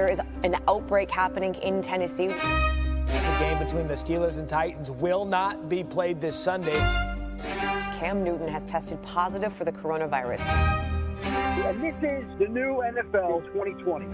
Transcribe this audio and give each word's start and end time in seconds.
There 0.00 0.10
is 0.10 0.20
an 0.44 0.56
outbreak 0.66 1.10
happening 1.10 1.54
in 1.56 1.82
Tennessee. 1.82 2.28
The 2.28 3.36
game 3.38 3.58
between 3.58 3.86
the 3.86 3.92
Steelers 3.92 4.38
and 4.38 4.48
Titans 4.48 4.90
will 4.90 5.26
not 5.26 5.68
be 5.68 5.84
played 5.84 6.22
this 6.22 6.34
Sunday. 6.34 6.78
Cam 7.98 8.24
Newton 8.24 8.48
has 8.48 8.64
tested 8.64 9.02
positive 9.02 9.52
for 9.52 9.66
the 9.66 9.72
coronavirus. 9.72 10.40
And 11.22 11.82
this 11.84 11.94
is 11.96 12.24
the 12.38 12.48
new 12.48 12.82
NFL 12.82 13.44
2020. 13.52 14.06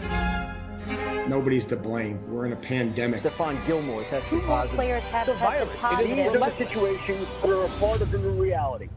Nobody's 1.28 1.64
to 1.66 1.76
blame. 1.76 2.18
We're 2.28 2.46
in 2.46 2.52
a 2.52 2.56
pandemic. 2.56 3.20
Stephon 3.20 3.56
Gilmore 3.68 4.02
tested 4.02 4.40
Two 4.40 4.44
positive. 4.44 4.74
players 4.74 5.08
have 5.10 5.26
The 5.26 5.34
tested 5.34 5.68
virus. 5.68 6.00
It 6.00 6.08
is 6.10 6.16
These 6.16 6.40
positive. 6.40 6.42
are 6.42 6.50
the 6.50 6.56
situations 6.56 7.28
that 7.42 7.50
are 7.50 7.64
a 7.64 7.68
part 7.78 8.00
of 8.00 8.10
the 8.10 8.18
new 8.18 8.30
reality. 8.42 8.88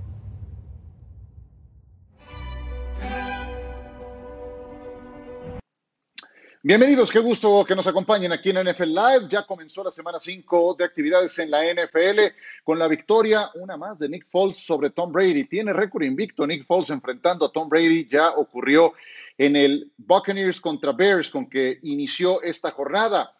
Bienvenidos, 6.61 7.09
qué 7.09 7.19
gusto 7.19 7.63
que 7.63 7.73
nos 7.73 7.87
acompañen 7.87 8.33
aquí 8.33 8.49
en 8.49 8.57
NFL 8.57 8.87
Live. 8.87 9.27
Ya 9.29 9.45
comenzó 9.45 9.81
la 9.81 9.91
semana 9.91 10.19
5 10.19 10.75
de 10.77 10.83
actividades 10.83 11.39
en 11.39 11.49
la 11.49 11.63
NFL 11.63 12.19
con 12.65 12.77
la 12.77 12.89
victoria, 12.89 13.49
una 13.55 13.77
más 13.77 13.97
de 13.97 14.09
Nick 14.09 14.27
Foles 14.29 14.57
sobre 14.57 14.89
Tom 14.89 15.09
Brady. 15.09 15.45
Tiene 15.45 15.71
récord 15.71 16.03
invicto 16.03 16.45
Nick 16.45 16.65
Foles 16.65 16.89
enfrentando 16.89 17.45
a 17.45 17.51
Tom 17.53 17.69
Brady. 17.69 18.09
Ya 18.09 18.31
ocurrió 18.31 18.91
en 19.37 19.55
el 19.55 19.89
Buccaneers 19.95 20.59
contra 20.59 20.91
Bears 20.91 21.29
con 21.29 21.49
que 21.49 21.79
inició 21.83 22.41
esta 22.41 22.71
jornada. 22.71 23.33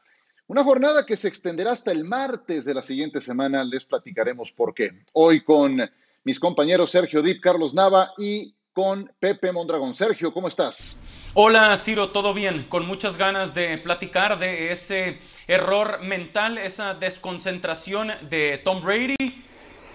Una 0.47 0.63
jornada 0.63 1.05
que 1.05 1.17
se 1.17 1.27
extenderá 1.27 1.73
hasta 1.73 1.91
el 1.91 2.05
martes 2.05 2.63
de 2.63 2.73
la 2.73 2.81
siguiente 2.81 3.19
semana. 3.19 3.65
Les 3.65 3.83
platicaremos 3.83 4.53
por 4.53 4.73
qué. 4.73 4.93
Hoy 5.11 5.43
con 5.43 5.81
mis 6.23 6.39
compañeros 6.39 6.91
Sergio 6.91 7.21
Dip, 7.21 7.41
Carlos 7.41 7.73
Nava 7.73 8.13
y 8.17 8.55
con 8.71 9.11
Pepe 9.19 9.51
Mondragón. 9.51 9.93
Sergio, 9.93 10.31
¿cómo 10.31 10.47
estás? 10.47 10.97
Hola 11.33 11.77
Ciro, 11.77 12.09
¿todo 12.09 12.33
bien? 12.33 12.65
Con 12.69 12.85
muchas 12.85 13.15
ganas 13.17 13.53
de 13.53 13.77
platicar 13.77 14.39
de 14.39 14.71
ese 14.71 15.19
error 15.47 16.01
mental, 16.01 16.57
esa 16.57 16.93
desconcentración 16.95 18.11
de 18.29 18.59
Tom 18.63 18.81
Brady, 18.83 19.15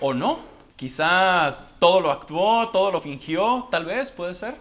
¿o 0.00 0.14
no? 0.14 0.38
Quizá 0.76 1.68
todo 1.80 2.00
lo 2.00 2.10
actuó, 2.10 2.68
todo 2.70 2.90
lo 2.92 3.00
fingió, 3.00 3.68
tal 3.70 3.84
vez, 3.84 4.10
puede 4.10 4.34
ser. 4.34 4.54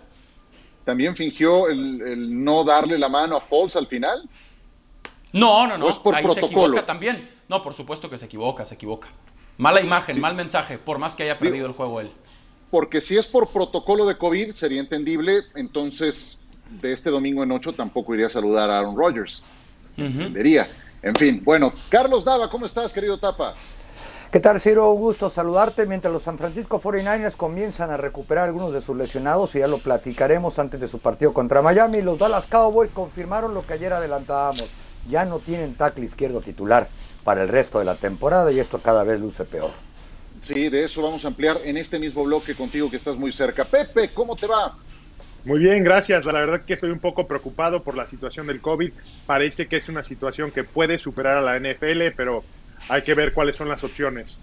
También 0.84 1.16
fingió 1.16 1.68
el, 1.70 2.02
el 2.02 2.44
no 2.44 2.64
darle 2.64 2.98
la 2.98 3.08
mano 3.08 3.38
a 3.38 3.42
Foles 3.42 3.76
al 3.76 3.88
final. 3.88 4.28
No, 5.32 5.66
no, 5.68 5.78
no, 5.78 5.86
¿O 5.86 5.90
es 5.90 5.98
por 6.00 6.16
ahí 6.16 6.24
se 6.24 6.34
protocolo? 6.34 6.64
equivoca 6.66 6.86
también. 6.86 7.30
No, 7.48 7.62
por 7.62 7.74
supuesto 7.74 8.10
que 8.10 8.18
se 8.18 8.26
equivoca, 8.26 8.66
se 8.66 8.76
equivoca. 8.76 9.08
Mala 9.58 9.80
imagen, 9.80 10.16
Sí. 10.16 10.22
mal 10.22 10.36
mensaje, 10.36 10.78
por 10.78 10.98
más 10.98 11.16
que 11.16 11.24
haya 11.24 11.34
Digo- 11.36 11.44
perdido 11.46 11.68
el 11.68 11.74
juego 11.74 12.02
él. 12.02 12.12
Porque 12.70 13.02
si 13.02 13.16
es 13.18 13.28
por 13.28 13.50
protocolo 13.50 14.06
de 14.06 14.18
COVID, 14.18 14.50
sería 14.50 14.80
entendible. 14.80 15.44
Entonces, 15.56 16.40
de 16.82 16.94
este 16.94 17.10
domingo 17.10 17.44
en 17.44 17.52
8 17.52 17.74
tampoco 17.74 18.14
iría 18.14 18.28
a 18.28 18.30
saludar 18.30 18.70
a 18.70 18.80
Aaron 18.80 18.98
Rodgers. 18.98 19.44
Entendería. 19.98 20.70
En 21.02 21.16
fin, 21.16 21.42
bueno, 21.44 21.74
Carlos 21.90 22.24
Dava, 22.24 22.50
¿cómo 22.50 22.66
estás, 22.66 22.94
querido 22.94 23.18
Tapa? 23.18 23.56
¿Qué 24.32 24.40
tal, 24.40 24.60
Ciro? 24.60 24.92
Un 24.92 25.02
gusto 25.02 25.30
saludarte. 25.30 25.86
Mientras 25.86 26.12
los 26.12 26.24
San 26.24 26.40
Francisco 26.40 26.82
49ers 26.82 27.36
comienzan 27.36 27.92
a 27.92 27.98
recuperar 27.98 28.46
algunos 28.46 28.74
de 28.74 28.82
sus 28.82 28.98
lesionados, 28.98 29.54
y 29.54 29.60
ya 29.60 29.68
lo 29.68 29.78
platicaremos 29.78 30.58
antes 30.58 30.80
de 30.80 30.88
su 30.88 31.00
partido 31.00 31.34
contra 31.34 31.62
Miami, 31.62 32.02
los 32.02 32.18
Dallas 32.18 32.48
Cowboys 32.48 32.90
confirmaron 32.92 33.54
lo 33.54 33.68
que 33.68 33.74
ayer 33.74 33.94
adelantábamos. 33.94 34.66
Ya 35.08 35.26
no 35.26 35.40
tienen 35.40 35.76
tackle 35.76 36.06
izquierdo 36.06 36.42
titular 36.42 36.90
para 37.24 37.44
el 37.44 37.50
resto 37.50 37.78
de 37.78 37.86
la 37.86 37.96
temporada 37.96 38.52
y 38.52 38.60
esto 38.60 38.80
cada 38.80 39.04
vez 39.04 39.20
luce 39.20 39.46
peor. 39.46 39.72
Sí, 40.42 40.68
de 40.70 40.86
eso 40.86 41.04
vamos 41.04 41.24
a 41.26 41.28
ampliar 41.28 41.58
en 41.64 41.78
este 41.78 42.00
mismo 42.00 42.24
bloque 42.24 42.56
contigo 42.56 42.90
que 42.90 42.98
estás 42.98 43.16
muy 43.18 43.32
cerca. 43.32 43.66
Pepe, 43.66 44.14
¿cómo 44.14 44.36
te 44.36 44.48
va? 44.48 44.78
Muy 45.46 45.60
bien, 45.60 45.84
gracias. 45.84 46.24
La 46.24 46.34
verdad 46.34 46.62
que 46.66 46.74
estoy 46.74 46.92
un 46.92 47.00
poco 47.00 47.28
preocupado 47.28 47.84
por 47.84 47.98
la 47.98 48.08
situación 48.08 48.48
del 48.48 48.62
COVID. 48.62 48.94
Parece 49.26 49.68
que 49.68 49.76
es 49.76 49.90
una 49.90 50.04
situación 50.04 50.52
que 50.52 50.64
puede 50.64 50.98
superar 50.98 51.38
a 51.38 51.42
la 51.42 51.60
NFL, 51.60 52.16
pero 52.16 52.46
hay 52.88 53.02
que 53.02 53.14
ver 53.14 53.34
cuáles 53.34 53.58
son 53.58 53.68
las 53.68 53.84
opciones. 53.84 54.40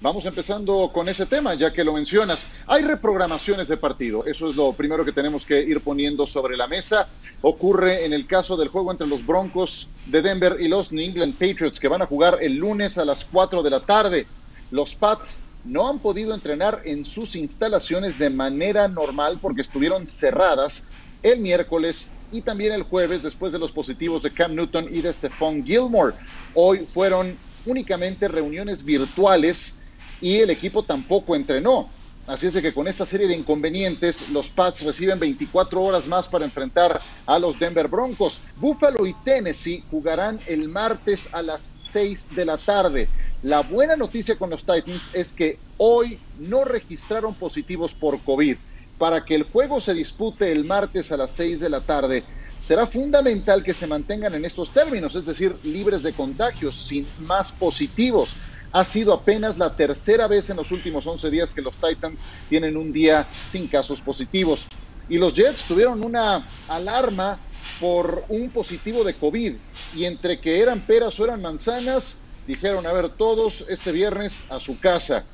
Vamos 0.00 0.26
empezando 0.26 0.92
con 0.92 1.08
ese 1.08 1.26
tema, 1.26 1.54
ya 1.54 1.72
que 1.72 1.82
lo 1.82 1.92
mencionas. 1.92 2.52
Hay 2.66 2.84
reprogramaciones 2.84 3.66
de 3.66 3.78
partido, 3.78 4.26
eso 4.26 4.50
es 4.50 4.54
lo 4.54 4.74
primero 4.74 5.04
que 5.04 5.10
tenemos 5.10 5.46
que 5.46 5.60
ir 5.60 5.80
poniendo 5.80 6.26
sobre 6.26 6.56
la 6.56 6.68
mesa. 6.68 7.08
Ocurre 7.40 8.04
en 8.04 8.12
el 8.12 8.26
caso 8.26 8.56
del 8.56 8.68
juego 8.68 8.92
entre 8.92 9.06
los 9.06 9.26
Broncos 9.26 9.88
de 10.04 10.20
Denver 10.20 10.58
y 10.60 10.68
los 10.68 10.92
New 10.92 11.02
England 11.02 11.34
Patriots, 11.34 11.80
que 11.80 11.88
van 11.88 12.02
a 12.02 12.06
jugar 12.06 12.38
el 12.42 12.56
lunes 12.56 12.98
a 12.98 13.06
las 13.06 13.24
4 13.24 13.62
de 13.62 13.70
la 13.70 13.80
tarde. 13.80 14.26
Los 14.70 14.94
Pats 14.94 15.45
no 15.66 15.88
han 15.88 16.00
podido 16.00 16.34
entrenar 16.34 16.80
en 16.84 17.04
sus 17.04 17.34
instalaciones 17.34 18.18
de 18.18 18.30
manera 18.30 18.88
normal 18.88 19.40
porque 19.40 19.62
estuvieron 19.62 20.06
cerradas 20.06 20.86
el 21.22 21.40
miércoles 21.40 22.16
y 22.30 22.42
también 22.42 22.72
el 22.72 22.82
jueves 22.84 23.22
después 23.22 23.52
de 23.52 23.58
los 23.58 23.72
positivos 23.72 24.22
de 24.22 24.32
Cam 24.32 24.54
Newton 24.54 24.86
y 24.90 25.02
de 25.02 25.12
Stephon 25.12 25.64
Gilmore. 25.64 26.14
Hoy 26.52 26.86
fueron 26.86 27.38
únicamente 27.64 28.28
reuniones 28.28 28.84
virtuales 28.84 29.78
y 30.20 30.38
el 30.38 30.50
equipo 30.50 30.84
tampoco 30.84 31.34
entrenó. 31.34 31.92
Así 32.26 32.48
es 32.48 32.54
de 32.54 32.62
que 32.62 32.74
con 32.74 32.88
esta 32.88 33.06
serie 33.06 33.28
de 33.28 33.36
inconvenientes, 33.36 34.28
los 34.28 34.50
Pats 34.50 34.82
reciben 34.82 35.20
24 35.20 35.80
horas 35.80 36.08
más 36.08 36.28
para 36.28 36.44
enfrentar 36.44 37.00
a 37.24 37.38
los 37.38 37.56
Denver 37.56 37.86
Broncos. 37.86 38.42
Buffalo 38.56 39.06
y 39.06 39.14
Tennessee 39.24 39.84
jugarán 39.88 40.40
el 40.46 40.68
martes 40.68 41.28
a 41.32 41.40
las 41.42 41.70
6 41.72 42.34
de 42.34 42.44
la 42.44 42.58
tarde. 42.58 43.10
La 43.42 43.62
buena 43.62 43.96
noticia 43.96 44.36
con 44.36 44.50
los 44.50 44.64
Titans 44.64 45.10
es 45.12 45.34
que 45.34 45.60
hoy 45.76 46.22
no 46.32 46.64
registraron 46.64 47.36
positivos 47.36 47.94
por 47.94 48.22
COVID. 48.24 48.56
Para 48.98 49.24
que 49.24 49.34
el 49.34 49.44
juego 49.44 49.80
se 49.80 49.92
dispute 49.92 50.50
el 50.50 50.64
martes 50.64 51.12
a 51.12 51.18
las 51.18 51.34
6 51.34 51.60
de 51.60 51.68
la 51.68 51.84
tarde, 51.84 52.24
será 52.60 52.86
fundamental 52.86 53.62
que 53.62 53.74
se 53.74 53.86
mantengan 53.86 54.34
en 54.34 54.44
estos 54.46 54.72
términos, 54.72 55.14
es 55.14 55.26
decir, 55.26 55.58
libres 55.62 56.02
de 56.02 56.14
contagios, 56.14 56.86
sin 56.86 57.12
más 57.16 57.52
positivos. 57.52 58.38
Ha 58.72 58.84
sido 58.84 59.12
apenas 59.12 59.58
la 59.58 59.76
tercera 59.76 60.26
vez 60.28 60.48
en 60.50 60.56
los 60.56 60.72
últimos 60.72 61.06
11 61.06 61.30
días 61.30 61.52
que 61.52 61.62
los 61.62 61.78
Titans 61.78 62.26
tienen 62.48 62.76
un 62.76 62.90
día 62.90 63.28
sin 63.44 63.68
casos 63.68 64.00
positivos. 64.00 64.66
Y 65.06 65.18
los 65.18 65.34
Jets 65.34 65.66
tuvieron 65.66 66.02
una 66.04 66.50
alarma 66.66 67.40
por 67.78 68.24
un 68.28 68.50
positivo 68.50 69.04
de 69.04 69.18
COVID. 69.18 69.60
Y 69.92 70.04
entre 70.04 70.40
que 70.40 70.60
eran 70.60 70.86
peras 70.86 71.18
o 71.20 71.24
eran 71.24 71.40
manzanas, 71.40 72.25
dijeron, 72.46 72.86
a 72.86 72.92
ver, 72.92 73.10
todos 73.10 73.64
este 73.68 73.92
viernes 73.92 74.44
a 74.48 74.60
su 74.60 74.78
casa. 74.78 75.24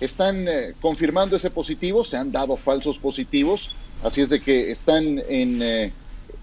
Están 0.00 0.46
eh, 0.46 0.74
confirmando 0.80 1.36
ese 1.36 1.50
positivo, 1.50 2.04
se 2.04 2.16
han 2.16 2.30
dado 2.30 2.56
falsos 2.56 2.98
positivos, 2.98 3.74
así 4.02 4.20
es 4.20 4.30
de 4.30 4.42
que 4.42 4.70
están 4.70 5.22
en 5.28 5.62
eh, 5.62 5.92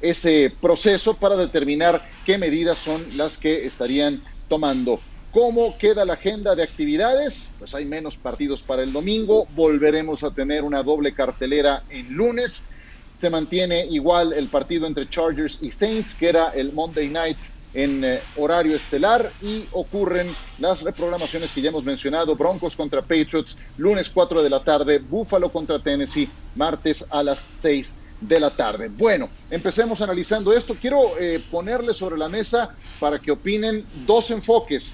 ese 0.02 0.52
proceso 0.62 1.14
para 1.16 1.36
determinar 1.36 2.04
qué 2.26 2.38
medidas 2.38 2.80
son 2.80 3.16
las 3.16 3.38
que 3.38 3.66
estarían 3.66 4.24
tomando. 4.50 5.00
¿Cómo 5.32 5.78
queda 5.78 6.06
la 6.06 6.14
agenda 6.14 6.56
de 6.56 6.64
actividades? 6.64 7.50
Pues 7.58 7.74
hay 7.74 7.86
menos 7.86 8.18
partidos 8.18 8.62
para 8.62 8.84
el 8.84 8.94
domingo, 8.94 9.48
volveremos 9.56 10.24
a 10.24 10.32
tener 10.32 10.64
una 10.64 10.84
doble 10.84 11.14
cartelera 11.14 11.84
en 11.90 12.14
lunes. 12.14 12.70
Se 13.16 13.30
mantiene 13.30 13.86
igual 13.90 14.34
el 14.34 14.48
partido 14.50 14.86
entre 14.86 15.10
Chargers 15.10 15.60
y 15.62 15.72
Saints, 15.72 16.14
que 16.14 16.30
era 16.30 16.50
el 16.50 16.72
Monday 16.74 17.10
Night 17.10 17.38
en 17.74 18.04
eh, 18.04 18.22
horario 18.38 18.76
estelar 18.76 19.34
y 19.42 19.68
ocurren 19.72 20.28
las 20.60 20.82
reprogramaciones 20.82 21.52
que 21.52 21.62
ya 21.62 21.70
hemos 21.70 21.84
mencionado, 21.84 22.36
Broncos 22.36 22.76
contra 22.76 23.02
Patriots, 23.02 23.58
lunes 23.78 24.10
4 24.10 24.44
de 24.44 24.50
la 24.50 24.64
tarde, 24.64 25.00
Buffalo 25.00 25.52
contra 25.52 25.82
Tennessee, 25.82 26.32
martes 26.56 27.06
a 27.10 27.24
las 27.24 27.50
6 27.52 28.00
de 28.20 28.40
la 28.40 28.56
tarde. 28.56 28.90
Bueno, 28.90 29.30
empecemos 29.50 30.02
analizando 30.02 30.54
esto. 30.54 30.76
Quiero 30.80 31.18
eh, 31.20 31.46
ponerle 31.50 31.94
sobre 31.94 32.18
la 32.18 32.30
mesa 32.30 32.76
para 33.00 33.20
que 33.20 33.32
opinen 33.32 33.86
dos 33.92 34.32
enfoques. 34.32 34.94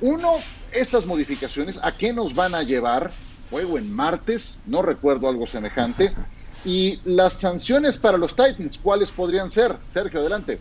Uno, 0.00 0.46
estas 0.70 1.04
modificaciones, 1.06 1.78
¿a 1.82 1.96
qué 1.96 2.12
nos 2.12 2.34
van 2.34 2.54
a 2.54 2.62
llevar? 2.62 3.12
Juego 3.50 3.78
en 3.78 3.92
martes, 3.92 4.62
no 4.64 4.82
recuerdo 4.82 5.28
algo 5.28 5.46
semejante. 5.46 6.14
Y 6.64 6.98
las 7.04 7.40
sanciones 7.40 7.98
para 7.98 8.16
los 8.16 8.34
Titans, 8.34 8.78
¿cuáles 8.78 9.10
podrían 9.10 9.50
ser? 9.50 9.76
Sergio, 9.92 10.20
adelante. 10.20 10.60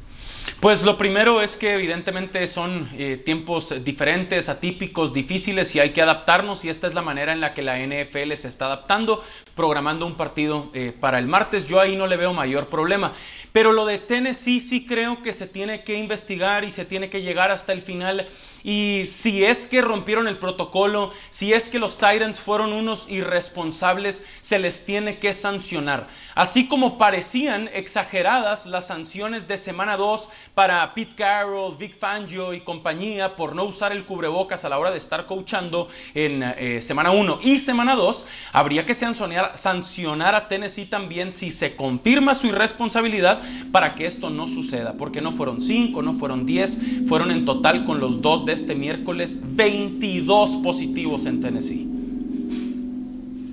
Pues 0.60 0.82
lo 0.82 0.98
primero 0.98 1.42
es 1.42 1.56
que 1.56 1.74
evidentemente 1.76 2.46
son 2.48 2.90
eh, 2.94 3.22
tiempos 3.24 3.74
diferentes, 3.84 4.50
atípicos, 4.50 5.14
difíciles 5.14 5.74
y 5.76 5.80
hay 5.80 5.92
que 5.92 6.02
adaptarnos 6.02 6.66
y 6.66 6.70
esta 6.70 6.88
es 6.88 6.94
la 6.94 7.02
manera 7.02 7.32
en 7.32 7.40
la 7.40 7.54
que 7.54 7.62
la 7.62 7.78
NFL 7.80 8.34
se 8.36 8.50
está 8.50 8.66
adaptando, 8.66 9.24
programando 9.56 10.06
un 10.06 10.18
partido 10.18 10.70
eh, 10.74 10.94
para 10.98 11.20
el 11.20 11.28
martes. 11.28 11.66
Yo 11.66 11.80
ahí 11.80 11.96
no 11.96 12.08
le 12.08 12.18
veo 12.18 12.34
mayor 12.34 12.68
problema. 12.68 13.14
Pero 13.54 13.72
lo 13.72 13.86
de 13.86 14.00
Tennessee 14.00 14.60
sí 14.60 14.86
creo 14.86 15.22
que 15.22 15.34
se 15.34 15.48
tiene 15.48 15.84
que 15.84 15.96
investigar 15.96 16.64
y 16.64 16.72
se 16.72 16.86
tiene 16.86 17.10
que 17.10 17.22
llegar 17.22 17.52
hasta 17.52 17.72
el 17.72 17.82
final 17.82 18.28
Y 18.64 19.06
si 19.08 19.44
es 19.44 19.68
que 19.68 19.82
rompieron 19.82 20.28
el 20.28 20.38
protocolo, 20.38 21.12
si 21.30 21.54
es 21.54 21.68
que 21.68 21.80
los 21.80 21.98
Titans 21.98 22.40
fueron 22.40 22.72
unos 22.72 23.06
irresponsables, 23.10 24.24
se 24.42 24.58
les 24.58 24.86
tiene 24.86 25.20
que 25.20 25.34
sancionar. 25.34 26.08
Así 26.34 26.68
como 26.68 26.98
parecían 26.98 27.70
exageradas 27.74 28.66
las 28.66 28.88
sanciones 28.88 29.48
de 29.48 29.58
semana 29.58 29.98
2 29.98 30.30
para 30.54 30.94
Pete 30.94 31.16
Carroll, 31.16 31.76
Vic 31.78 32.00
Fangio 32.00 32.54
y 32.54 32.62
compañía 32.62 33.36
por 33.36 33.54
no 33.54 33.66
usar 33.66 33.92
el 33.92 34.06
cubrebocas 34.06 34.64
a 34.64 34.70
la 34.70 34.80
hora 34.80 34.92
de 34.92 34.98
estar 34.98 35.26
coachando 35.26 35.90
en 36.14 36.44
eh, 36.44 36.82
semana 36.82 37.12
1 37.12 37.40
y 37.44 37.60
semana 37.60 37.96
2, 37.96 38.26
habría 38.54 38.86
que 38.86 38.96
sancionar, 38.96 39.58
sancionar 39.58 40.36
a 40.36 40.48
Tennessee 40.48 40.86
también 40.86 41.34
si 41.34 41.52
se 41.52 41.76
confirma 41.76 42.36
su 42.36 42.48
irresponsabilidad 42.48 43.42
para 43.72 43.96
que 43.96 44.06
esto 44.06 44.30
no 44.30 44.48
suceda, 44.48 44.94
porque 44.94 45.22
no 45.22 45.32
fueron 45.34 45.62
5, 45.62 46.02
no 46.02 46.14
fueron 46.14 46.46
10, 46.46 47.08
fueron 47.08 47.32
en 47.32 47.46
total 47.46 47.86
con 47.86 48.00
los 48.00 48.22
dos 48.22 48.46
de 48.46 48.53
este 48.54 48.76
miércoles 48.76 49.38
22 49.42 50.58
positivos 50.64 51.26
en 51.26 51.42
Tennessee. 51.42 51.90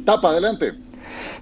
Tapa, 0.05 0.31
adelante. 0.31 0.75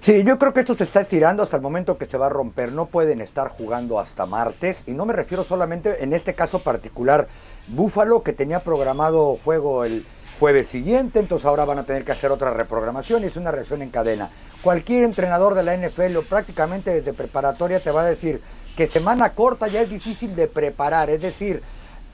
Sí, 0.01 0.23
yo 0.23 0.39
creo 0.39 0.53
que 0.53 0.61
esto 0.61 0.75
se 0.75 0.85
está 0.85 1.01
estirando 1.01 1.43
hasta 1.43 1.57
el 1.57 1.61
momento 1.61 1.97
que 1.97 2.05
se 2.05 2.17
va 2.17 2.27
a 2.27 2.29
romper. 2.29 2.71
No 2.71 2.87
pueden 2.87 3.21
estar 3.21 3.49
jugando 3.49 3.99
hasta 3.99 4.25
martes. 4.25 4.83
Y 4.87 4.91
no 4.91 5.05
me 5.05 5.13
refiero 5.13 5.43
solamente 5.43 6.03
en 6.03 6.13
este 6.13 6.35
caso 6.35 6.59
particular. 6.59 7.27
Búfalo, 7.67 8.23
que 8.23 8.33
tenía 8.33 8.63
programado 8.63 9.37
juego 9.43 9.83
el 9.83 10.05
jueves 10.39 10.67
siguiente, 10.67 11.19
entonces 11.19 11.45
ahora 11.45 11.65
van 11.65 11.79
a 11.79 11.83
tener 11.83 12.05
que 12.05 12.13
hacer 12.13 12.31
otra 12.31 12.53
reprogramación 12.53 13.23
y 13.23 13.27
es 13.27 13.35
una 13.35 13.51
reacción 13.51 13.81
en 13.81 13.89
cadena. 13.89 14.29
Cualquier 14.63 15.03
entrenador 15.03 15.53
de 15.53 15.63
la 15.63 15.75
NFL 15.75 16.15
o 16.15 16.23
prácticamente 16.23 16.91
desde 16.91 17.11
preparatoria 17.13 17.83
te 17.83 17.91
va 17.91 18.03
a 18.03 18.05
decir 18.05 18.41
que 18.77 18.87
semana 18.87 19.33
corta 19.33 19.67
ya 19.67 19.81
es 19.81 19.89
difícil 19.89 20.35
de 20.37 20.47
preparar. 20.47 21.09
Es 21.09 21.21
decir, 21.21 21.61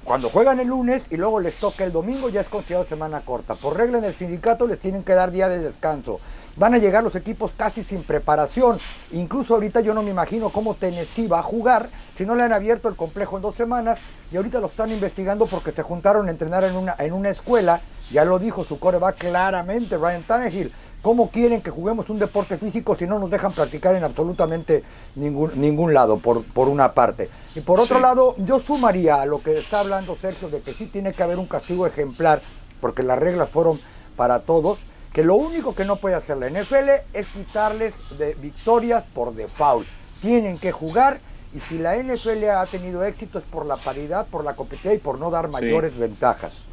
cuando 0.06 0.30
juegan 0.30 0.60
el 0.60 0.68
lunes 0.68 1.02
y 1.10 1.18
luego 1.18 1.40
les 1.40 1.56
toca 1.56 1.84
el 1.84 1.92
domingo 1.92 2.30
ya 2.30 2.40
es 2.40 2.48
considerado 2.48 2.86
semana 2.86 3.22
corta. 3.22 3.56
Por 3.56 3.76
regla 3.76 3.98
en 3.98 4.04
el 4.04 4.16
sindicato 4.16 4.68
les 4.68 4.78
tienen 4.78 5.04
que 5.04 5.14
dar 5.14 5.32
día 5.32 5.50
de 5.50 5.60
descanso. 5.60 6.20
Van 6.58 6.76
a 6.76 6.78
llegar 6.78 7.04
los 7.04 7.16
equipos 7.16 7.52
casi 7.58 7.84
sin 7.84 8.04
preparación. 8.04 8.78
Incluso 9.12 9.56
ahorita 9.56 9.82
yo 9.82 9.96
no 9.96 10.04
me 10.04 10.12
imagino 10.12 10.52
cómo 10.52 10.76
Tennessee 10.76 11.26
va 11.28 11.40
a 11.40 11.44
jugar 11.44 11.90
si 12.16 12.24
no 12.24 12.36
le 12.36 12.44
han 12.44 12.54
abierto 12.54 12.88
el 12.88 12.96
complejo 12.96 13.38
en 13.38 13.42
dos 13.42 13.56
semanas 13.56 13.98
y 14.32 14.38
ahorita 14.38 14.60
lo 14.60 14.68
están 14.68 14.92
investigando 14.92 15.48
porque 15.48 15.72
se 15.72 15.82
juntaron 15.82 16.28
a 16.28 16.32
entrenar 16.32 16.64
en 16.66 16.76
una, 16.76 16.96
en 17.00 17.12
una 17.12 17.30
escuela. 17.30 17.82
Ya 18.12 18.26
lo 18.26 18.38
dijo 18.38 18.64
su 18.64 18.78
core 18.78 19.00
va 19.00 19.14
claramente, 19.14 19.98
Ryan 19.98 20.22
Tannehill. 20.22 20.72
¿Cómo 21.06 21.30
quieren 21.30 21.62
que 21.62 21.70
juguemos 21.70 22.10
un 22.10 22.18
deporte 22.18 22.58
físico 22.58 22.96
si 22.96 23.06
no 23.06 23.20
nos 23.20 23.30
dejan 23.30 23.54
practicar 23.54 23.96
en 23.96 24.04
absolutamente 24.04 24.84
ningún, 25.14 25.52
ningún 25.54 25.94
lado, 25.94 26.18
por, 26.18 26.44
por 26.44 26.68
una 26.68 26.96
parte? 26.96 27.30
Y 27.54 27.60
por 27.60 27.80
otro 27.80 28.00
lado, 28.00 28.34
yo 28.40 28.58
sumaría 28.58 29.22
a 29.22 29.28
lo 29.28 29.44
que 29.44 29.60
está 29.60 29.82
hablando 29.82 30.18
Sergio 30.20 30.50
de 30.50 30.62
que 30.62 30.74
sí 30.74 30.88
tiene 30.88 31.14
que 31.14 31.22
haber 31.22 31.38
un 31.38 31.46
castigo 31.46 31.86
ejemplar, 31.86 32.42
porque 32.82 33.04
las 33.04 33.20
reglas 33.20 33.52
fueron 33.52 33.80
para 34.16 34.40
todos, 34.40 34.80
que 35.14 35.24
lo 35.24 35.36
único 35.36 35.76
que 35.76 35.86
no 35.86 35.98
puede 35.98 36.16
hacer 36.16 36.38
la 36.38 36.50
NFL 36.50 36.90
es 37.14 37.28
quitarles 37.28 37.94
de 38.18 38.34
victorias 38.34 39.04
por 39.14 39.36
default. 39.36 39.86
Tienen 40.22 40.58
que 40.58 40.72
jugar 40.72 41.20
y 41.54 41.60
si 41.60 41.78
la 41.78 41.98
NFL 41.98 42.46
ha 42.50 42.66
tenido 42.66 43.06
éxito 43.06 43.38
es 43.38 43.46
por 43.46 43.68
la 43.68 43.78
paridad, 43.78 44.26
por 44.26 44.44
la 44.44 44.56
competitividad 44.56 44.96
y 44.96 45.04
por 45.04 45.20
no 45.20 45.30
dar 45.30 45.50
mayores 45.50 45.96
ventajas. 45.96 46.66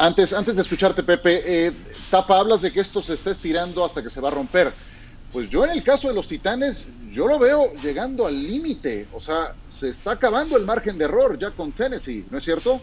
Antes, 0.00 0.32
antes 0.32 0.56
de 0.56 0.62
escucharte, 0.62 1.02
Pepe, 1.02 1.42
eh, 1.44 1.72
Tapa, 2.10 2.38
hablas 2.38 2.62
de 2.62 2.72
que 2.72 2.80
esto 2.80 3.02
se 3.02 3.12
está 3.12 3.32
estirando 3.32 3.84
hasta 3.84 4.02
que 4.02 4.08
se 4.08 4.18
va 4.18 4.28
a 4.28 4.30
romper. 4.30 4.72
Pues 5.30 5.50
yo 5.50 5.62
en 5.62 5.72
el 5.72 5.84
caso 5.84 6.08
de 6.08 6.14
los 6.14 6.26
Titanes, 6.26 6.86
yo 7.10 7.28
lo 7.28 7.38
veo 7.38 7.74
llegando 7.82 8.26
al 8.26 8.42
límite. 8.42 9.08
O 9.12 9.20
sea, 9.20 9.52
se 9.68 9.90
está 9.90 10.12
acabando 10.12 10.56
el 10.56 10.64
margen 10.64 10.96
de 10.96 11.04
error 11.04 11.38
ya 11.38 11.50
con 11.50 11.72
Tennessee, 11.72 12.24
¿no 12.30 12.38
es 12.38 12.44
cierto? 12.44 12.80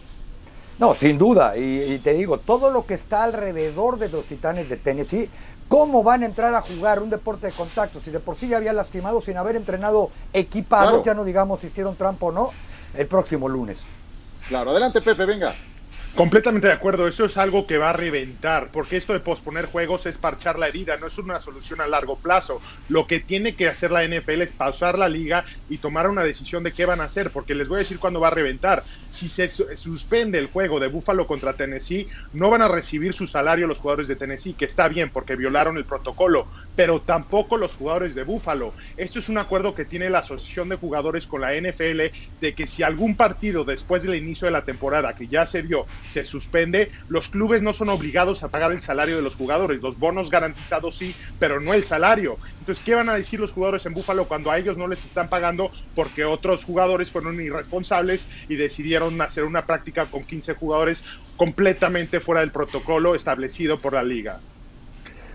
No, 0.78 0.94
sin 0.94 1.18
duda. 1.18 1.56
Y, 1.56 1.94
y, 1.94 1.98
te 1.98 2.14
digo, 2.14 2.38
todo 2.38 2.70
lo 2.70 2.86
que 2.86 2.94
está 2.94 3.24
alrededor 3.24 3.98
de 3.98 4.10
los 4.10 4.24
Titanes 4.24 4.68
de 4.68 4.76
Tennessee, 4.76 5.28
¿cómo 5.66 6.04
van 6.04 6.22
a 6.22 6.26
entrar 6.26 6.54
a 6.54 6.60
jugar 6.60 7.02
un 7.02 7.10
deporte 7.10 7.48
de 7.48 7.52
contacto? 7.52 7.98
Si 7.98 8.12
de 8.12 8.20
por 8.20 8.36
sí 8.36 8.46
ya 8.46 8.58
había 8.58 8.72
lastimado 8.72 9.20
sin 9.20 9.36
haber 9.38 9.56
entrenado 9.56 10.12
equipados, 10.32 10.90
claro. 10.90 11.04
ya 11.04 11.14
no 11.14 11.24
digamos 11.24 11.62
si 11.62 11.66
hicieron 11.66 11.96
trampa 11.96 12.26
o 12.26 12.30
no, 12.30 12.50
el 12.96 13.08
próximo 13.08 13.48
lunes. 13.48 13.82
Claro, 14.46 14.70
adelante 14.70 15.02
Pepe, 15.02 15.26
venga. 15.26 15.56
Completamente 16.14 16.66
de 16.66 16.72
acuerdo, 16.72 17.06
eso 17.06 17.26
es 17.26 17.36
algo 17.36 17.64
que 17.64 17.78
va 17.78 17.90
a 17.90 17.92
reventar, 17.92 18.72
porque 18.72 18.96
esto 18.96 19.12
de 19.12 19.20
posponer 19.20 19.66
juegos 19.66 20.04
es 20.06 20.18
parchar 20.18 20.58
la 20.58 20.66
herida, 20.66 20.96
no 20.96 21.06
es 21.06 21.16
una 21.18 21.38
solución 21.38 21.80
a 21.80 21.86
largo 21.86 22.20
plazo. 22.20 22.60
Lo 22.88 23.06
que 23.06 23.20
tiene 23.20 23.54
que 23.54 23.68
hacer 23.68 23.92
la 23.92 24.02
NFL 24.02 24.42
es 24.42 24.52
pausar 24.52 24.98
la 24.98 25.08
liga 25.08 25.44
y 25.68 25.78
tomar 25.78 26.10
una 26.10 26.24
decisión 26.24 26.64
de 26.64 26.74
qué 26.74 26.86
van 26.86 27.00
a 27.00 27.04
hacer, 27.04 27.30
porque 27.30 27.54
les 27.54 27.68
voy 27.68 27.76
a 27.76 27.78
decir 27.80 28.00
cuándo 28.00 28.18
va 28.18 28.28
a 28.28 28.32
reventar. 28.32 28.84
Si 29.10 29.28
se 29.28 29.48
suspende 29.48 30.38
el 30.38 30.48
juego 30.48 30.80
de 30.80 30.88
Buffalo 30.88 31.26
contra 31.28 31.54
Tennessee, 31.56 32.08
no 32.32 32.50
van 32.50 32.62
a 32.62 32.68
recibir 32.68 33.12
su 33.14 33.28
salario 33.28 33.68
los 33.68 33.78
jugadores 33.78 34.08
de 34.08 34.16
Tennessee, 34.16 34.56
que 34.56 34.64
está 34.64 34.88
bien 34.88 35.10
porque 35.12 35.36
violaron 35.36 35.76
el 35.76 35.86
protocolo, 35.86 36.48
pero 36.74 37.02
tampoco 37.02 37.56
los 37.56 37.76
jugadores 37.76 38.16
de 38.16 38.24
Buffalo. 38.24 38.74
Esto 38.96 39.20
es 39.20 39.28
un 39.28 39.38
acuerdo 39.38 39.72
que 39.72 39.84
tiene 39.84 40.10
la 40.10 40.18
Asociación 40.18 40.68
de 40.68 40.76
Jugadores 40.76 41.28
con 41.28 41.42
la 41.42 41.54
NFL 41.54 42.00
de 42.40 42.54
que 42.56 42.66
si 42.66 42.82
algún 42.82 43.16
partido 43.16 43.64
después 43.64 44.02
del 44.02 44.16
inicio 44.16 44.46
de 44.46 44.52
la 44.52 44.64
temporada 44.64 45.14
que 45.14 45.28
ya 45.28 45.46
se 45.46 45.62
dio 45.62 45.86
se 46.06 46.24
suspende, 46.24 46.90
los 47.06 47.28
clubes 47.28 47.62
no 47.62 47.72
son 47.72 47.88
obligados 47.88 48.42
a 48.42 48.50
pagar 48.50 48.72
el 48.72 48.80
salario 48.80 49.16
de 49.16 49.22
los 49.22 49.36
jugadores, 49.36 49.80
los 49.80 49.98
bonos 49.98 50.30
garantizados 50.30 50.96
sí, 50.96 51.16
pero 51.38 51.60
no 51.60 51.74
el 51.74 51.84
salario. 51.84 52.38
Entonces, 52.58 52.84
¿qué 52.84 52.94
van 52.94 53.08
a 53.08 53.14
decir 53.14 53.40
los 53.40 53.52
jugadores 53.52 53.84
en 53.86 53.94
Búfalo 53.94 54.26
cuando 54.26 54.50
a 54.50 54.58
ellos 54.58 54.78
no 54.78 54.88
les 54.88 55.04
están 55.04 55.28
pagando 55.28 55.70
porque 55.94 56.24
otros 56.24 56.64
jugadores 56.64 57.10
fueron 57.10 57.40
irresponsables 57.40 58.28
y 58.48 58.56
decidieron 58.56 59.20
hacer 59.20 59.44
una 59.44 59.66
práctica 59.66 60.08
con 60.08 60.24
15 60.24 60.54
jugadores 60.54 61.04
completamente 61.36 62.20
fuera 62.20 62.40
del 62.40 62.52
protocolo 62.52 63.14
establecido 63.14 63.80
por 63.80 63.94
la 63.94 64.02
liga? 64.02 64.42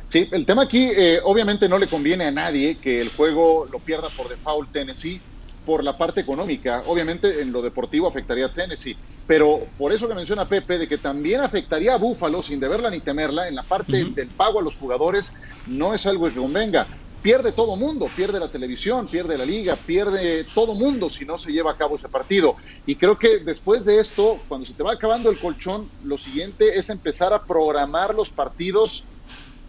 Sí, 0.10 0.28
el 0.32 0.46
tema 0.46 0.64
aquí 0.64 0.92
eh, 0.96 1.20
obviamente 1.24 1.68
no 1.68 1.80
le 1.80 1.88
conviene 1.88 2.26
a 2.26 2.32
nadie 2.32 2.80
que 2.80 3.02
el 3.02 3.10
juego 3.10 3.66
lo 3.66 3.80
pierda 3.80 4.12
por 4.12 4.30
default 4.30 4.72
Tennessee 4.72 5.24
por 5.64 5.84
la 5.84 5.98
parte 5.98 6.22
económica. 6.22 6.84
Obviamente 6.86 7.42
en 7.42 7.52
lo 7.52 7.62
deportivo 7.62 8.08
afectaría 8.08 8.46
a 8.46 8.54
Tennessee, 8.54 9.00
pero 9.26 9.66
por 9.78 9.94
eso 9.94 10.08
que 10.08 10.16
menciona 10.16 10.48
Pepe, 10.48 10.78
de 10.78 10.88
que 10.88 10.98
también 10.98 11.42
afectaría 11.42 11.94
a 11.94 11.98
Búfalo 11.98 12.44
sin 12.44 12.60
deberla 12.60 12.90
ni 12.90 13.00
temerla, 13.00 13.48
en 13.48 13.56
la 13.56 13.64
parte 13.64 14.04
uh 14.04 14.08
-huh. 14.08 14.14
del 14.14 14.28
pago 14.28 14.60
a 14.60 14.64
los 14.64 14.76
jugadores, 14.76 15.34
no 15.68 15.94
es 15.94 16.06
algo 16.06 16.28
que 16.28 16.36
convenga. 16.36 16.88
Pierde 17.22 17.54
todo 17.54 17.78
mundo, 17.78 18.10
pierde 18.14 18.38
la 18.38 18.52
televisión, 18.52 19.08
pierde 19.08 19.38
la 19.38 19.46
liga, 19.46 19.78
pierde 19.78 20.46
todo 20.54 20.76
mundo 20.76 21.10
si 21.10 21.24
no 21.24 21.38
se 21.38 21.54
lleva 21.54 21.72
a 21.72 21.78
cabo 21.78 21.96
ese 21.96 22.10
partido. 22.10 22.58
Y 22.86 22.96
creo 22.96 23.18
que 23.18 23.40
después 23.40 23.86
de 23.86 24.02
esto, 24.02 24.42
cuando 24.50 24.68
se 24.68 24.74
te 24.74 24.84
va 24.84 24.92
acabando 24.92 25.30
el 25.30 25.40
colchón, 25.40 25.90
lo 26.04 26.18
siguiente 26.18 26.78
es 26.78 26.90
empezar 26.90 27.32
a 27.32 27.44
programar 27.44 28.14
los 28.14 28.30
partidos 28.30 29.06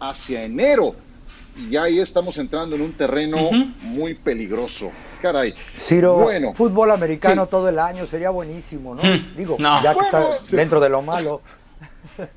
hacia 0.01 0.43
enero. 0.43 0.97
Y 1.71 1.77
ahí 1.77 2.01
estamos 2.01 2.39
entrando 2.39 2.75
en 2.75 2.83
un 2.83 2.93
terreno 2.95 3.37
uh 3.37 3.53
-huh. 3.53 3.75
muy 3.83 4.15
peligroso. 4.15 4.91
Caray. 5.25 5.55
Ciro, 5.79 6.17
bueno, 6.19 6.53
fútbol 6.53 6.91
americano 6.91 7.45
sí. 7.45 7.51
todo 7.51 7.71
el 7.71 7.79
año 7.79 8.05
sería 8.07 8.29
buenísimo, 8.29 8.95
¿no? 8.95 9.03
Hmm. 9.03 9.35
Digo, 9.35 9.57
no. 9.59 9.83
ya 9.83 9.95
que 9.95 10.01
Bueno, 10.03 10.19
está 10.35 10.45
sí. 10.45 10.55
dentro 10.57 10.81
de 10.81 10.91
lo 10.91 11.01
malo. 11.01 11.41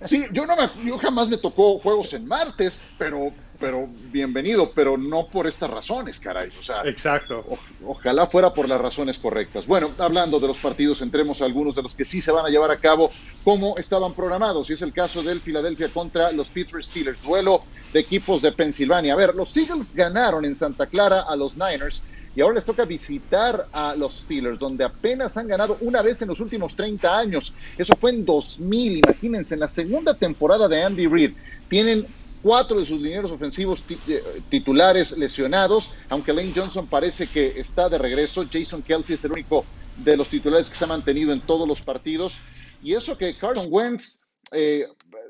Sí, 0.06 0.25
yo 0.32 0.48
no 0.48 0.56
me, 0.56 0.70
yo 0.89 0.98
jamás 0.98 1.27
me 1.27 1.38
tocó 1.38 1.77
juegos 1.77 2.12
en 2.13 2.25
martes, 2.25 2.79
pero, 2.98 3.32
pero 3.60 3.88
bienvenido, 4.12 4.72
pero 4.74 4.98
no 4.98 5.27
por 5.27 5.46
estas 5.46 5.70
razones, 5.70 6.20
caray. 6.20 6.50
O 6.60 6.63
sea, 6.63 6.82
Exacto. 6.86 7.46
o- 7.48 7.60
ojalá 7.86 8.25
fuera 8.25 8.51
por 8.51 8.67
las 8.67 8.82
razones 8.82 9.20
correctas. 9.20 9.67
Bueno, 9.67 9.91
hablando 10.00 10.39
de 10.39 10.48
los 10.48 10.58
partidos, 10.58 11.01
entremos 11.03 11.41
a 11.41 11.46
algunos 11.46 11.75
de 11.75 11.84
los 11.84 11.94
que 11.94 12.06
sí 12.06 12.24
se 12.24 12.32
van 12.32 12.46
a 12.48 12.50
llevar 12.50 12.72
a 12.72 12.77
cabo 12.79 13.12
como 13.44 13.77
estaban 13.77 14.13
programados, 14.15 14.67
y 14.72 14.74
es 14.74 14.82
el 14.82 14.94
caso 14.94 15.22
del 15.22 15.41
Philadelphia 15.41 15.91
contra 15.94 16.32
los 16.32 16.48
Pittsburgh 16.50 16.84
Steelers, 16.84 17.22
duelo 17.22 17.63
de 17.94 18.00
equipos 18.00 18.41
de 18.41 18.53
Pensilvania. 18.53 19.13
A 19.13 19.17
ver, 19.17 19.36
los 19.36 19.56
Eagles 19.58 19.94
ganaron 19.94 20.44
en 20.44 20.56
Santa 20.56 20.88
Clara 20.88 21.22
a 21.27 21.36
los 21.36 21.56
Niners. 21.56 22.01
Y 22.38 22.41
ahora 22.41 22.53
les 22.53 22.65
toca 22.65 22.86
visitar 22.86 23.67
a 23.72 23.96
los 23.96 24.20
Steelers, 24.20 24.60
donde 24.60 24.84
apenas 24.86 25.36
han 25.38 25.48
ganado 25.48 25.75
una 25.82 26.03
vez 26.03 26.22
en 26.22 26.27
los 26.27 26.39
últimos 26.39 26.75
30 26.75 27.17
años. 27.17 27.56
Eso 27.75 27.96
fue 27.96 28.12
en 28.12 28.24
2000, 28.24 29.00
imagínense, 29.00 29.56
en 29.56 29.62
la 29.62 29.67
segunda 29.67 30.13
temporada 30.13 30.67
de 30.67 30.84
Andy 30.84 31.08
Reid. 31.08 31.36
Tienen 31.67 32.06
cuatro 32.39 32.79
de 32.79 32.86
sus 32.86 33.01
linieros 33.01 33.32
ofensivos 33.32 33.84
eh, 33.89 34.22
titulares 34.50 35.17
lesionados, 35.17 35.89
aunque 36.10 36.32
Lane 36.32 36.53
Johnson 36.56 36.86
parece 36.86 37.25
que 37.25 37.60
está 37.60 37.89
de 37.89 37.98
regreso. 37.98 38.46
Jason 38.51 38.84
Kelsey 38.84 39.15
es 39.15 39.24
el 39.24 39.32
único 39.32 39.65
de 39.96 40.15
los 40.15 40.29
titulares 40.29 40.70
que 40.70 40.75
se 40.75 40.84
ha 40.84 40.88
mantenido 40.88 41.34
en 41.34 41.41
todos 41.41 41.67
los 41.67 41.82
partidos. 41.82 42.39
Y 42.84 42.94
eso 42.94 43.17
que 43.17 43.36
Carson 43.36 43.65
Wentz, 43.72 44.27
eh, 44.51 44.86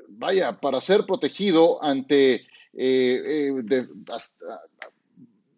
vaya, 0.08 0.60
para 0.60 0.78
ser 0.82 1.06
protegido 1.06 1.82
ante... 1.82 2.46
eh, 2.74 3.50
hasta- 4.12 4.60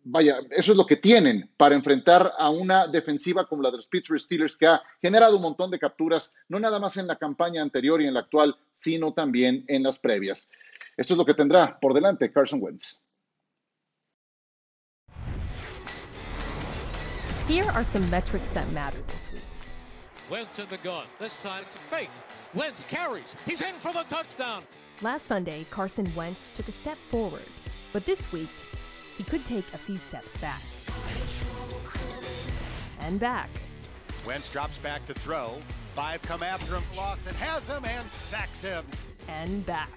vaya, 0.04 0.40
eso 0.50 0.73
es 0.73 0.76
lo 0.76 0.87
que 0.87 0.97
tienen 0.97 1.50
para 1.57 1.75
enfrentar 1.75 2.33
a 2.38 2.50
una 2.50 2.87
defensiva 2.87 3.47
como 3.47 3.62
la 3.62 3.71
de 3.71 3.78
los 3.78 3.87
Pittsburgh 3.87 4.21
Steelers 4.21 4.57
que 4.57 4.66
ha 4.66 4.83
generado 5.00 5.37
un 5.37 5.42
montón 5.42 5.71
de 5.71 5.78
capturas, 5.78 6.33
no 6.49 6.59
nada 6.59 6.78
más 6.78 6.97
en 6.97 7.07
la 7.07 7.16
campaña 7.16 7.62
anterior 7.62 8.00
y 8.00 8.07
en 8.07 8.14
la 8.14 8.21
actual, 8.21 8.57
sino 8.75 9.12
también 9.12 9.64
en 9.69 9.83
las 9.83 9.99
previas. 9.99 10.50
Esto 10.97 11.14
es 11.14 11.19
lo 11.19 11.25
que 11.25 11.35
tendrá 11.35 11.78
por 11.80 11.95
delante 11.95 12.30
Carson 12.33 12.61
Wentz. 12.62 13.02
Here 17.49 17.69
are 17.71 17.83
some 17.83 18.09
metrics 18.11 18.50
that 18.50 18.71
matter 18.73 19.02
this 19.09 19.28
week. 19.33 19.42
Wentz 20.30 20.61
in 20.61 20.69
the 20.69 20.76
gun. 20.78 21.07
This 21.19 21.42
time 21.42 21.64
it's 21.64 21.75
a 21.75 21.80
fake. 21.80 22.11
Wentz 22.54 22.85
carries. 22.85 23.35
He's 23.45 23.61
in 23.61 23.75
for 23.75 23.92
the 23.92 24.04
touchdown. 24.04 24.62
Last 25.02 25.26
Sunday, 25.26 25.66
Carson 25.71 26.07
Wentz 26.14 26.52
took 26.54 26.69
a 26.69 26.73
step 26.73 26.97
forward, 26.97 27.47
but 27.92 28.07
this 28.07 28.33
week, 28.33 28.50
he 29.21 29.25
could 29.25 29.45
take 29.45 29.67
a 29.75 29.79
few 29.79 29.99
steps 29.99 30.35
back. 30.39 30.62
And 33.00 33.21
back. 33.21 33.50
Wentz 34.27 34.50
drops 34.50 34.79
back 34.79 35.05
to 35.05 35.12
throw. 35.12 35.59
Five 35.95 36.23
come 36.23 36.43
after 36.43 36.77
him. 36.77 36.85
Lawson 36.97 37.35
has 37.35 37.69
him 37.69 37.85
and 37.85 38.11
sacks 38.11 38.62
him. 38.62 38.83
And 39.29 39.67
back. 39.67 39.91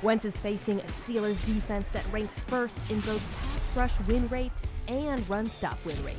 Wentz 0.00 0.24
is 0.24 0.36
facing 0.36 0.78
a 0.78 0.84
Steelers 0.84 1.44
defense 1.44 1.90
that 1.90 2.04
ranks 2.12 2.38
first 2.46 2.78
in 2.88 3.00
both 3.00 3.20
pass 3.42 3.76
rush 3.76 4.06
win 4.06 4.28
rate 4.28 4.62
and 4.86 5.28
run 5.28 5.46
stop 5.46 5.84
win 5.84 6.00
rate. 6.04 6.16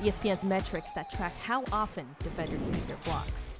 ESPN's 0.00 0.44
metrics 0.44 0.92
that 0.92 1.10
track 1.10 1.36
how 1.38 1.64
often 1.72 2.06
defenders 2.20 2.68
make 2.68 2.86
their 2.86 2.98
blocks. 2.98 3.54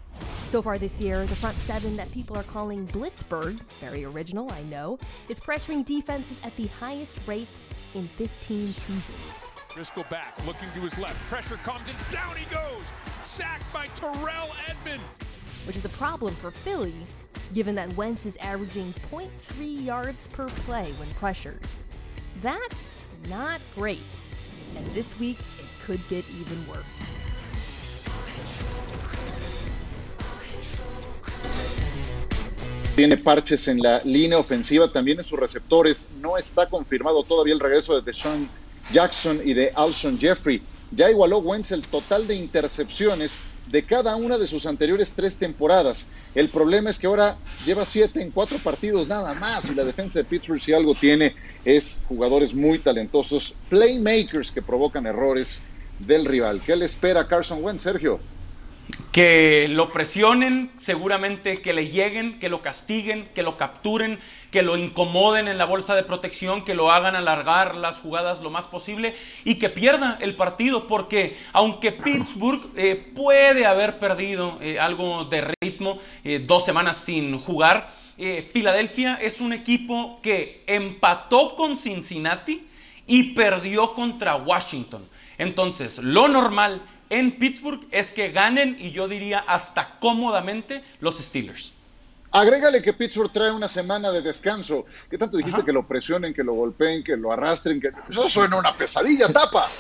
So 0.55 0.63
far 0.63 0.79
this 0.79 1.01
year, 1.01 1.27
the 1.27 1.35
front 1.35 1.57
seven 1.57 1.97
that 1.97 2.13
people 2.13 2.39
are 2.39 2.45
calling 2.45 2.87
Blitzburg, 2.87 3.59
very 3.81 4.05
original, 4.05 4.53
I 4.53 4.63
know, 4.63 5.01
is 5.29 5.41
pressuring 5.41 5.85
defenses 5.85 6.39
at 6.45 6.55
the 6.55 6.69
highest 6.69 7.19
rate 7.27 7.49
in 7.97 8.05
15 8.05 8.69
seasons. 8.69 9.39
Driscoll 9.75 10.05
back, 10.09 10.33
looking 10.47 10.69
to 10.77 10.81
his 10.83 10.97
left. 10.97 11.19
Pressure 11.27 11.57
comes 11.57 11.89
and 11.89 11.99
down 12.13 12.37
he 12.37 12.45
goes. 12.55 12.85
Sacked 13.25 13.65
by 13.73 13.89
Terrell 13.97 14.49
Edmonds. 14.69 15.19
Which 15.67 15.75
is 15.75 15.85
a 15.87 15.89
problem 15.89 16.37
for 16.37 16.53
Philly, 16.53 16.95
given 17.53 17.75
that 17.75 17.93
Wentz 17.97 18.25
is 18.25 18.37
averaging 18.37 18.95
0.3 19.11 19.85
yards 19.85 20.29
per 20.29 20.47
play 20.47 20.93
when 20.93 21.09
pressured. 21.15 21.67
That's 22.43 23.07
not 23.29 23.61
great. 23.75 23.99
And 24.77 24.87
this 24.93 25.19
week, 25.19 25.41
it 25.59 25.67
could 25.85 26.01
get 26.09 26.25
even 26.31 26.65
worse. 26.69 27.03
Tiene 32.95 33.17
parches 33.17 33.67
en 33.67 33.81
la 33.81 34.01
línea 34.05 34.39
ofensiva, 34.39 34.89
también 34.89 35.19
en 35.19 35.25
sus 35.25 35.37
receptores. 35.37 36.13
No 36.13 36.39
está 36.39 36.69
confirmado 36.69 37.25
todavía 37.25 37.55
el 37.55 37.59
regreso 37.59 37.97
de 37.97 38.03
Deshaun 38.03 38.49
Jackson 38.89 39.41
y 39.45 39.53
de 39.53 39.73
Alshon 39.75 40.17
Jeffrey. 40.17 40.63
Ya 40.93 41.11
igualó 41.11 41.39
Wentz 41.39 41.73
el 41.73 41.83
total 41.83 42.29
de 42.29 42.37
intercepciones 42.37 43.41
de 43.67 43.85
cada 43.85 44.15
una 44.15 44.39
de 44.39 44.47
sus 44.47 44.65
anteriores 44.65 45.13
tres 45.13 45.37
temporadas. 45.37 46.09
El 46.37 46.51
problema 46.51 46.91
es 46.91 46.99
que 47.01 47.09
ahora 47.09 47.37
lleva 47.65 47.85
siete 47.85 48.23
en 48.23 48.31
cuatro 48.31 48.61
partidos 48.61 49.09
nada 49.09 49.35
más 49.35 49.69
y 49.69 49.75
la 49.75 49.85
defensa 49.85 50.21
de 50.21 50.27
Pittsburgh 50.27 50.63
si 50.63 50.73
algo 50.73 50.95
tiene 50.95 51.35
es 51.65 52.05
jugadores 52.07 52.55
muy 52.55 52.79
talentosos, 52.79 53.57
playmakers 53.69 54.53
que 54.53 54.63
provocan 54.63 55.05
errores 55.07 55.65
del 55.99 56.25
rival. 56.25 56.63
¿Qué 56.65 56.77
le 56.77 56.85
espera 56.85 57.27
Carson 57.27 57.59
Wentz, 57.61 57.83
Sergio? 57.83 58.21
Que 59.13 59.67
lo 59.69 59.93
presionen, 59.93 60.73
seguramente 60.77 61.63
que 61.63 61.73
le 61.73 61.89
lleguen, 61.89 62.39
que 62.39 62.49
lo 62.49 62.63
castiguen, 62.63 63.29
que 63.35 63.43
lo 63.43 63.57
capturen, 63.57 64.19
que 64.51 64.63
lo 64.63 64.77
incomoden 64.77 65.49
en 65.49 65.57
la 65.57 65.65
bolsa 65.65 65.95
de 65.95 66.03
protección, 66.03 66.65
que 66.65 66.75
lo 66.75 66.93
hagan 66.93 67.17
alargar 67.17 67.75
las 67.75 67.99
jugadas 68.01 68.41
lo 68.41 68.51
más 68.51 68.67
posible 68.67 69.17
y 69.45 69.57
que 69.57 69.69
pierda 69.69 70.19
el 70.21 70.37
partido, 70.37 70.87
porque 70.87 71.37
aunque 71.53 71.93
Pittsburgh 71.93 72.71
eh, 72.77 73.11
puede 73.17 73.67
haber 73.67 73.99
perdido 73.99 74.59
eh, 74.61 74.79
algo 74.79 75.25
de 75.25 75.55
ritmo, 75.61 75.99
eh, 76.23 76.45
dos 76.45 76.65
semanas 76.65 76.99
sin 76.99 77.39
jugar, 77.41 78.05
Filadelfia 78.53 79.19
es 79.21 79.41
un 79.41 79.53
equipo 79.53 80.21
que 80.23 80.63
empató 80.69 81.57
con 81.57 81.77
Cincinnati 81.77 82.65
y 83.09 83.35
perdió 83.35 83.93
contra 83.93 84.37
Washington. 84.37 85.09
Entonces, 85.37 85.99
lo 85.99 86.29
normal 86.29 86.83
en 87.15 87.39
Pittsburgh 87.39 87.87
es 87.93 88.11
que 88.11 88.31
ganen 88.31 88.77
y 88.79 88.91
yo 88.91 89.07
diría 89.07 89.39
hasta 89.39 89.99
cómodamente 90.01 90.83
los 90.99 91.19
Steelers. 91.19 91.73
Agrégale 92.33 92.83
que 92.83 92.93
Pittsburgh 92.93 93.31
trae 93.33 93.53
una 93.53 93.69
semana 93.69 94.11
de 94.11 94.21
descanso. 94.21 94.85
¿Qué 95.09 95.17
tanto 95.17 95.37
dijiste 95.37 95.59
Ajá. 95.59 95.67
que 95.67 95.73
lo 95.73 95.87
presionen, 95.87 96.35
que 96.35 96.43
lo 96.43 96.55
golpeen, 96.55 97.05
que 97.05 97.17
lo 97.17 97.33
arrastren? 97.33 97.81
Que... 97.81 97.93
Eso 98.11 98.29
suena 98.29 98.59
una 98.59 98.75
pesadilla, 98.75 99.29
tapa. 99.33 99.65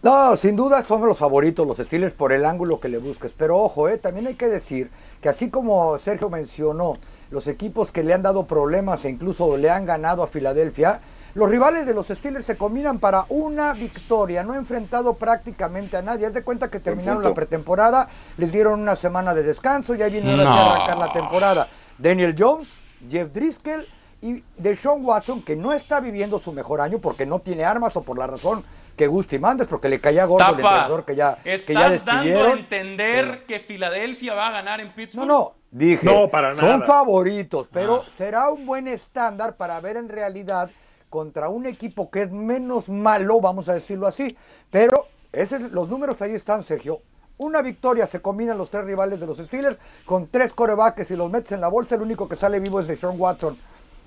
No, 0.00 0.36
sin 0.36 0.54
duda 0.54 0.84
son 0.84 1.04
los 1.08 1.18
favoritos 1.18 1.66
los 1.66 1.78
Steelers 1.78 2.14
por 2.14 2.32
el 2.32 2.44
ángulo 2.44 2.78
que 2.78 2.88
le 2.88 2.98
busques. 2.98 3.34
Pero 3.36 3.58
ojo, 3.58 3.88
eh, 3.88 3.98
también 3.98 4.28
hay 4.28 4.36
que 4.36 4.46
decir 4.46 4.90
que 5.20 5.28
así 5.28 5.50
como 5.50 5.98
Sergio 5.98 6.30
mencionó, 6.30 6.98
los 7.32 7.48
equipos 7.48 7.90
que 7.90 8.04
le 8.04 8.14
han 8.14 8.22
dado 8.22 8.46
problemas 8.46 9.04
e 9.04 9.10
incluso 9.10 9.56
le 9.56 9.70
han 9.70 9.86
ganado 9.86 10.22
a 10.22 10.28
Filadelfia, 10.28 11.00
los 11.38 11.48
rivales 11.48 11.86
de 11.86 11.94
los 11.94 12.08
Steelers 12.08 12.44
se 12.44 12.56
combinan 12.56 12.98
para 12.98 13.24
una 13.28 13.72
victoria, 13.72 14.42
no 14.42 14.52
ha 14.52 14.56
enfrentado 14.56 15.14
prácticamente 15.14 15.96
a 15.96 16.02
nadie. 16.02 16.26
Haz 16.26 16.34
de 16.34 16.42
cuenta 16.42 16.68
que 16.68 16.80
terminaron 16.80 17.22
la 17.22 17.32
pretemporada, 17.32 18.08
les 18.36 18.50
dieron 18.52 18.80
una 18.80 18.96
semana 18.96 19.32
de 19.34 19.42
descanso 19.44 19.94
y 19.94 20.02
ahí 20.02 20.10
viene 20.10 20.36
no. 20.36 20.42
a 20.42 20.74
arrancar 20.74 20.98
la 20.98 21.12
temporada. 21.12 21.68
Daniel 21.96 22.34
Jones, 22.38 22.68
Jeff 23.08 23.32
Driscoll 23.32 23.86
y 24.20 24.42
Deshaun 24.56 25.04
Watson, 25.04 25.42
que 25.42 25.54
no 25.56 25.72
está 25.72 26.00
viviendo 26.00 26.38
su 26.40 26.52
mejor 26.52 26.80
año 26.80 26.98
porque 26.98 27.24
no 27.24 27.38
tiene 27.38 27.64
armas 27.64 27.96
o 27.96 28.02
por 28.02 28.18
la 28.18 28.26
razón 28.26 28.64
que 28.96 29.06
Gusti 29.06 29.38
mandes, 29.38 29.68
porque 29.68 29.88
le 29.88 30.00
caía 30.00 30.24
gordo 30.24 30.44
Tapa, 30.44 30.58
el 30.58 30.64
entrenador 30.64 31.04
que 31.04 31.14
ya, 31.14 31.36
que 31.44 31.72
ya 31.72 31.88
despidieron. 31.88 32.42
dando 32.42 32.48
a 32.48 32.58
entender 32.58 33.24
pero... 33.30 33.46
que 33.46 33.60
Filadelfia 33.60 34.34
va 34.34 34.48
a 34.48 34.50
ganar 34.50 34.80
en 34.80 34.90
Pittsburgh? 34.90 35.24
No, 35.24 35.32
no, 35.38 35.52
dije, 35.70 36.04
no, 36.04 36.28
para 36.28 36.52
son 36.56 36.80
nada. 36.80 36.86
favoritos, 36.86 37.68
pero 37.72 38.02
Ah. 38.04 38.10
será 38.16 38.50
un 38.50 38.66
buen 38.66 38.88
estándar 38.88 39.54
para 39.56 39.80
ver 39.80 39.96
en 39.98 40.08
realidad 40.08 40.68
contra 41.08 41.48
un 41.48 41.66
equipo 41.66 42.10
que 42.10 42.22
es 42.22 42.30
menos 42.30 42.88
malo, 42.88 43.40
vamos 43.40 43.68
a 43.68 43.74
decirlo 43.74 44.06
así. 44.06 44.36
Pero 44.70 45.06
ese, 45.32 45.58
los 45.58 45.88
números 45.88 46.20
ahí 46.22 46.32
están, 46.32 46.62
Sergio. 46.62 47.02
Una 47.38 47.62
victoria 47.62 48.06
se 48.06 48.20
combinan 48.20 48.58
los 48.58 48.70
tres 48.70 48.84
rivales 48.84 49.20
de 49.20 49.26
los 49.26 49.38
Steelers 49.38 49.78
con 50.04 50.26
tres 50.26 50.52
corebacks 50.52 51.10
y 51.10 51.16
los 51.16 51.30
metes 51.30 51.52
en 51.52 51.60
la 51.60 51.68
bolsa. 51.68 51.94
El 51.94 52.02
único 52.02 52.28
que 52.28 52.36
sale 52.36 52.58
vivo 52.58 52.80
es 52.80 52.86
de 52.88 52.96
Sean 52.96 53.18
Watson, 53.18 53.56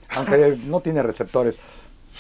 aunque 0.10 0.58
no 0.66 0.82
tiene 0.82 1.02
receptores. 1.02 1.58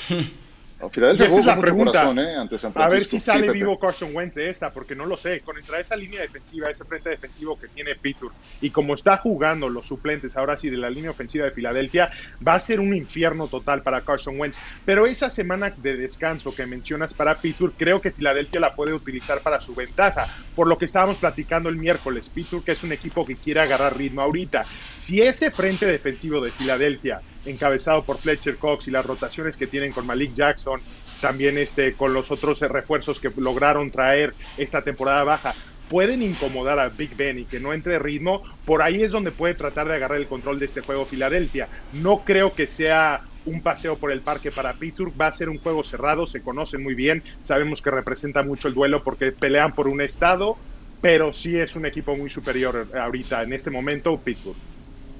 No, 0.81 0.89
Filadelfia 0.89 1.25
Y 1.25 1.27
esa 1.27 1.39
es 1.39 1.45
la 1.45 1.59
pregunta. 1.59 1.91
corazón, 1.91 2.19
¿eh? 2.19 2.35
ante 2.35 2.57
San 2.57 2.71
A 2.75 2.89
ver 2.89 3.05
si 3.05 3.19
sale 3.19 3.51
vivo 3.51 3.77
Carson 3.77 4.15
Wentz 4.15 4.35
de 4.35 4.49
esta, 4.49 4.71
porque 4.71 4.95
no 4.95 5.05
lo 5.05 5.15
sé. 5.15 5.41
Contra 5.41 5.79
esa 5.79 5.95
línea 5.95 6.21
defensiva, 6.21 6.69
ese 6.69 6.85
frente 6.85 7.09
defensivo 7.09 7.57
que 7.57 7.67
tiene 7.67 7.95
Pittsburgh, 7.95 8.33
y 8.59 8.71
como 8.71 8.93
está 8.93 9.17
jugando 9.17 9.69
los 9.69 9.85
suplentes 9.85 10.35
ahora 10.35 10.57
sí 10.57 10.69
de 10.69 10.77
la 10.77 10.89
línea 10.89 11.11
ofensiva 11.11 11.45
de 11.45 11.51
Filadelfia, 11.51 12.09
va 12.45 12.55
a 12.55 12.59
ser 12.59 12.79
un 12.79 12.95
infierno 12.95 13.47
total 13.47 13.83
para 13.83 14.01
Carson 14.01 14.39
Wentz. 14.39 14.59
Pero 14.85 15.05
esa 15.05 15.29
semana 15.29 15.73
de 15.77 15.97
descanso 15.97 16.53
que 16.53 16.65
mencionas 16.65 17.13
para 17.13 17.39
Pittsburgh, 17.39 17.75
creo 17.77 18.01
que 18.01 18.11
Filadelfia 18.11 18.59
la 18.59 18.73
puede 18.75 18.93
utilizar 18.93 19.41
para 19.41 19.59
su 19.59 19.75
ventaja. 19.75 20.27
Por 20.55 20.67
lo 20.67 20.77
que 20.77 20.85
estábamos 20.85 21.19
platicando 21.19 21.69
el 21.69 21.77
miércoles, 21.77 22.29
Pittsburgh 22.29 22.63
es 22.67 22.83
un 22.83 22.91
equipo 22.91 23.25
que 23.25 23.37
quiere 23.37 23.61
agarrar 23.61 23.97
ritmo 23.97 24.21
ahorita. 24.21 24.65
Si 24.95 25.21
ese 25.21 25.51
frente 25.51 25.85
defensivo 25.85 26.41
de 26.41 26.51
Filadelfia, 26.51 27.21
encabezado 27.45 28.05
por 28.05 28.19
Fletcher 28.19 28.57
Cox 28.57 28.87
y 28.87 28.91
las 28.91 29.05
rotaciones 29.05 29.57
que 29.57 29.67
tienen 29.67 29.93
con 29.93 30.05
Malik 30.05 30.33
Jackson, 30.33 30.81
también 31.19 31.57
este, 31.57 31.95
con 31.95 32.13
los 32.13 32.31
otros 32.31 32.61
eh, 32.61 32.67
refuerzos 32.67 33.19
que 33.19 33.31
lograron 33.37 33.89
traer 33.89 34.35
esta 34.57 34.83
temporada 34.83 35.23
baja, 35.23 35.55
pueden 35.87 36.21
incomodar 36.21 36.79
a 36.79 36.89
Big 36.89 37.15
Ben 37.15 37.39
y 37.39 37.45
que 37.45 37.59
no 37.59 37.73
entre 37.73 37.99
ritmo, 37.99 38.43
por 38.65 38.81
ahí 38.81 39.03
es 39.03 39.11
donde 39.11 39.31
puede 39.31 39.55
tratar 39.55 39.87
de 39.87 39.95
agarrar 39.95 40.19
el 40.19 40.27
control 40.27 40.57
de 40.59 40.65
este 40.65 40.81
juego 40.81 41.05
Filadelfia. 41.05 41.69
No 41.91 42.23
creo 42.23 42.55
que 42.55 42.67
sea 42.67 43.21
un 43.43 43.61
paseo 43.61 43.97
por 43.99 44.11
el 44.11 44.23
parque 44.23 44.51
para 44.51 44.77
Pittsburgh, 44.77 45.13
va 45.19 45.27
a 45.27 45.31
ser 45.31 45.49
un 45.49 45.59
juego 45.59 45.83
cerrado, 45.83 46.25
se 46.25 46.41
conocen 46.41 46.81
muy 46.81 46.95
bien, 46.95 47.23
sabemos 47.41 47.81
que 47.81 47.91
representa 47.91 48.43
mucho 48.43 48.67
el 48.67 48.73
duelo 48.73 49.03
porque 49.03 49.31
pelean 49.31 49.73
por 49.73 49.87
un 49.87 50.01
estado, 50.01 50.57
pero 51.01 51.33
sí 51.33 51.57
es 51.57 51.75
un 51.75 51.85
equipo 51.85 52.15
muy 52.15 52.29
superior 52.29 52.89
ahorita, 52.95 53.43
en 53.43 53.53
este 53.53 53.71
momento, 53.71 54.23
Pittsburgh. 54.23 54.70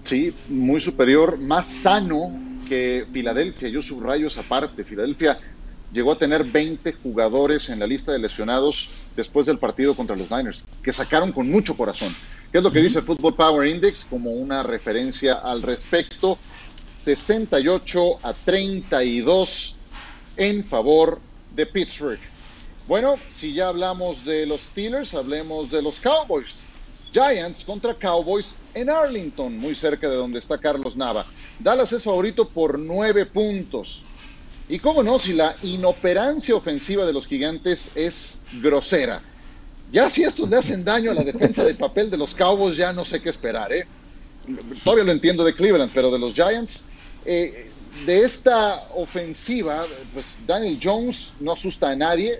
Sí, 0.03 0.33
muy 0.47 0.81
superior, 0.81 1.37
más 1.41 1.67
sano 1.67 2.31
que 2.67 3.05
Filadelfia. 3.11 3.69
Yo 3.69 3.81
subrayo 3.81 4.27
esa 4.27 4.43
parte. 4.43 4.83
Filadelfia 4.83 5.39
llegó 5.91 6.13
a 6.13 6.17
tener 6.17 6.43
20 6.43 6.93
jugadores 6.93 7.69
en 7.69 7.79
la 7.79 7.87
lista 7.87 8.11
de 8.11 8.19
lesionados 8.19 8.89
después 9.15 9.45
del 9.45 9.59
partido 9.59 9.95
contra 9.95 10.15
los 10.15 10.31
Niners, 10.31 10.63
que 10.81 10.93
sacaron 10.93 11.31
con 11.31 11.49
mucho 11.49 11.75
corazón. 11.75 12.15
¿Qué 12.51 12.57
es 12.57 12.63
lo 12.63 12.71
que 12.71 12.81
dice 12.81 12.99
el 12.99 13.05
Football 13.05 13.35
Power 13.35 13.67
Index 13.67 14.05
como 14.05 14.31
una 14.31 14.63
referencia 14.63 15.35
al 15.35 15.61
respecto? 15.61 16.37
68 16.81 18.19
a 18.23 18.33
32 18.33 19.77
en 20.37 20.63
favor 20.65 21.19
de 21.55 21.65
Pittsburgh. 21.65 22.19
Bueno, 22.87 23.15
si 23.29 23.53
ya 23.53 23.69
hablamos 23.69 24.25
de 24.25 24.45
los 24.45 24.61
Steelers, 24.63 25.13
hablemos 25.13 25.69
de 25.69 25.81
los 25.81 25.99
Cowboys. 25.99 26.65
Giants 27.13 27.63
contra 27.63 27.93
Cowboys 27.93 28.55
en 28.73 28.89
Arlington, 28.89 29.57
muy 29.57 29.75
cerca 29.75 30.09
de 30.09 30.15
donde 30.15 30.39
está 30.39 30.57
Carlos 30.57 30.97
Nava. 30.97 31.25
Dallas 31.59 31.91
es 31.91 32.03
favorito 32.03 32.49
por 32.49 32.79
nueve 32.79 33.25
puntos. 33.25 34.05
Y 34.67 34.79
cómo 34.79 35.03
no, 35.03 35.19
si 35.19 35.33
la 35.33 35.55
inoperancia 35.61 36.55
ofensiva 36.55 37.05
de 37.05 37.13
los 37.13 37.27
gigantes 37.27 37.91
es 37.95 38.41
grosera. 38.53 39.21
Ya 39.91 40.09
si 40.09 40.23
estos 40.23 40.49
le 40.49 40.57
hacen 40.57 40.85
daño 40.85 41.11
a 41.11 41.13
la 41.13 41.23
defensa 41.23 41.63
de 41.63 41.75
papel 41.75 42.09
de 42.09 42.17
los 42.17 42.33
Cowboys, 42.33 42.77
ya 42.77 42.93
no 42.93 43.03
sé 43.03 43.21
qué 43.21 43.29
esperar, 43.29 43.73
¿eh? 43.73 43.85
Todavía 44.83 45.03
lo 45.03 45.11
entiendo 45.11 45.43
de 45.43 45.53
Cleveland, 45.53 45.91
pero 45.93 46.09
de 46.09 46.17
los 46.17 46.33
Giants, 46.33 46.85
eh, 47.25 47.71
de 48.05 48.23
esta 48.23 48.87
ofensiva, 48.95 49.85
pues 50.13 50.35
Daniel 50.45 50.79
Jones 50.81 51.33
no 51.39 51.51
asusta 51.51 51.89
a 51.89 51.95
nadie, 51.95 52.39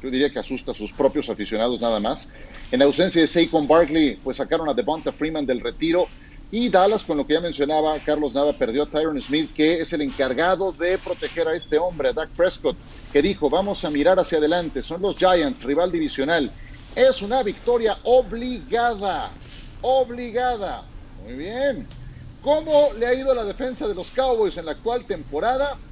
yo 0.00 0.10
diría 0.10 0.30
que 0.30 0.38
asusta 0.38 0.72
a 0.72 0.74
sus 0.74 0.92
propios 0.92 1.28
aficionados 1.28 1.80
nada 1.80 1.98
más. 1.98 2.28
En 2.70 2.82
ausencia 2.82 3.20
de 3.22 3.28
Saquon 3.28 3.66
Barkley, 3.66 4.16
pues 4.22 4.38
sacaron 4.38 4.68
a 4.68 4.74
Devonta 4.74 5.12
Freeman 5.12 5.46
del 5.46 5.60
retiro. 5.60 6.10
Y 6.50 6.68
Dallas, 6.68 7.04
con 7.04 7.16
lo 7.16 7.26
que 7.26 7.34
ya 7.34 7.40
mencionaba 7.40 8.00
Carlos 8.02 8.34
Nava, 8.34 8.56
perdió 8.56 8.84
a 8.84 8.90
Tyron 8.90 9.20
Smith, 9.20 9.52
que 9.54 9.80
es 9.80 9.92
el 9.92 10.02
encargado 10.02 10.72
de 10.72 10.98
proteger 10.98 11.48
a 11.48 11.54
este 11.56 11.78
hombre, 11.78 12.08
a 12.08 12.12
Dak 12.12 12.34
Prescott, 12.36 12.78
que 13.12 13.22
dijo, 13.22 13.50
vamos 13.50 13.84
a 13.84 13.90
mirar 13.90 14.18
hacia 14.18 14.38
adelante, 14.38 14.82
son 14.82 15.02
los 15.02 15.16
Giants, 15.16 15.64
rival 15.64 15.90
divisional. 15.90 16.54
Es 16.94 17.20
una 17.22 17.42
victoria 17.42 17.98
obligada, 18.04 19.40
obligada. 19.80 20.88
Muy 21.14 21.34
bien. 21.34 21.92
¿Cómo 22.40 22.92
le 22.94 23.06
ha 23.06 23.14
ido 23.14 23.32
a 23.32 23.34
la 23.34 23.44
defensa 23.44 23.88
de 23.88 23.94
los 23.94 24.10
Cowboys 24.12 24.56
en 24.56 24.66
la 24.66 24.72
actual 24.72 25.04
temporada? 25.06 25.82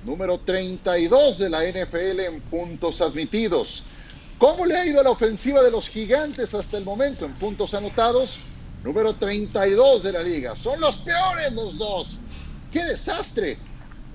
Número 0.00 0.40
32 0.40 1.38
de 1.38 1.50
la 1.50 1.64
NFL 1.64 2.20
en 2.20 2.42
puntos 2.42 3.00
admitidos. 3.00 3.84
¿Cómo 4.38 4.64
le 4.64 4.76
ha 4.76 4.86
ido 4.86 5.00
a 5.00 5.02
la 5.02 5.10
ofensiva 5.10 5.62
de 5.62 5.70
los 5.70 5.88
gigantes 5.88 6.54
hasta 6.54 6.78
el 6.78 6.84
momento 6.84 7.24
en 7.24 7.34
puntos 7.34 7.74
anotados? 7.74 8.38
Número 8.84 9.12
32 9.12 10.04
de 10.04 10.12
la 10.12 10.22
liga. 10.22 10.54
Son 10.56 10.80
los 10.80 10.96
peores 10.98 11.52
los 11.52 11.76
dos. 11.76 12.20
¡Qué 12.72 12.84
desastre! 12.84 13.58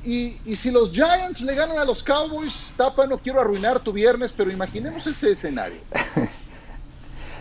Y, 0.06 0.38
y, 0.46 0.56
si 0.56 0.72
los 0.72 0.92
Giants 0.92 1.42
le 1.42 1.56
ganan 1.56 1.78
a 1.78 1.86
los 1.86 2.04
Cowboys, 2.04 2.74
Tapa, 2.76 3.08
no 3.08 3.18
quiero 3.20 3.40
arruinar 3.40 3.80
tu 3.80 3.94
viernes, 3.94 4.34
pero 4.36 4.52
imaginemos 4.52 5.08
ese 5.08 5.32
escenario. 5.32 5.80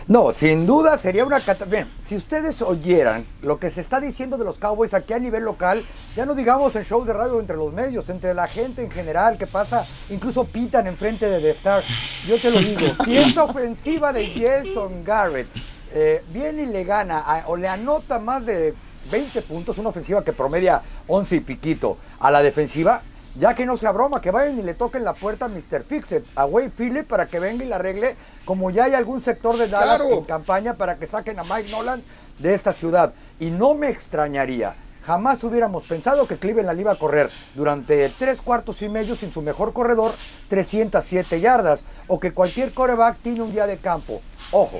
No, 0.07 0.33
sin 0.33 0.65
duda 0.65 0.97
sería 0.97 1.23
una 1.23 1.39
catástrofe. 1.39 1.85
Si 2.05 2.17
ustedes 2.17 2.61
oyeran 2.61 3.25
lo 3.41 3.57
que 3.57 3.69
se 3.69 3.79
está 3.79 4.01
diciendo 4.01 4.37
de 4.37 4.43
los 4.43 4.57
Cowboys 4.57 4.93
aquí 4.93 5.13
a 5.13 5.19
nivel 5.19 5.45
local, 5.45 5.85
ya 6.13 6.25
no 6.25 6.35
digamos 6.35 6.75
en 6.75 6.83
shows 6.83 7.07
de 7.07 7.13
radio 7.13 7.39
entre 7.39 7.55
los 7.55 7.71
medios, 7.71 8.09
entre 8.09 8.33
la 8.33 8.47
gente 8.47 8.83
en 8.83 8.91
general, 8.91 9.37
que 9.37 9.47
pasa, 9.47 9.87
incluso 10.09 10.43
pitan 10.43 10.87
enfrente 10.87 11.29
de 11.29 11.39
The 11.39 11.49
Star. 11.51 11.83
Yo 12.27 12.39
te 12.41 12.51
lo 12.51 12.59
digo, 12.59 12.93
si 13.05 13.17
esta 13.17 13.45
ofensiva 13.45 14.11
de 14.11 14.27
Jason 14.33 15.05
Garrett 15.05 15.47
eh, 15.93 16.21
viene 16.33 16.63
y 16.63 16.65
le 16.65 16.83
gana 16.83 17.45
o 17.47 17.55
le 17.55 17.69
anota 17.69 18.19
más 18.19 18.45
de 18.45 18.73
20 19.09 19.41
puntos, 19.43 19.77
una 19.77 19.89
ofensiva 19.89 20.21
que 20.21 20.33
promedia 20.33 20.81
11 21.07 21.35
y 21.37 21.39
piquito 21.39 21.97
a 22.19 22.29
la 22.29 22.41
defensiva, 22.41 23.03
ya 23.35 23.55
que 23.55 23.65
no 23.65 23.77
sea 23.77 23.91
broma, 23.91 24.21
que 24.21 24.31
vayan 24.31 24.59
y 24.59 24.61
le 24.61 24.73
toquen 24.73 25.03
la 25.03 25.13
puerta 25.13 25.45
a 25.45 25.47
Mr. 25.47 25.83
Fixit, 25.83 26.23
a 26.35 26.45
Wade 26.45 26.71
Phillips, 26.77 27.07
para 27.07 27.27
que 27.27 27.39
venga 27.39 27.63
y 27.63 27.67
la 27.67 27.77
arregle, 27.77 28.15
como 28.45 28.69
ya 28.69 28.85
hay 28.85 28.93
algún 28.93 29.21
sector 29.21 29.57
de 29.57 29.67
Dallas 29.67 30.01
Claro. 30.01 30.13
en 30.13 30.23
campaña 30.25 30.73
para 30.75 30.97
que 30.97 31.07
saquen 31.07 31.39
a 31.39 31.43
Mike 31.43 31.71
Nolan 31.71 32.03
de 32.39 32.53
esta 32.53 32.73
ciudad. 32.73 33.13
Y 33.39 33.49
no 33.49 33.73
me 33.73 33.89
extrañaría, 33.89 34.75
jamás 35.05 35.43
hubiéramos 35.43 35.83
pensado 35.83 36.27
que 36.27 36.37
Cleveland 36.37 36.79
iba 36.79 36.91
a 36.91 36.99
correr 36.99 37.29
durante 37.55 38.09
tres 38.19 38.41
cuartos 38.41 38.81
y 38.81 38.89
medio 38.89 39.15
sin 39.15 39.33
su 39.33 39.41
mejor 39.41 39.73
corredor, 39.73 40.13
307 40.49 41.41
yardas, 41.41 41.81
o 42.07 42.19
que 42.19 42.33
cualquier 42.33 42.73
coreback 42.73 43.17
tiene 43.23 43.41
un 43.41 43.51
día 43.51 43.65
de 43.65 43.77
campo. 43.77 44.21
Ojo, 44.51 44.79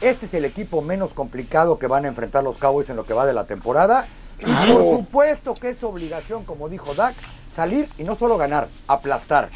este 0.00 0.24
es 0.26 0.34
el 0.34 0.46
equipo 0.46 0.80
menos 0.80 1.12
complicado 1.12 1.78
que 1.78 1.86
van 1.86 2.06
a 2.06 2.08
enfrentar 2.08 2.42
los 2.42 2.56
Cowboys 2.56 2.88
en 2.88 2.96
lo 2.96 3.04
que 3.04 3.12
va 3.12 3.26
de 3.26 3.34
la 3.34 3.44
temporada. 3.46 4.08
Y 4.38 4.72
por 4.72 4.88
supuesto 4.88 5.52
que 5.52 5.68
es 5.68 5.84
obligación, 5.84 6.44
como 6.46 6.70
dijo 6.70 6.94
Dak, 6.94 7.14
salir 7.52 7.88
y 7.98 8.04
no 8.04 8.16
solo 8.16 8.36
ganar, 8.36 8.68
aplastar. 8.86 9.50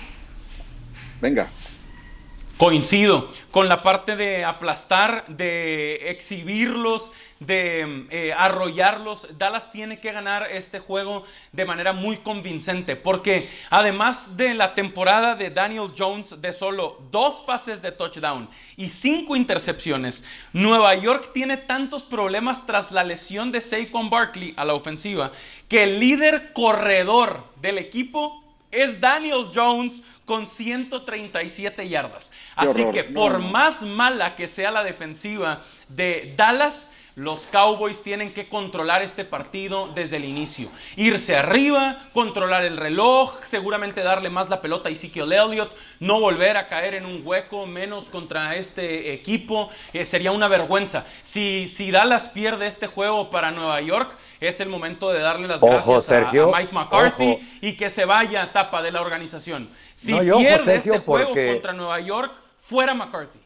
Venga. 1.20 1.48
Coincido 2.58 3.32
con 3.50 3.68
la 3.68 3.82
parte 3.82 4.14
de 4.14 4.44
aplastar, 4.44 5.26
de 5.26 6.10
exhibirlos, 6.10 7.10
de 7.46 8.06
eh, 8.10 8.32
arrollarlos. 8.36 9.26
Dallas 9.36 9.70
tiene 9.72 10.00
que 10.00 10.12
ganar 10.12 10.48
este 10.50 10.78
juego 10.78 11.24
de 11.52 11.64
manera 11.64 11.92
muy 11.92 12.18
convincente, 12.18 12.96
porque 12.96 13.50
además 13.70 14.36
de 14.36 14.54
la 14.54 14.74
temporada 14.74 15.34
de 15.34 15.50
Daniel 15.50 15.92
Jones 15.96 16.40
de 16.40 16.52
solo 16.52 17.00
dos 17.10 17.42
pases 17.46 17.82
de 17.82 17.92
touchdown 17.92 18.48
y 18.76 18.88
cinco 18.88 19.36
intercepciones, 19.36 20.24
Nueva 20.52 20.94
York 20.94 21.30
tiene 21.32 21.56
tantos 21.56 22.02
problemas 22.02 22.66
tras 22.66 22.90
la 22.90 23.04
lesión 23.04 23.52
de 23.52 23.60
Saquon 23.60 24.10
Barkley 24.10 24.54
a 24.56 24.64
la 24.64 24.74
ofensiva, 24.74 25.32
que 25.68 25.82
el 25.82 26.00
líder 26.00 26.52
corredor 26.52 27.44
del 27.60 27.78
equipo 27.78 28.44
es 28.74 29.00
Daniel 29.00 29.50
Jones 29.54 30.02
con 30.24 30.46
137 30.46 31.88
yardas. 31.88 32.30
Así 32.56 32.84
que 32.92 33.04
por 33.04 33.38
más 33.38 33.82
mala 33.82 34.36
que 34.36 34.48
sea 34.48 34.70
la 34.70 34.82
defensiva 34.82 35.62
de 35.88 36.34
Dallas, 36.36 36.88
los 37.16 37.46
Cowboys 37.46 38.02
tienen 38.02 38.32
que 38.34 38.48
controlar 38.48 39.02
este 39.02 39.24
partido 39.24 39.88
desde 39.94 40.16
el 40.16 40.24
inicio. 40.24 40.68
Irse 40.96 41.36
arriba, 41.36 42.08
controlar 42.12 42.64
el 42.64 42.76
reloj, 42.76 43.36
seguramente 43.44 44.02
darle 44.02 44.30
más 44.30 44.48
la 44.50 44.60
pelota 44.60 44.88
a 44.88 44.92
Ezekiel 44.92 45.32
Elliott, 45.32 45.72
no 46.00 46.18
volver 46.18 46.56
a 46.56 46.66
caer 46.66 46.94
en 46.94 47.06
un 47.06 47.22
hueco, 47.24 47.66
menos 47.66 48.10
contra 48.10 48.56
este 48.56 49.12
equipo. 49.12 49.70
Eh, 49.92 50.04
sería 50.04 50.32
una 50.32 50.48
vergüenza. 50.48 51.04
Si, 51.22 51.68
si 51.68 51.92
Dallas 51.92 52.28
pierde 52.30 52.66
este 52.66 52.88
juego 52.88 53.30
para 53.30 53.52
Nueva 53.52 53.80
York, 53.80 54.16
es 54.40 54.58
el 54.58 54.68
momento 54.68 55.12
de 55.12 55.20
darle 55.20 55.46
las 55.46 55.62
Ojo, 55.62 55.70
gracias 55.72 55.96
a- 55.98 56.02
Sergio, 56.02 56.52
a, 56.52 56.58
Mike 56.58 56.72
McCarthy 56.72 57.30
ojo. 57.30 57.40
y 57.60 57.76
que 57.76 57.90
se 57.90 58.04
vaya 58.06 58.42
a 58.42 58.52
tapa 58.52 58.82
de 58.82 58.90
la 58.90 59.00
organización. 59.00 59.70
Si 59.94 60.10
No, 60.10 60.20
y 60.22 60.30
ojo, 60.30 60.40
pierde 60.40 60.64
Sergio, 60.64 60.94
este 60.94 61.06
juego 61.06 61.28
porque- 61.28 61.52
contra 61.52 61.72
Nueva 61.72 62.00
York, 62.00 62.32
fuera 62.60 62.92
McCarthy. 62.92 63.38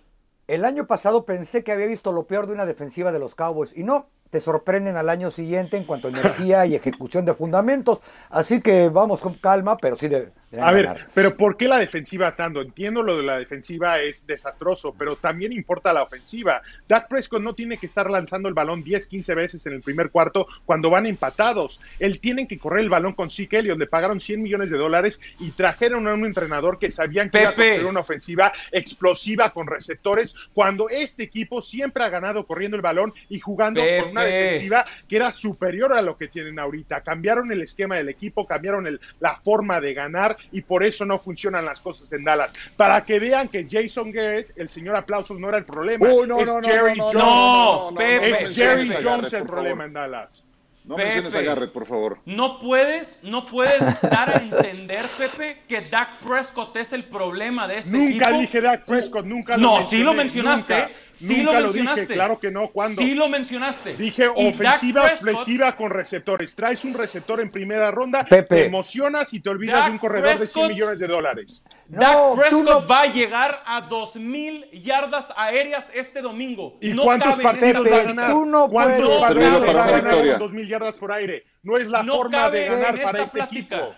El 0.49 0.65
año 0.65 0.87
pasado 0.87 1.27
pensé 1.27 1.63
que 1.63 1.73
había 1.73 1.87
visto 1.87 2.11
lo 2.11 2.27
peor 2.27 2.47
de 2.47 2.55
una 2.55 2.65
defensiva 2.65 3.13
de 3.13 3.19
los 3.19 3.35
Cowboys 3.35 3.77
y 3.77 3.85
no, 3.85 4.09
te 4.31 4.41
sorprenden 4.41 4.97
al 4.97 5.09
año 5.09 5.31
siguiente 5.31 5.77
en 5.77 5.85
cuanto 5.85 6.09
a 6.09 6.11
energía 6.11 6.67
y 6.67 6.75
ejecución 6.75 7.25
de 7.25 7.35
fundamentos. 7.35 8.01
Así 8.31 8.61
que 8.61 8.89
vamos 8.89 9.21
con 9.21 9.35
calma, 9.35 9.77
pero 9.77 9.97
sí 9.97 10.09
de, 10.09 10.31
A 10.61 10.73
ver, 10.73 11.07
pero 11.15 11.37
¿por 11.37 11.57
qué 11.57 11.69
la 11.69 11.79
defensiva 11.79 12.35
tanto? 12.37 12.61
Entiendo 12.61 13.03
lo 13.03 13.17
de 13.17 13.23
la 13.23 13.39
defensiva 13.39 13.99
es 14.01 14.27
desastroso, 14.27 14.95
pero 14.99 15.17
también 15.17 15.53
importa 15.53 15.93
la 15.93 16.03
ofensiva. 16.03 16.63
Dak 16.87 17.09
Prescott 17.09 17.43
no 17.43 17.55
tiene 17.55 17.79
que 17.79 17.87
estar 17.87 18.11
lanzando 18.11 18.49
el 18.49 18.55
balón 18.55 18.83
10, 18.83 19.07
15 19.07 19.35
veces 19.35 19.67
en 19.67 19.75
el 19.75 19.83
primer 19.83 20.11
cuarto 20.11 20.47
cuando 20.67 20.91
van 20.91 21.07
empatados. 21.07 21.81
Él 21.99 22.21
tiene 22.21 22.47
que 22.47 22.59
correr 22.59 22.81
el 22.81 22.91
balón 22.91 23.15
con 23.15 23.31
Zeke 23.31 23.59
Elliott. 23.59 23.79
Le 23.79 23.87
pagaron 23.87 24.21
100 24.21 24.43
millones 24.43 24.71
de 24.71 24.77
dólares 24.77 25.21
y 25.39 25.51
trajeron 25.53 26.07
a 26.09 26.15
un 26.15 26.27
entrenador 26.27 26.79
que 26.79 26.91
sabían 26.91 27.31
que 27.31 27.41
iba 27.41 27.51
a 27.51 27.53
Pepe. 27.53 27.63
construir 27.63 27.91
una 27.91 28.01
ofensiva 28.01 28.53
explosiva 28.73 29.53
con 29.53 29.67
receptores 29.67 30.37
cuando 30.55 30.89
este 30.89 31.25
equipo 31.25 31.61
siempre 31.61 32.05
ha 32.05 32.09
ganado 32.09 32.47
corriendo 32.47 32.77
el 32.77 32.83
balón 32.83 33.15
y 33.29 33.41
jugando 33.41 33.81
con 33.81 34.11
una 34.11 34.18
Pepe. 34.25 34.37
defensiva 34.37 34.85
que 35.09 35.17
era 35.17 35.33
superior 35.33 35.93
a 35.93 36.03
lo 36.03 36.17
que 36.17 36.29
tienen 36.29 36.59
ahorita. 36.59 37.01
Cambiaron 37.03 37.51
el 37.53 37.63
esquema 37.63 37.97
del 37.97 38.09
equipo, 38.09 38.47
cambiaron 38.47 38.87
el- 38.87 39.01
la 39.21 39.37
forma 39.43 39.81
de 39.81 39.95
ganar 39.95 40.37
y 40.53 40.63
por 40.63 40.85
eso 40.85 41.05
no 41.05 41.19
funcionan 41.19 41.65
las 41.65 41.81
cosas 41.81 42.13
en 42.13 42.25
Dallas. 42.25 42.55
Para 42.77 43.05
que 43.05 43.19
vean 43.19 43.49
que 43.49 43.67
Jason 43.71 44.11
Garrett, 44.13 44.53
el 44.57 44.69
señor 44.69 44.97
aplausos, 44.97 45.39
no 45.39 45.49
era 45.49 45.59
el 45.59 45.65
problema. 45.65 46.07
Uy, 46.09 46.27
no, 46.27 46.41
es 46.41 46.47
no, 46.47 46.61
no, 46.61 46.69
Jerry 46.69 46.97
no, 46.97 46.97
no, 46.97 47.03
Jones. 47.05 47.15
no, 47.15 47.91
no, 47.91 47.91
no, 47.93 48.01
es 48.01 48.43
no 48.43 48.55
Jerry 48.55 48.89
Jones 49.03 49.33
el 49.33 49.43
problema 49.45 49.85
en 49.85 49.93
Dallas. 49.93 50.45
No 50.85 50.97
menciones 50.97 51.35
a 51.35 51.39
Pepe. 51.39 51.49
Garrett, 51.51 51.73
por 51.73 51.85
favor. 51.87 52.19
No 52.25 52.61
puedes, 52.61 53.19
no 53.23 53.45
puedes 53.45 53.79
dar 54.01 54.31
a 54.31 54.39
entender, 54.39 55.05
Pepe, 55.19 55.59
que 55.69 55.83
Dak 55.83 56.21
Prescott 56.27 56.75
es 56.79 56.95
el 56.95 57.05
problema 57.05 57.69
de 57.69 57.81
este 57.81 57.91
Nunca 57.91 58.29
equipo. 58.31 58.41
dije 58.41 58.61
Dak 58.63 58.87
Prescott, 58.87 59.27
nunca 59.27 59.59
lo 59.59 59.63
No, 59.63 59.73
mencioné. 59.81 59.97
sí 59.99 60.03
lo 60.03 60.15
mencionaste, 60.15 60.75
nunca, 60.75 60.91
sí 61.19 61.43
nunca 61.43 61.61
lo 61.61 61.73
dije, 61.73 62.07
claro 62.07 62.39
que 62.39 62.51
no, 62.51 62.69
¿cuándo? 62.69 63.03
Sí 63.03 63.15
lo 63.15 63.29
mencionaste. 63.29 63.95
Dije 63.97 64.25
Y 64.37 64.49
ofensiva 64.49 65.05
ofensiva 65.13 65.77
con 65.77 65.91
receptores. 65.91 66.55
Traes 66.57 66.85
un 66.85 66.95
receptor 66.95 67.41
en 67.41 67.51
primera 67.51 67.91
ronda, 67.91 68.25
Pepe. 68.25 68.55
te 68.57 68.65
emocionas 68.67 69.33
y 69.35 69.41
te 69.43 69.51
olvidas 69.51 69.77
Dak 69.77 69.87
de 69.87 69.91
un 69.93 69.99
corredor 69.99 70.39
de 70.39 70.47
100 70.47 70.67
Prescott- 70.67 70.69
millones 70.73 70.99
de 71.01 71.07
dólares. 71.07 71.63
No, 71.89 72.01
Dak 72.01 72.17
tú 72.19 72.37
Prescott 72.41 72.65
no- 72.65 72.87
va 72.87 73.01
a 73.03 73.07
llegar 73.13 73.63
a 73.67 73.81
2000 73.83 74.65
yardas 74.73 75.33
aéreas 75.37 75.85
este 75.95 76.21
domingo. 76.23 76.77
¿Y 76.81 76.93
no 76.95 77.03
cuántos 77.05 77.37
partidos 77.41 77.77
va 77.77 77.81
a 77.81 77.91
Pepe, 77.99 78.05
ganar? 78.07 78.31
tú 78.31 78.47
no 78.47 78.69
¿Cuántos 78.69 79.21
partidos 79.21 79.63
va 79.63 79.67
a 79.85 79.91
ganar 79.91 80.05
victoria. 80.05 80.33
con 80.33 80.39
2000 80.41 80.69
yardas 80.69 80.99
por 80.99 81.13
aire? 81.13 81.45
No 81.63 81.77
es 81.77 81.89
la 81.89 82.03
no 82.03 82.17
forma 82.17 82.51
de 82.51 82.65
ganar 82.67 83.01
para 83.03 83.23
este 83.25 83.39
plática. 83.39 83.77
equipo. 83.77 83.95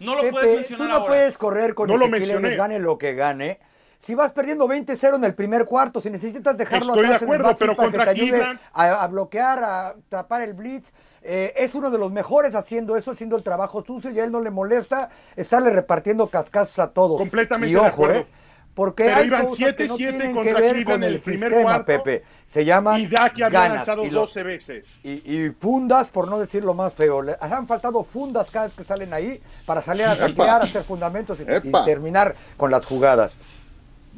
No 0.00 0.14
lo 0.14 0.30
puedes 0.30 0.46
Pepe, 0.48 0.56
mencionar 0.58 0.78
tú 0.78 0.84
no 0.88 0.94
ahora. 0.94 1.06
puedes 1.06 1.38
correr 1.38 1.74
con 1.74 1.88
No 1.88 1.96
lo 1.96 2.06
mencioné. 2.08 2.54
Gane 2.54 2.78
lo 2.78 2.96
que 2.98 3.14
gane. 3.14 3.58
Si 4.00 4.14
vas 4.14 4.32
perdiendo 4.32 4.66
20-0 4.68 5.16
en 5.16 5.24
el 5.24 5.34
primer 5.34 5.64
cuarto, 5.64 6.00
si 6.00 6.08
necesitas 6.08 6.56
dejarlo 6.56 6.94
Estoy 6.94 7.00
de 7.00 7.06
atrás 7.14 7.22
en 7.22 7.28
el 7.32 7.56
pero 7.58 7.76
para 7.76 7.90
que 7.90 7.96
contra 7.98 8.04
te 8.04 8.10
ayude 8.10 8.58
a, 8.72 9.02
a 9.04 9.06
bloquear, 9.08 9.64
a 9.64 9.94
tapar 10.08 10.42
el 10.42 10.54
blitz, 10.54 10.92
eh, 11.22 11.52
es 11.56 11.74
uno 11.74 11.90
de 11.90 11.98
los 11.98 12.10
mejores 12.12 12.54
haciendo 12.54 12.96
eso, 12.96 13.10
haciendo 13.10 13.36
el 13.36 13.42
trabajo 13.42 13.82
sucio 13.84 14.10
y 14.10 14.20
a 14.20 14.24
él 14.24 14.30
no 14.32 14.40
le 14.40 14.50
molesta 14.50 15.10
estarle 15.36 15.70
repartiendo 15.70 16.28
cascazos 16.28 16.78
a 16.78 16.90
todos. 16.92 17.18
Completamente 17.18 17.70
y 17.70 17.74
de 17.74 17.78
ojo, 17.80 17.88
acuerdo. 17.88 18.20
¿eh? 18.20 18.26
Porque 18.74 19.04
Pero 19.06 19.16
hay 19.16 19.26
iban 19.26 19.44
cosas 19.46 19.74
que 19.74 19.88
no 19.88 19.94
7-7 19.94 19.96
tienen 19.96 20.28
que 20.28 20.34
contra 20.34 20.52
ver 20.60 20.70
Cleveland 20.74 20.84
con 20.84 21.02
el, 21.02 21.14
el 21.14 21.20
primer 21.20 21.48
sistema, 21.50 21.70
cuarto. 21.70 21.84
Pepe. 21.86 22.22
Se 22.46 22.64
llaman 22.64 23.00
Y 23.00 23.06
Dak 23.08 23.32
había 23.32 23.48
ganas. 23.50 23.74
lanzado 23.78 24.04
y 24.04 24.10
lo- 24.10 24.20
12 24.20 24.42
veces. 24.44 25.00
y, 25.02 25.10
y 25.36 25.50
fundas, 25.50 26.10
por 26.10 26.28
no 26.28 26.38
decir 26.38 26.62
lo 26.64 26.74
más 26.74 26.94
feo. 26.94 27.20
Le 27.22 27.36
han 27.40 27.66
faltado 27.66 28.04
fundas 28.04 28.48
cada 28.52 28.66
vez 28.68 28.76
que 28.76 28.84
salen 28.84 29.12
ahí 29.12 29.42
para 29.66 29.82
salir 29.82 30.06
a 30.06 30.12
Epa. 30.12 30.28
taclear, 30.28 30.62
hacer 30.62 30.84
fundamentos 30.84 31.36
y, 31.40 31.72
terminar 31.84 32.36
con 32.56 32.70
las 32.70 32.86
jugadas. 32.86 33.36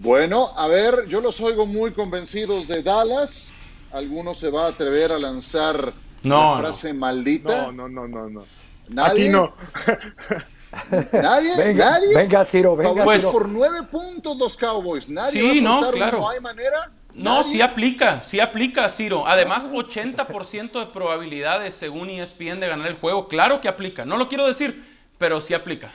Bueno, 0.02 0.48
a 0.56 0.66
ver, 0.66 1.06
yo 1.08 1.20
los 1.20 1.38
oigo 1.42 1.66
muy 1.66 1.92
convencidos 1.92 2.66
de 2.68 2.82
Dallas. 2.82 3.52
¿Alguno 3.92 4.34
se 4.34 4.50
va 4.50 4.64
a 4.66 4.68
atrever 4.70 5.12
a 5.12 5.18
lanzar 5.18 5.92
No, 6.22 6.54
la 6.54 6.60
frase 6.68 6.94
maldita? 6.94 7.66
No, 7.66 7.72
no, 7.72 7.88
no, 7.88 8.08
no, 8.08 8.30
no. 8.30 8.44
Nadie. 8.88 9.24
Aquí 9.24 9.28
no. 9.28 9.52
Nadie, 11.12 11.50
Venga, 11.56 11.90
nadie. 11.90 12.14
venga, 12.14 12.44
Ciro, 12.46 12.76
venga, 12.76 13.04
Pues 13.04 13.20
Ciro. 13.20 13.32
por 13.32 13.48
nueve 13.48 13.82
puntos 13.90 14.38
los 14.38 14.56
Cowboys. 14.56 15.08
Nadie 15.08 15.32
Sí, 15.32 15.60
va 15.64 15.70
a 15.76 15.80
no, 15.82 15.90
claro. 15.90 16.18
no 16.20 16.28
hay 16.30 16.40
manera. 16.40 16.90
No, 17.12 17.38
Nadie. 17.40 17.52
sí 17.52 17.60
aplica, 17.60 18.22
sí 18.22 18.40
aplica, 18.40 18.88
Ciro. 18.88 19.26
Además, 19.26 19.66
80% 19.68 20.78
de 20.78 20.86
probabilidades, 20.86 21.74
según 21.74 22.08
ESPN, 22.08 22.60
de 22.60 22.68
ganar 22.68 22.86
el 22.86 22.94
juego. 22.94 23.26
Claro 23.28 23.60
que 23.60 23.68
aplica. 23.68 24.04
No 24.06 24.16
lo 24.16 24.28
quiero 24.28 24.46
decir, 24.46 24.82
pero 25.20 25.38
sí 25.42 25.52
aplica. 25.52 25.92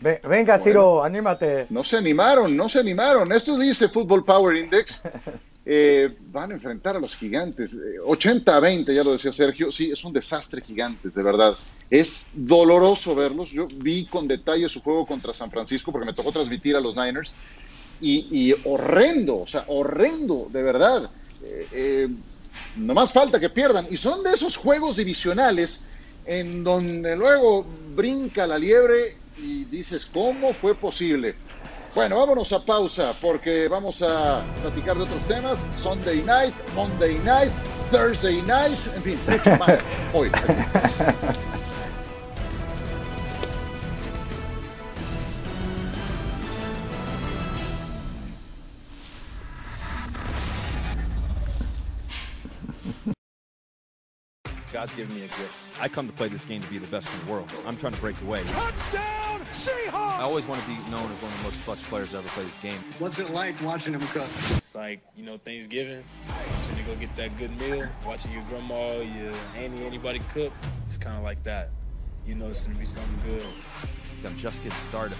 Ve- 0.00 0.20
Venga, 0.22 0.56
Ciro, 0.56 1.02
anímate. 1.02 1.66
No 1.68 1.82
se 1.82 1.96
animaron, 1.96 2.56
no 2.56 2.68
se 2.68 2.78
animaron. 2.78 3.32
Esto 3.32 3.58
dice 3.58 3.88
Football 3.88 4.24
Power 4.24 4.56
Index. 4.56 5.02
Eh, 5.64 6.16
van 6.32 6.50
a 6.50 6.54
enfrentar 6.54 6.96
a 6.96 6.98
los 6.98 7.14
gigantes. 7.14 7.72
Eh, 7.74 8.00
80 8.04 8.56
a 8.56 8.58
20, 8.58 8.92
ya 8.92 9.04
lo 9.04 9.12
decía 9.12 9.32
Sergio. 9.32 9.70
Sí, 9.70 9.92
es 9.92 10.02
un 10.02 10.12
desastre 10.12 10.60
gigantes, 10.60 11.14
de 11.14 11.22
verdad. 11.22 11.56
Es 11.88 12.30
doloroso 12.34 13.14
verlos. 13.14 13.52
Yo 13.52 13.68
vi 13.72 14.06
con 14.06 14.26
detalle 14.26 14.68
su 14.68 14.82
juego 14.82 15.06
contra 15.06 15.32
San 15.32 15.52
Francisco 15.52 15.92
porque 15.92 16.06
me 16.06 16.14
tocó 16.14 16.32
transmitir 16.32 16.74
a 16.74 16.80
los 16.80 16.96
Niners. 16.96 17.36
Y, 18.00 18.26
y 18.32 18.56
horrendo, 18.64 19.38
o 19.42 19.46
sea, 19.46 19.64
horrendo, 19.68 20.48
de 20.50 20.62
verdad. 20.64 21.10
Eh, 21.44 21.68
eh, 21.70 22.08
no 22.74 22.92
más 22.92 23.12
falta 23.12 23.38
que 23.38 23.48
pierdan. 23.48 23.86
Y 23.88 23.96
son 23.96 24.24
de 24.24 24.32
esos 24.32 24.56
juegos 24.56 24.96
divisionales 24.96 25.84
en 26.26 26.64
donde 26.64 27.14
luego 27.14 27.64
brinca 27.94 28.46
la 28.46 28.58
liebre 28.58 29.16
y 29.36 29.64
dices, 29.64 30.06
¿cómo 30.06 30.52
fue 30.52 30.74
posible? 30.74 31.34
Bueno, 31.94 32.18
vámonos 32.18 32.52
a 32.52 32.64
pausa 32.64 33.14
porque 33.20 33.68
vamos 33.68 34.02
a 34.02 34.42
platicar 34.62 34.96
de 34.96 35.02
otros 35.02 35.24
temas. 35.26 35.66
Sunday 35.72 36.22
night, 36.22 36.54
Monday 36.74 37.18
night, 37.18 37.52
Thursday 37.90 38.40
night, 38.42 38.78
en 38.96 39.02
fin, 39.02 39.18
mucho 39.28 39.56
más 39.58 39.84
hoy. 40.14 40.30
God's 54.72 54.94
given 54.94 55.14
me 55.14 55.24
a 55.24 55.28
gift. 55.28 55.61
I 55.82 55.88
come 55.88 56.06
to 56.06 56.12
play 56.12 56.28
this 56.28 56.44
game 56.44 56.62
to 56.62 56.70
be 56.70 56.78
the 56.78 56.86
best 56.86 57.12
in 57.12 57.26
the 57.26 57.32
world. 57.32 57.50
I'm 57.66 57.76
trying 57.76 57.92
to 57.92 58.00
break 58.00 58.14
away. 58.22 58.44
Touchdown, 58.44 59.44
Seahawks! 59.50 59.92
I 59.92 60.20
always 60.20 60.46
want 60.46 60.60
to 60.60 60.66
be 60.68 60.74
known 60.92 61.10
as 61.10 61.20
one 61.20 61.32
of 61.32 61.38
the 61.38 61.42
most 61.42 61.64
clutch 61.64 61.82
players 61.82 62.10
to 62.12 62.18
ever 62.18 62.28
play 62.28 62.44
this 62.44 62.56
game. 62.58 62.78
What's 63.00 63.18
it 63.18 63.30
like 63.30 63.60
watching 63.62 63.94
him 63.94 64.00
cook? 64.00 64.28
It's 64.52 64.76
like, 64.76 65.00
you 65.16 65.24
know, 65.24 65.38
Thanksgiving. 65.38 66.04
Sitting 66.60 66.84
to 66.84 66.88
go 66.88 66.94
get 66.94 67.16
that 67.16 67.36
good 67.36 67.50
meal, 67.60 67.88
watching 68.06 68.30
your 68.30 68.42
grandma, 68.42 69.00
your 69.00 69.32
auntie, 69.56 69.84
anybody 69.84 70.20
cook. 70.32 70.52
It's 70.86 70.98
kind 70.98 71.16
of 71.16 71.24
like 71.24 71.42
that. 71.42 71.70
You 72.24 72.36
know 72.36 72.46
it's 72.46 72.60
going 72.60 72.74
to 72.74 72.80
be 72.80 72.86
something 72.86 73.18
good. 73.28 73.44
I'm 74.24 74.36
just 74.38 74.62
getting 74.62 74.78
started. 74.78 75.18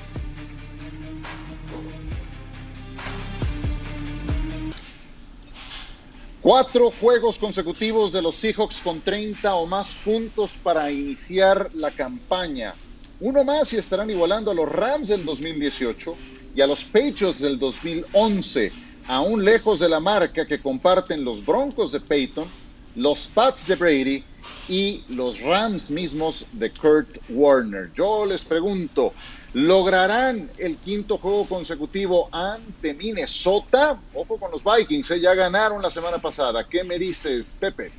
Cuatro 6.43 6.91
juegos 6.91 7.39
consecutivos 7.39 8.11
de 8.11 8.21
los 8.21 8.35
Seahawks 8.35 8.81
con 8.81 9.01
30 9.01 9.55
o 9.55 9.65
más 9.65 10.01
puntos 10.03 10.59
para 10.61 10.91
iniciar 10.91 11.71
la 11.73 11.93
campaña. 11.93 12.77
Uno 13.21 13.45
más 13.45 13.73
y 13.73 13.77
estarán 13.77 14.11
igualando 14.11 14.51
a 14.51 14.55
los 14.55 14.69
Rams 14.69 15.11
del 15.11 15.25
2018 15.25 16.21
y 16.53 16.61
a 16.61 16.67
los 16.67 16.85
Patriots 16.87 17.39
del 17.39 17.61
2011, 17.61 18.75
aún 19.07 19.45
lejos 19.45 19.79
de 19.79 19.89
la 19.89 20.01
marca 20.01 20.45
que 20.45 20.61
comparten 20.61 21.25
los 21.25 21.45
Broncos 21.45 21.93
de 21.93 22.01
Peyton, 22.01 22.53
los 22.95 23.29
Pats 23.29 23.65
de 23.69 23.77
Brady 23.77 24.27
y 24.67 25.05
los 25.15 25.39
Rams 25.39 25.93
mismos 25.93 26.49
de 26.51 26.75
Kurt 26.75 27.19
Warner. 27.29 27.93
Yo 27.97 28.27
les 28.27 28.45
pregunto, 28.45 29.15
¿lograrán 29.55 30.51
el 30.59 30.79
quinto 30.79 31.19
juego 31.19 31.47
consecutivo 31.47 32.29
ante 32.33 32.95
Minnesota? 32.95 34.01
Ojo 34.15 34.39
con 34.39 34.51
los 34.51 34.63
Vikings, 34.65 35.11
¿eh? 35.13 35.21
ya 35.21 35.35
ganaron 35.35 35.83
la 35.83 35.91
semana 35.91 36.19
pasada. 36.19 36.67
¿Qué 36.69 36.85
me 36.85 36.99
dices, 36.99 37.57
Pepe? 37.59 37.93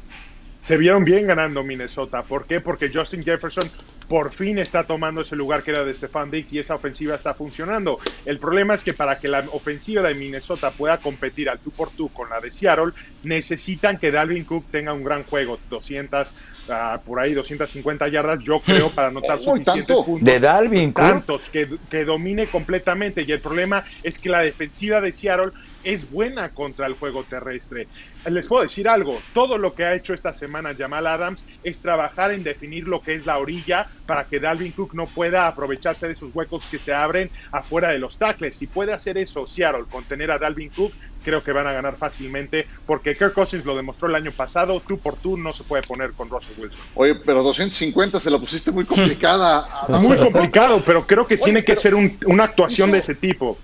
Se 0.65 0.77
vieron 0.77 1.03
bien 1.03 1.27
ganando 1.27 1.61
Minnesota. 1.61 2.23
¿Por 2.23 2.45
qué? 2.45 2.61
Porque 2.61 2.89
Justin 2.93 3.23
Jefferson 3.23 3.69
por 4.07 4.33
fin 4.33 4.59
está 4.59 4.85
tomando 4.85 5.21
ese 5.21 5.35
lugar 5.35 5.63
que 5.63 5.71
era 5.71 5.83
de 5.83 5.95
Stefan 5.95 6.29
Diggs 6.31 6.51
y 6.53 6.59
esa 6.59 6.75
ofensiva 6.75 7.15
está 7.15 7.33
funcionando. 7.35 7.99
El 8.25 8.39
problema 8.39 8.75
es 8.75 8.83
que 8.83 8.93
para 8.93 9.19
que 9.19 9.27
la 9.27 9.45
ofensiva 9.51 10.07
de 10.07 10.15
Minnesota 10.15 10.75
pueda 10.75 10.99
competir 10.99 11.49
al 11.49 11.61
tú 11.61 11.71
por 11.73 11.91
tú 11.91 12.11
con 12.11 12.29
la 12.29 12.39
de 12.41 12.51
Seattle, 12.51 12.91
necesitan 13.21 13.97
que 13.97 14.11
Dalvin 14.11 14.45
Cook 14.45 14.67
tenga 14.69 14.93
un 14.93 15.03
gran 15.03 15.23
juego, 15.23 15.61
200, 15.69 16.33
ah, 16.69 17.01
por 17.05 17.19
ahí 17.19 17.33
250 17.33 18.07
yardas, 18.09 18.39
yo 18.43 18.61
creo, 18.61 18.93
para 18.93 19.07
anotar 19.09 19.37
Uy, 19.47 19.63
suficientes 19.63 19.87
¿tanto? 19.87 20.05
puntos. 20.05 20.25
¿De 20.25 20.39
Dalvin 20.39 20.91
Cook? 20.93 21.03
Tantos, 21.05 21.49
que, 21.49 21.67
que 21.89 22.05
domine 22.05 22.49
completamente. 22.49 23.23
Y 23.27 23.31
el 23.31 23.41
problema 23.41 23.83
es 24.01 24.19
que 24.19 24.29
la 24.29 24.41
defensiva 24.41 25.01
de 25.01 25.11
Seattle 25.11 25.51
es 25.83 26.09
buena 26.09 26.49
contra 26.49 26.87
el 26.87 26.93
juego 26.95 27.25
terrestre. 27.25 27.89
Les 28.25 28.47
puedo 28.47 28.63
decir 28.63 28.87
algo, 28.87 29.27
todo 29.33 29.57
lo 29.57 29.75
que 29.75 29.83
ha 29.83 29.95
hecho 29.95 30.13
esta 30.13 30.31
semana 30.33 30.73
Jamal 30.77 31.05
Adams 31.07 31.45
es 31.61 31.81
trabajar 31.81 32.31
en 32.31 32.41
definir 32.43 32.87
lo 32.87 33.01
que 33.01 33.15
es 33.15 33.25
la 33.25 33.37
orilla 33.37 33.87
para 34.05 34.25
que 34.25 34.39
Dalvin 34.39 34.71
Cook 34.73 34.93
no 34.95 35.11
pueda 35.11 35.45
aprovecharse 35.45 36.07
de 36.07 36.13
esos 36.13 36.31
huecos 36.33 36.67
que 36.67 36.79
se 36.79 36.93
abren 36.93 37.29
afuera 37.51 37.89
de 37.89 37.99
los 37.99 38.17
tackles. 38.17 38.57
Si 38.57 38.67
puede 38.67 38.93
hacer 38.93 39.17
eso 39.17 39.45
Seattle, 39.45 39.85
contener 39.89 40.31
a 40.31 40.39
Dalvin 40.39 40.69
Cook, 40.71 40.95
creo 41.21 41.43
que 41.43 41.51
van 41.51 41.67
a 41.67 41.73
ganar 41.73 41.97
fácilmente 41.97 42.67
porque 42.85 43.15
Kirk 43.15 43.33
Cousins 43.33 43.65
lo 43.65 43.75
demostró 43.75 44.07
el 44.07 44.15
año 44.15 44.31
pasado, 44.33 44.81
tú 44.87 45.01
por 45.01 45.17
tú 45.19 45.37
no 45.37 45.51
se 45.51 45.65
puede 45.65 45.83
poner 45.83 46.13
con 46.13 46.29
Russell 46.29 46.55
Wilson. 46.57 46.85
Oye, 46.93 47.15
pero 47.25 47.43
250 47.43 48.19
se 48.21 48.29
la 48.31 48.39
pusiste 48.39 48.71
muy 48.71 48.85
complicada. 48.85 49.67
Muy 49.89 50.17
complicado, 50.17 50.81
pero 50.85 51.05
creo 51.05 51.27
que 51.27 51.35
Oye, 51.35 51.43
tiene 51.43 51.59
que 51.61 51.73
pero 51.73 51.81
ser 51.81 51.95
un- 51.95 52.17
una 52.25 52.45
actuación 52.45 52.89
hizo- 52.89 52.93
de 52.93 52.99
ese 52.99 53.15
tipo. 53.15 53.59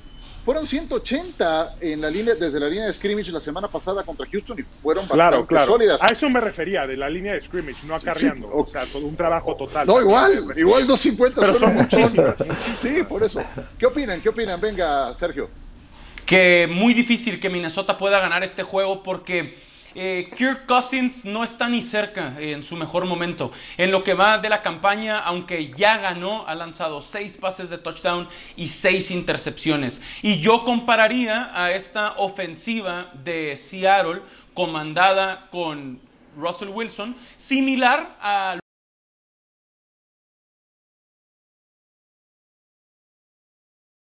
Fueron 0.49 0.65
180 0.65 1.75
en 1.79 2.01
la 2.01 2.09
línea, 2.09 2.33
desde 2.33 2.59
la 2.59 2.67
línea 2.67 2.87
de 2.87 2.93
scrimmage 2.95 3.31
la 3.31 3.39
semana 3.39 3.67
pasada 3.67 4.01
contra 4.01 4.25
Houston 4.25 4.57
y 4.57 4.63
fueron 4.63 5.07
bastante 5.07 5.45
claro. 5.45 5.73
sólidas. 5.73 6.01
A 6.01 6.07
eso 6.07 6.27
me 6.27 6.41
refería, 6.41 6.87
de 6.87 6.97
la 6.97 7.07
línea 7.07 7.33
de 7.33 7.41
scrimmage, 7.43 7.85
no 7.85 7.93
acarreando. 7.93 8.47
Sí, 8.47 8.53
o 8.55 8.65
sea, 8.65 8.87
todo 8.87 9.05
un 9.05 9.15
trabajo 9.15 9.55
total. 9.55 9.85
No, 9.85 10.01
igual, 10.01 10.51
igual 10.55 10.87
250 10.87 11.39
Pero 11.39 11.53
son 11.53 11.75
montón. 11.75 12.01
muchísimas, 12.01 12.35
Sí, 12.81 13.03
por 13.07 13.21
eso. 13.21 13.43
¿Qué 13.77 13.85
opinan? 13.85 14.21
¿Qué 14.21 14.29
opinan? 14.29 14.59
Venga, 14.59 15.13
Sergio. 15.19 15.51
que 16.25 16.65
muy 16.67 16.95
difícil 16.95 17.39
que 17.39 17.47
Minnesota 17.47 17.95
pueda 17.95 18.19
ganar 18.19 18.43
este 18.43 18.63
juego 18.63 19.03
porque 19.03 19.55
eh, 19.95 20.29
Kirk 20.35 20.65
Cousins 20.65 21.25
no 21.25 21.43
está 21.43 21.67
ni 21.67 21.81
cerca 21.81 22.35
en 22.39 22.63
su 22.63 22.75
mejor 22.75 23.05
momento. 23.05 23.51
En 23.77 23.91
lo 23.91 24.03
que 24.03 24.13
va 24.13 24.37
de 24.37 24.49
la 24.49 24.61
campaña, 24.61 25.19
aunque 25.19 25.73
ya 25.75 25.97
ganó, 25.97 26.47
ha 26.47 26.55
lanzado 26.55 27.01
seis 27.01 27.37
pases 27.37 27.69
de 27.69 27.77
touchdown 27.77 28.27
y 28.55 28.67
seis 28.67 29.11
intercepciones. 29.11 30.01
Y 30.21 30.39
yo 30.39 30.63
compararía 30.63 31.51
a 31.53 31.71
esta 31.71 32.13
ofensiva 32.17 33.11
de 33.23 33.57
Seattle 33.57 34.21
comandada 34.53 35.47
con 35.51 35.99
Russell 36.37 36.69
Wilson, 36.69 37.15
similar 37.37 38.15
a 38.21 38.59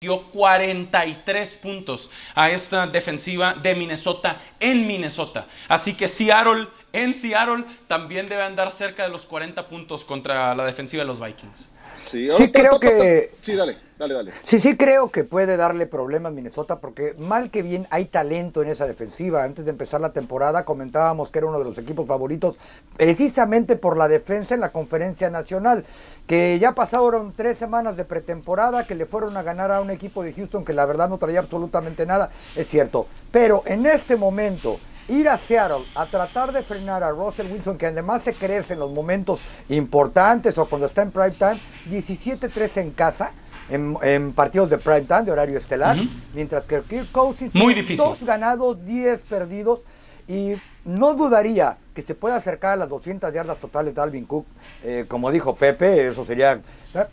dio 0.01 0.23
43 0.31 1.53
puntos 1.57 2.09
a 2.33 2.49
esta 2.49 2.87
defensiva 2.87 3.53
de 3.53 3.75
Minnesota 3.75 4.41
en 4.59 4.87
Minnesota. 4.87 5.45
Así 5.67 5.93
que 5.93 6.09
Seattle 6.09 6.69
en 6.91 7.13
Seattle 7.13 7.65
también 7.85 8.27
debe 8.27 8.41
andar 8.41 8.71
cerca 8.71 9.03
de 9.03 9.09
los 9.09 9.27
40 9.27 9.67
puntos 9.67 10.03
contra 10.03 10.55
la 10.55 10.65
defensiva 10.65 11.03
de 11.03 11.07
los 11.07 11.19
Vikings. 11.19 11.71
Sí, 11.97 12.27
Sí, 12.37 12.51
creo 12.51 12.79
que- 12.79 13.31
Sí, 13.41 13.55
dale, 13.55 13.77
dale, 13.97 14.13
dale. 14.13 14.31
Sí, 14.43 14.59
sí 14.59 14.75
creo 14.75 15.09
que 15.11 15.23
puede 15.23 15.57
darle 15.57 15.85
problemas 15.85 16.33
Minnesota 16.33 16.79
porque 16.79 17.13
mal 17.17 17.49
que 17.51 17.61
bien 17.61 17.87
hay 17.89 18.05
talento 18.05 18.61
en 18.61 18.69
esa 18.69 18.87
defensiva. 18.87 19.43
Antes 19.43 19.65
de 19.65 19.71
empezar 19.71 20.01
la 20.01 20.11
temporada 20.13 20.65
comentábamos 20.65 21.29
que 21.29 21.39
era 21.39 21.47
uno 21.47 21.59
de 21.59 21.65
los 21.65 21.77
equipos 21.77 22.07
favoritos 22.07 22.57
precisamente 22.97 23.75
por 23.75 23.97
la 23.97 24.07
defensa 24.07 24.53
en 24.53 24.61
la 24.61 24.71
conferencia 24.71 25.29
nacional, 25.29 25.85
que 26.27 26.59
ya 26.59 26.73
pasaron 26.73 27.33
tres 27.35 27.57
semanas 27.57 27.97
de 27.97 28.05
pretemporada, 28.05 28.85
que 28.87 28.95
le 28.95 29.05
fueron 29.05 29.35
a 29.37 29.43
ganar 29.43 29.71
a 29.71 29.81
un 29.81 29.89
equipo 29.91 30.23
de 30.23 30.33
Houston 30.33 30.63
que 30.63 30.73
la 30.73 30.85
verdad 30.85 31.09
no 31.09 31.17
traía 31.17 31.39
absolutamente 31.39 32.05
nada, 32.05 32.29
es 32.55 32.67
cierto. 32.67 33.07
Pero 33.31 33.63
en 33.65 33.85
este 33.85 34.15
momento 34.15 34.79
ir 35.07 35.27
a 35.29 35.37
Seattle 35.37 35.85
a 35.95 36.05
tratar 36.05 36.51
de 36.51 36.63
frenar 36.63 37.03
a 37.03 37.09
Russell 37.11 37.51
Wilson, 37.51 37.77
que 37.77 37.87
además 37.87 38.21
se 38.23 38.33
crece 38.33 38.73
en 38.73 38.79
los 38.79 38.91
momentos 38.91 39.39
importantes 39.69 40.57
o 40.57 40.65
cuando 40.67 40.87
está 40.87 41.01
en 41.01 41.11
prime 41.11 41.31
time, 41.31 41.59
17-3 41.89 42.77
en 42.81 42.91
casa, 42.91 43.31
en, 43.69 43.97
en 44.01 44.33
partidos 44.33 44.69
de 44.69 44.77
prime 44.77 45.01
time, 45.01 45.23
de 45.23 45.31
horario 45.31 45.57
estelar, 45.57 45.97
mientras 46.33 46.65
que 46.65 46.81
Kirk 46.81 47.11
Cousins 47.11 47.53
Muy 47.53 47.73
tiene 47.73 47.81
difícil. 47.81 47.97
dos 47.97 48.23
ganados, 48.23 48.85
10 48.85 49.21
perdidos, 49.23 49.81
y 50.27 50.53
no 50.85 51.13
dudaría 51.13 51.77
que 51.93 52.01
se 52.01 52.15
pueda 52.15 52.37
acercar 52.37 52.73
a 52.73 52.75
las 52.77 52.89
200 52.89 53.33
yardas 53.33 53.57
totales 53.57 53.93
de 53.93 54.01
Alvin 54.01 54.25
Cook, 54.25 54.45
eh, 54.83 55.05
como 55.07 55.31
dijo 55.31 55.55
Pepe, 55.55 56.09
eso 56.09 56.25
sería... 56.25 56.59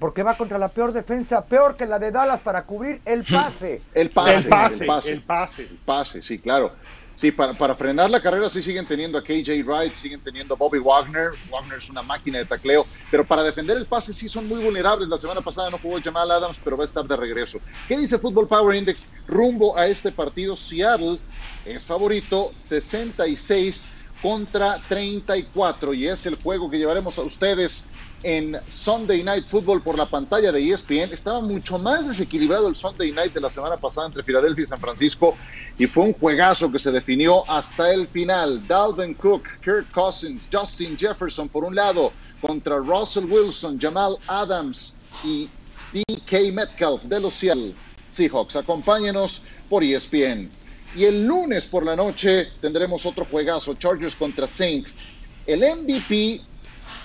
Porque 0.01 0.25
va 0.25 0.37
contra 0.37 0.59
la 0.59 0.69
peor 0.69 0.93
defensa, 0.93 1.45
peor 1.45 1.77
que 1.77 1.87
la 1.87 2.01
de 2.01 2.11
Dallas 2.11 2.41
para 2.41 2.63
cubrir 2.65 3.01
el 3.05 3.25
pase. 3.25 3.81
El 3.95 4.11
pase, 4.11 4.35
El 4.35 4.49
pase, 4.49 4.85
el 4.85 4.87
pase, 4.89 5.13
el 5.13 5.23
pase. 5.23 5.63
el 5.63 5.79
pase, 5.85 6.23
sí, 6.23 6.41
claro. 6.41 6.73
Sí, 7.19 7.33
para, 7.33 7.59
para, 7.59 7.75
frenar 7.75 8.09
la 8.09 8.21
carrera 8.21 8.49
sí 8.49 8.63
siguen 8.63 8.87
teniendo 8.87 9.19
a 9.19 9.25
KJ 9.25 9.65
Wright, 9.65 9.97
siguen 9.97 10.23
teniendo 10.23 10.55
a 10.55 10.57
Bobby 10.57 10.79
Wagner. 10.79 11.33
Wagner 11.47 11.79
es 11.79 11.89
una 11.89 12.01
máquina 12.01 12.39
de 12.39 12.47
tacleo, 12.47 12.87
pero 13.11 13.27
para 13.27 13.43
defender 13.43 13.77
el 13.77 13.89
pase 13.89 14.15
sí 14.15 14.29
son 14.29 14.47
muy 14.47 14.61
vulnerables. 14.61 15.09
La 15.09 15.19
semana 15.19 15.43
pasada 15.43 15.69
no 15.69 15.81
jugó 15.81 15.99
Jamal 16.01 16.31
Adams, 16.31 16.61
pero 16.63 16.77
va 16.77 16.85
a 16.85 16.87
estar 16.87 17.05
de 17.05 17.17
regreso. 17.17 17.59
¿Qué 17.89 17.99
dice 17.99 18.21
Football 18.21 18.47
Power 18.47 18.77
Index 18.77 19.11
rumbo 19.27 19.77
a 19.77 19.89
este 19.89 20.13
partido? 20.13 20.57
Seattle 20.57 21.21
es 21.65 21.85
favorito 21.85 22.53
66 22.55 23.98
contra 24.23 24.83
34 24.89 25.95
y 25.95 26.09
es 26.09 26.27
el 26.27 26.37
juego 26.37 26.71
que 26.71 26.79
llevaremos 26.79 27.19
a 27.19 27.23
ustedes 27.23 27.89
en 28.23 28.57
Sunday 28.69 29.23
Night 29.23 29.47
Football 29.47 29.83
por 29.83 29.97
la 29.97 30.07
pantalla 30.07 30.51
de 30.51 30.71
ESPN. 30.71 31.13
Estaba 31.13 31.41
mucho 31.41 31.79
más 31.79 32.09
desequilibrado 32.09 32.69
el 32.69 32.75
Sunday 32.75 33.13
Night 33.13 33.33
de 33.33 33.41
la 33.41 33.51
semana 33.51 33.77
pasada 33.77 34.09
entre 34.09 34.23
Filadelfia 34.23 34.65
y 34.65 34.67
San 34.67 34.81
Francisco 34.81 35.37
y 35.79 35.87
fue 35.87 36.05
un 36.05 36.13
juegazo 36.15 36.71
que 36.71 36.79
se 36.79 36.91
definió 36.91 37.49
hasta 37.49 37.93
el 37.93 38.09
final. 38.09 38.67
Dalvin 38.67 39.15
Cook, 39.15 39.45
Kirk 39.63 39.91
Cousins, 39.93 40.49
Justin 40.53 40.99
Jefferson 40.99 41.49
por 41.49 41.65
un 41.65 41.75
lado 41.75 42.13
contra 42.41 42.79
Russell 42.79 43.25
Wilson, 43.25 43.79
Jamal 43.81 44.17
Adams 44.27 44.97
y 45.25 45.49
DK 45.93 46.53
Metcalf 46.53 47.03
de 47.05 47.21
los 47.21 47.35
Seattle 47.35 47.75
Seahawks. 48.09 48.57
Acompáñenos 48.57 49.45
por 49.69 49.85
ESPN. 49.85 50.58
Y 50.95 51.05
el 51.05 51.25
lunes 51.25 51.67
por 51.67 51.85
la 51.85 51.95
noche 51.95 52.49
tendremos 52.61 53.05
otro 53.05 53.25
juegazo, 53.27 53.75
Chargers 53.75 54.17
contra 54.17 54.49
Saints. 54.49 54.99
El 55.47 55.61
MVP 55.61 56.43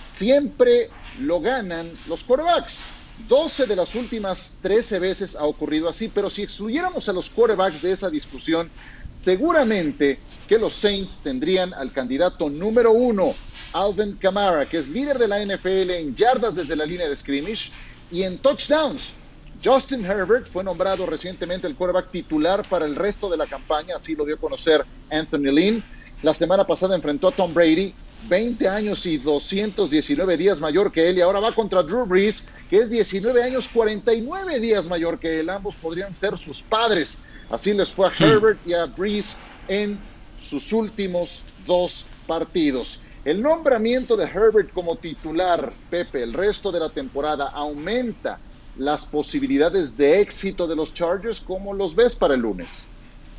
siempre 0.02 0.90
lo 1.18 1.42
ganan 1.42 2.00
los 2.06 2.24
quarterbacks. 2.24 2.86
12 3.16 3.68
de 3.68 3.76
las 3.76 3.94
últimas 3.94 4.58
13 4.62 5.00
veces 5.00 5.36
ha 5.36 5.46
ocurrido 5.46 5.88
así, 5.88 6.08
pero 6.08 6.30
si 6.30 6.42
excluyéramos 6.42 7.08
a 7.08 7.14
los 7.14 7.30
quarterbacks 7.30 7.82
de 7.82 7.92
esa 7.92 8.10
discusión, 8.10 8.72
seguramente 9.12 10.20
que 10.48 10.58
los 10.58 10.74
Saints 10.74 11.22
tendrían 11.22 11.74
al 11.74 11.92
candidato 11.94 12.50
número 12.50 12.92
uno, 12.92 13.36
Alvin 13.72 14.18
Kamara, 14.18 14.68
que 14.68 14.78
es 14.78 14.88
líder 14.88 15.18
de 15.18 15.28
la 15.28 15.46
NFL 15.46 15.92
en 15.92 16.16
yardas 16.16 16.56
desde 16.56 16.76
la 16.76 16.86
línea 16.86 17.08
de 17.08 17.16
scrimmage 17.16 17.72
y 18.10 18.24
en 18.24 18.40
touchdowns. 18.40 19.23
Justin 19.64 20.06
Herbert 20.06 20.46
fue 20.48 20.64
nombrado 20.64 21.06
recientemente 21.06 21.68
el 21.68 21.76
quarterback 21.76 22.12
titular 22.12 22.68
para 22.68 22.86
el 22.86 22.96
resto 22.96 23.30
de 23.30 23.38
la 23.38 23.48
campaña, 23.48 23.96
así 23.96 24.14
lo 24.14 24.26
dio 24.26 24.36
a 24.36 24.40
conocer 24.40 24.86
Anthony 25.10 25.52
Lynn. 25.54 25.84
La 26.22 26.34
semana 26.34 26.68
pasada 26.68 26.96
enfrentó 26.96 27.30
a 27.30 27.32
Tom 27.32 27.54
Brady, 27.54 27.96
20 28.28 28.68
años 28.68 29.06
y 29.06 29.20
219 29.20 30.36
días 30.36 30.60
mayor 30.60 30.92
que 30.92 31.08
él, 31.08 31.18
y 31.18 31.22
ahora 31.22 31.40
va 31.40 31.56
contra 31.56 31.82
Drew 31.82 32.06
Brees, 32.06 32.50
que 32.70 32.80
es 32.80 32.90
19 32.90 33.42
años 33.42 33.70
49 33.70 34.60
días 34.60 34.88
mayor 34.88 35.18
que 35.18 35.40
él. 35.40 35.50
Ambos 35.50 35.78
podrían 35.78 36.14
ser 36.14 36.38
sus 36.38 36.62
padres. 36.62 37.22
Así 37.50 37.74
les 37.74 37.92
fue 37.92 38.08
a 38.08 38.14
Herbert 38.20 38.60
y 38.66 38.74
a 38.74 38.86
Brees 38.88 39.38
en 39.70 39.98
sus 40.36 40.74
últimos 40.74 41.46
dos 41.66 42.08
partidos. 42.28 43.02
El 43.24 43.42
nombramiento 43.42 44.18
de 44.18 44.26
Herbert 44.26 44.74
como 44.74 44.98
titular, 44.98 45.74
Pepe, 45.90 46.24
el 46.24 46.34
resto 46.34 46.70
de 46.70 46.82
la 46.82 46.90
temporada 46.90 47.48
aumenta 47.54 48.42
las 48.74 49.06
posibilidades 49.06 49.96
de 49.96 50.22
éxito 50.22 50.68
de 50.68 50.76
los 50.76 50.94
Chargers. 50.94 51.42
¿Cómo 51.42 51.74
los 51.74 51.96
ves 51.96 52.16
para 52.16 52.36
el 52.36 52.42
lunes? 52.42 52.93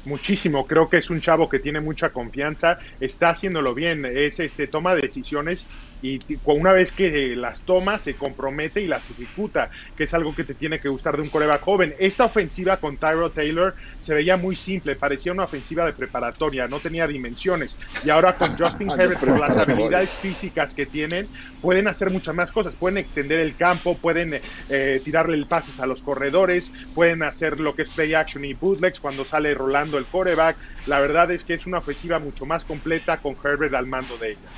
Muchísimo. 0.05 0.67
Creo 0.67 0.89
que 0.89 0.99
es 0.99 1.11
un 1.11 1.21
chavo 1.21 1.49
que 1.49 1.59
tiene 1.59 1.81
mucha 1.81 2.11
confianza, 2.11 2.79
está 3.01 3.31
haciéndolo 3.31 3.75
bien, 3.75 4.05
es 4.05 4.41
este 4.41 4.67
toma 4.67 4.95
decisiones 4.95 5.67
y 6.05 6.19
una 6.45 6.75
vez 6.75 6.93
que 6.93 7.35
las 7.35 7.65
toma 7.65 7.99
se 7.99 8.15
compromete 8.15 8.83
y 8.83 8.87
las 8.87 9.09
ejecuta, 9.09 9.71
que 9.97 10.05
es 10.05 10.13
algo 10.13 10.35
que 10.35 10.45
te 10.45 10.55
tiene 10.55 10.79
que 10.79 10.91
gustar 10.91 11.17
de 11.17 11.23
un 11.23 11.31
coreback 11.31 11.63
joven. 11.63 11.95
Esta 11.99 12.27
ofensiva 12.27 12.77
con 12.77 12.99
Tyro 12.99 13.31
Taylor 13.31 13.75
se 13.97 14.15
veía 14.15 14.37
muy 14.37 14.55
simple, 14.55 14.97
parecía 14.97 15.33
una 15.33 15.45
ofensiva 15.45 15.87
de 15.87 15.95
preparatoria, 15.95 16.69
no 16.69 16.81
tenía 16.81 17.07
dimensiones. 17.07 17.79
Y 18.05 18.11
ahora 18.11 18.37
con 18.37 18.55
Justin 18.59 18.91
Herbert, 18.91 19.21
por 19.21 19.41
las 19.41 19.57
habilidades 19.57 20.11
físicas 20.19 20.75
que 20.75 20.85
tienen, 20.85 21.31
pueden 21.63 21.89
hacer 21.89 22.11
muchas 22.11 22.35
más 22.35 22.53
cosas. 22.53 22.77
Pueden 22.77 22.99
extender 22.99 23.41
el 23.41 23.57
campo, 23.57 23.99
pueden 23.99 24.43
eh, 24.69 25.01
tirarle 25.03 25.37
el 25.37 25.47
pases 25.47 25.81
a 25.81 25.87
los 25.87 26.03
corredores, 26.03 26.71
pueden 26.93 27.23
hacer 27.23 27.61
lo 27.61 27.75
que 27.75 27.83
es 27.83 27.91
play 27.91 28.13
action 28.13 28.45
y 28.45 28.53
bootlegs 28.53 29.01
cuando 29.01 29.25
sale 29.25 29.55
rolando 29.55 29.94
el 29.99 30.07
coreback. 30.07 30.57
La 30.87 31.01
verdad 31.01 31.31
es 31.31 31.45
que 31.45 31.55
es 31.55 31.67
una 31.67 31.79
ofensiva 31.79 32.19
mucho 32.19 32.47
más 32.47 32.65
completa 32.65 33.19
con 33.19 33.37
Herbert 33.43 33.75
al 33.75 33.87
mando 33.87 34.17
de 34.19 34.33
ella. 34.33 34.49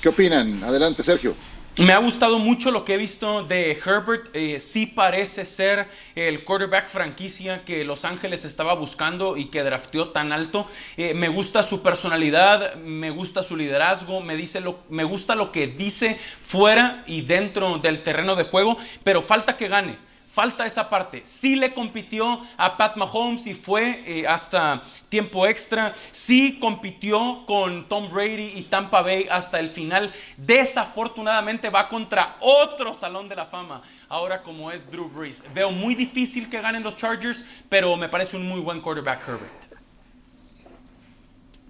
¿Qué 0.00 0.08
opinan? 0.08 0.62
Adelante, 0.62 1.02
Sergio. 1.02 1.34
Me 1.78 1.92
ha 1.92 1.98
gustado 1.98 2.38
mucho 2.38 2.70
lo 2.70 2.86
que 2.86 2.94
he 2.94 2.96
visto 2.96 3.42
de 3.42 3.72
Herbert. 3.72 4.30
Eh, 4.32 4.60
sí 4.60 4.86
parece 4.86 5.44
ser 5.44 5.88
el 6.14 6.42
quarterback 6.42 6.88
franquicia 6.88 7.64
que 7.66 7.84
Los 7.84 8.06
Ángeles 8.06 8.46
estaba 8.46 8.72
buscando 8.72 9.36
y 9.36 9.48
que 9.48 9.62
drafteó 9.62 10.08
tan 10.08 10.32
alto. 10.32 10.68
Eh, 10.96 11.12
me 11.12 11.28
gusta 11.28 11.62
su 11.64 11.82
personalidad, 11.82 12.76
me 12.76 13.10
gusta 13.10 13.42
su 13.42 13.58
liderazgo, 13.58 14.22
me, 14.22 14.36
dice 14.36 14.60
lo, 14.60 14.78
me 14.88 15.04
gusta 15.04 15.34
lo 15.34 15.52
que 15.52 15.66
dice 15.66 16.18
fuera 16.46 17.04
y 17.06 17.20
dentro 17.20 17.76
del 17.76 18.02
terreno 18.02 18.36
de 18.36 18.44
juego, 18.44 18.78
pero 19.04 19.20
falta 19.20 19.58
que 19.58 19.68
gane 19.68 19.98
falta 20.36 20.66
esa 20.66 20.90
parte. 20.90 21.22
Sí 21.24 21.56
le 21.56 21.72
compitió 21.72 22.42
a 22.58 22.76
Pat 22.76 22.94
Mahomes 22.96 23.46
y 23.46 23.54
fue 23.54 24.02
eh, 24.06 24.28
hasta 24.28 24.82
tiempo 25.08 25.46
extra. 25.46 25.94
Sí 26.12 26.58
compitió 26.60 27.46
con 27.46 27.88
Tom 27.88 28.12
Brady 28.12 28.52
y 28.54 28.64
Tampa 28.64 29.00
Bay 29.00 29.26
hasta 29.30 29.58
el 29.58 29.70
final. 29.70 30.12
Desafortunadamente 30.36 31.70
va 31.70 31.88
contra 31.88 32.36
otro 32.40 32.92
salón 32.92 33.30
de 33.30 33.36
la 33.36 33.46
fama. 33.46 33.80
Ahora 34.10 34.42
como 34.42 34.70
es 34.70 34.88
Drew 34.90 35.08
Brees. 35.08 35.42
Veo 35.54 35.70
muy 35.70 35.94
difícil 35.94 36.50
que 36.50 36.60
ganen 36.60 36.82
los 36.82 36.98
Chargers, 36.98 37.42
pero 37.70 37.96
me 37.96 38.10
parece 38.10 38.36
un 38.36 38.46
muy 38.46 38.60
buen 38.60 38.82
quarterback 38.82 39.26
Herbert. 39.26 39.66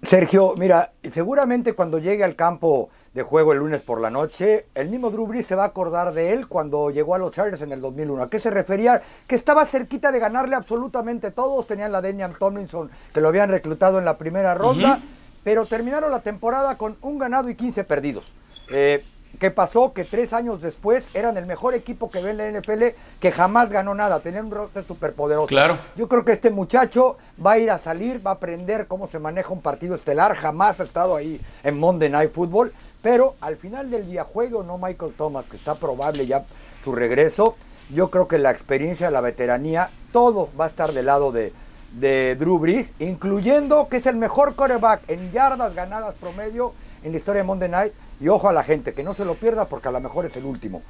Sergio, 0.03 0.55
mira, 0.57 0.91
seguramente 1.09 1.71
cuando 1.71 1.99
llegue 1.99 2.25
al 2.25 2.35
campo 2.35 2.89
de 3.17 3.23
juego 3.23 3.51
el 3.51 3.57
lunes 3.57 3.81
por 3.81 3.99
la 3.99 4.11
noche, 4.11 4.67
el 4.75 4.89
mismo 4.89 5.09
Drew 5.09 5.25
Brees 5.25 5.47
se 5.47 5.55
va 5.55 5.63
a 5.63 5.67
acordar 5.67 6.13
de 6.13 6.33
él 6.33 6.47
cuando 6.47 6.91
llegó 6.91 7.15
a 7.15 7.17
los 7.17 7.31
Chargers 7.31 7.63
en 7.63 7.71
el 7.71 7.81
2001. 7.81 8.21
¿A 8.21 8.29
qué 8.29 8.39
se 8.39 8.51
refería? 8.51 9.01
Que 9.25 9.33
estaba 9.33 9.65
cerquita 9.65 10.11
de 10.11 10.19
ganarle 10.19 10.55
absolutamente 10.55 11.31
todos. 11.31 11.65
Tenían 11.65 11.91
la 11.91 11.99
Denian 11.99 12.35
Tomlinson 12.37 12.91
que 13.11 13.19
lo 13.19 13.29
habían 13.29 13.49
reclutado 13.49 13.97
en 13.97 14.05
la 14.05 14.19
primera 14.19 14.53
ronda, 14.53 15.01
pero 15.43 15.65
terminaron 15.65 16.11
la 16.11 16.21
temporada 16.21 16.77
con 16.77 16.95
un 17.01 17.17
ganado 17.17 17.49
y 17.49 17.55
15 17.55 17.85
perdidos. 17.85 18.33
Eh, 18.69 19.03
¿Qué 19.39 19.51
pasó? 19.51 19.93
Que 19.93 20.03
tres 20.03 20.33
años 20.33 20.61
después 20.61 21.03
eran 21.13 21.37
el 21.37 21.45
mejor 21.45 21.75
equipo 21.75 22.09
que 22.09 22.21
ve 22.21 22.31
en 22.31 22.37
la 22.37 22.51
NFL 22.51 22.83
que 23.19 23.31
jamás 23.31 23.69
ganó 23.69 23.93
nada. 23.93 24.19
Tenían 24.19 24.45
un 24.45 24.51
roster 24.51 24.83
superpoderoso. 24.83 25.45
Claro. 25.45 25.77
Yo 25.95 26.07
creo 26.07 26.25
que 26.25 26.31
este 26.31 26.49
muchacho 26.49 27.17
va 27.43 27.51
a 27.53 27.59
ir 27.59 27.69
a 27.69 27.77
salir, 27.77 28.25
va 28.25 28.31
a 28.31 28.33
aprender 28.35 28.87
cómo 28.87 29.07
se 29.07 29.19
maneja 29.19 29.53
un 29.53 29.61
partido 29.61 29.93
estelar. 29.93 30.35
Jamás 30.35 30.79
ha 30.79 30.83
estado 30.83 31.15
ahí 31.15 31.39
en 31.63 31.79
Monday 31.79 32.09
Night 32.09 32.31
Football. 32.33 32.73
Pero 33.07 33.37
al 33.39 33.55
final 33.55 33.89
del 33.89 34.05
día, 34.05 34.25
juego 34.25 34.63
no 34.63 34.77
Michael 34.77 35.13
Thomas, 35.17 35.45
que 35.49 35.55
está 35.55 35.75
probable 35.75 36.27
ya 36.27 36.43
su 36.83 36.91
regreso, 36.93 37.55
yo 37.89 38.11
creo 38.11 38.27
que 38.27 38.37
la 38.37 38.51
experiencia, 38.51 39.09
la 39.09 39.21
veteranía, 39.21 39.91
todo 40.11 40.49
va 40.59 40.65
a 40.65 40.67
estar 40.67 40.91
del 40.91 41.05
lado 41.05 41.31
de, 41.31 41.53
de 41.93 42.35
Drew 42.35 42.59
Brees, 42.59 42.91
incluyendo 42.99 43.87
que 43.87 43.95
es 43.95 44.05
el 44.07 44.17
mejor 44.17 44.55
quarterback 44.55 45.09
en 45.09 45.31
yardas 45.31 45.73
ganadas 45.73 46.15
promedio 46.15 46.73
en 47.01 47.13
la 47.13 47.17
historia 47.17 47.43
de 47.43 47.47
Monday 47.47 47.69
Night. 47.69 47.93
Y 48.19 48.27
ojo 48.27 48.49
a 48.49 48.51
la 48.51 48.65
gente, 48.65 48.91
que 48.93 49.03
no 49.03 49.13
se 49.13 49.23
lo 49.23 49.35
pierda 49.35 49.69
porque 49.69 49.87
a 49.87 49.91
lo 49.91 50.01
mejor 50.01 50.25
es 50.25 50.35
el 50.35 50.43
último. 50.43 50.83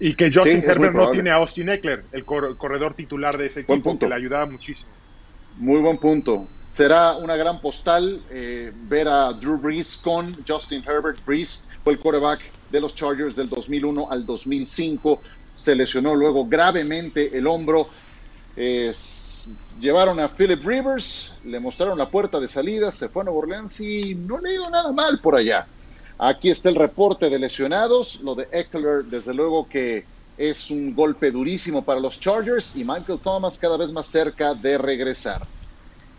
Y 0.00 0.14
que 0.16 0.32
Justin 0.34 0.64
Herbert 0.66 0.92
no 0.92 1.12
tiene 1.12 1.30
a 1.30 1.34
Austin 1.34 1.68
Eckler, 1.68 2.02
el 2.10 2.24
corredor 2.24 2.94
titular 2.94 3.38
de 3.38 3.46
ese 3.46 3.60
equipo, 3.60 3.96
que 3.96 4.08
le 4.08 4.14
ayudaba 4.16 4.46
muchísimo. 4.46 4.90
Muy 5.58 5.80
buen 5.80 5.98
punto. 5.98 6.48
Será 6.74 7.14
una 7.14 7.36
gran 7.36 7.60
postal 7.60 8.20
eh, 8.32 8.72
ver 8.88 9.06
a 9.06 9.32
Drew 9.32 9.56
Brees 9.56 9.96
con 9.96 10.36
Justin 10.44 10.82
Herbert. 10.84 11.24
Brees 11.24 11.68
fue 11.84 11.92
el 11.92 12.00
quarterback 12.00 12.40
de 12.72 12.80
los 12.80 12.96
Chargers 12.96 13.36
del 13.36 13.48
2001 13.48 14.10
al 14.10 14.26
2005. 14.26 15.20
Se 15.54 15.76
lesionó 15.76 16.16
luego 16.16 16.48
gravemente 16.48 17.30
el 17.38 17.46
hombro. 17.46 17.90
llevaron 19.80 20.18
a 20.18 20.26
Philip 20.34 20.66
Rivers, 20.66 21.32
le 21.44 21.60
mostraron 21.60 21.96
la 21.96 22.10
puerta 22.10 22.40
de 22.40 22.48
salida, 22.48 22.90
se 22.90 23.08
fue 23.08 23.22
a 23.22 23.26
Nueva 23.26 23.38
Orleans 23.38 23.78
y 23.78 24.16
no 24.16 24.40
le 24.40 24.50
ha 24.50 24.54
ido 24.54 24.68
nada 24.68 24.90
mal 24.90 25.20
por 25.20 25.36
allá. 25.36 25.68
Aquí 26.18 26.50
está 26.50 26.70
el 26.70 26.74
reporte 26.74 27.30
de 27.30 27.38
lesionados. 27.38 28.20
Lo 28.22 28.34
de 28.34 28.48
Eckler, 28.50 29.04
desde 29.04 29.32
luego 29.32 29.68
que 29.68 30.06
es 30.36 30.72
un 30.72 30.92
golpe 30.92 31.30
durísimo 31.30 31.84
para 31.84 32.00
los 32.00 32.18
Chargers 32.18 32.74
y 32.74 32.82
Michael 32.82 33.20
Thomas 33.22 33.58
cada 33.58 33.76
vez 33.76 33.92
más 33.92 34.08
cerca 34.08 34.54
de 34.54 34.76
regresar 34.76 35.46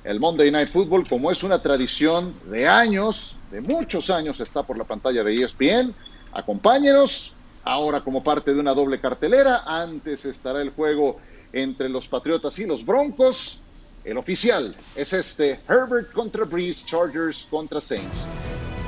el 0.05 0.19
Monday 0.19 0.51
Night 0.51 0.69
Football, 0.69 1.09
como 1.09 1.31
es 1.31 1.41
una 1.41 1.61
tradición 1.61 2.35
de 2.51 2.67
años, 2.67 3.37
de 3.51 3.59
muchos 3.59 4.11
años, 4.11 4.39
está 4.39 4.61
por 4.61 4.77
la 4.77 4.83
pantalla 4.83 5.23
de 5.23 5.43
ESPN. 5.43 5.95
Acompáñenos, 6.31 7.33
ahora 7.63 8.01
como 8.01 8.23
parte 8.23 8.53
de 8.53 8.59
una 8.59 8.75
doble 8.75 9.01
cartelera. 9.01 9.63
Antes 9.65 10.25
estará 10.25 10.61
el 10.61 10.69
juego 10.69 11.19
entre 11.51 11.89
los 11.89 12.07
Patriotas 12.07 12.57
y 12.59 12.67
los 12.67 12.85
Broncos. 12.85 13.63
El 14.03 14.17
oficial 14.17 14.75
es 14.95 15.11
este, 15.11 15.59
Herbert 15.67 16.11
contra 16.13 16.45
Breeze, 16.45 16.85
Chargers 16.85 17.47
contra 17.49 17.81
Saints. 17.81 18.27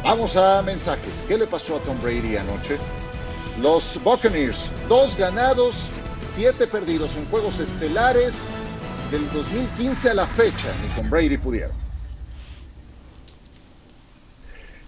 Vamos 0.03 0.37
a 0.37 0.61
mensajes. 0.61 1.13
¿Qué 1.27 1.35
le 1.35 1.47
pasó 1.47 1.77
a 1.77 1.79
Tom 1.79 1.99
Brady 1.99 2.37
anoche? 2.37 2.77
Los 3.59 3.99
Buccaneers, 4.03 4.69
dos 4.87 5.17
ganados, 5.17 5.89
siete 6.35 6.67
perdidos 6.67 7.15
en 7.15 7.25
juegos 7.25 7.59
estelares 7.59 8.35
del 9.11 9.29
2015 9.31 10.09
a 10.09 10.13
la 10.13 10.27
fecha 10.27 10.73
ni 10.81 10.89
con 10.89 11.09
Brady 11.09 11.37
pudieron. 11.37 11.75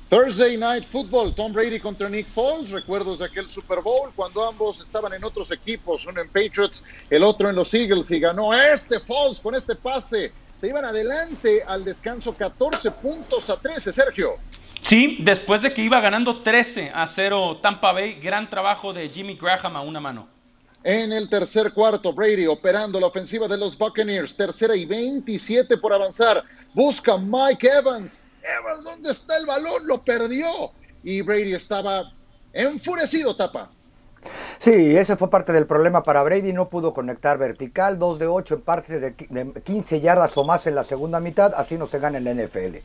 Thursday 0.09 0.57
Night 0.57 0.85
Football, 0.85 1.35
Tom 1.35 1.53
Brady 1.53 1.79
contra 1.79 2.09
Nick 2.09 2.27
Foles, 2.29 2.71
recuerdos 2.71 3.19
de 3.19 3.25
aquel 3.25 3.47
Super 3.47 3.79
Bowl 3.81 4.09
cuando 4.15 4.43
ambos 4.47 4.81
estaban 4.81 5.13
en 5.13 5.23
otros 5.23 5.51
equipos, 5.51 6.07
uno 6.07 6.19
en 6.21 6.27
Patriots, 6.29 6.83
el 7.11 7.23
otro 7.23 7.47
en 7.47 7.55
los 7.55 7.71
Eagles 7.75 8.09
y 8.09 8.19
ganó 8.19 8.53
este 8.53 8.99
Foles 8.99 9.39
con 9.39 9.53
este 9.53 9.75
pase. 9.75 10.33
Se 10.57 10.67
iban 10.67 10.83
adelante 10.83 11.63
al 11.65 11.85
descanso 11.85 12.35
14 12.35 12.91
puntos 12.91 13.49
a 13.49 13.57
13, 13.57 13.93
Sergio. 13.93 14.37
Sí, 14.81 15.17
después 15.21 15.61
de 15.61 15.73
que 15.73 15.83
iba 15.83 16.01
ganando 16.01 16.41
13 16.41 16.91
a 16.93 17.07
0 17.07 17.59
Tampa 17.61 17.93
Bay, 17.93 18.19
gran 18.19 18.49
trabajo 18.49 18.91
de 18.91 19.09
Jimmy 19.09 19.35
Graham 19.35 19.75
a 19.75 19.81
una 19.81 19.99
mano. 19.99 20.38
En 20.83 21.11
el 21.11 21.29
tercer 21.29 21.73
cuarto, 21.73 22.13
Brady 22.13 22.47
operando 22.47 22.99
la 22.99 23.07
ofensiva 23.07 23.47
de 23.47 23.57
los 23.57 23.77
Buccaneers, 23.77 24.35
tercera 24.35 24.75
y 24.75 24.85
27 24.85 25.77
por 25.77 25.93
avanzar. 25.93 26.43
Busca 26.73 27.17
Mike 27.17 27.67
Evans. 27.67 28.23
Evans, 28.41 28.83
¿dónde 28.83 29.11
está 29.11 29.37
el 29.37 29.45
balón? 29.45 29.87
Lo 29.87 30.01
perdió. 30.03 30.71
Y 31.03 31.21
Brady 31.21 31.53
estaba 31.53 32.13
enfurecido, 32.53 33.35
tapa. 33.35 33.71
Sí, 34.57 34.97
ese 34.97 35.15
fue 35.15 35.29
parte 35.29 35.53
del 35.53 35.65
problema 35.65 36.03
para 36.03 36.23
Brady, 36.23 36.51
no 36.51 36.69
pudo 36.69 36.93
conectar 36.93 37.37
vertical, 37.37 37.97
2 37.97 38.19
de 38.19 38.27
8 38.27 38.55
en 38.55 38.61
parte 38.61 38.99
de 38.99 39.13
15 39.63 40.01
yardas 40.01 40.35
o 40.37 40.43
más 40.43 40.67
en 40.67 40.75
la 40.75 40.83
segunda 40.83 41.21
mitad, 41.21 41.53
así 41.55 41.77
no 41.77 41.87
se 41.87 41.99
gana 41.99 42.17
en 42.17 42.45
NFL. 42.45 42.77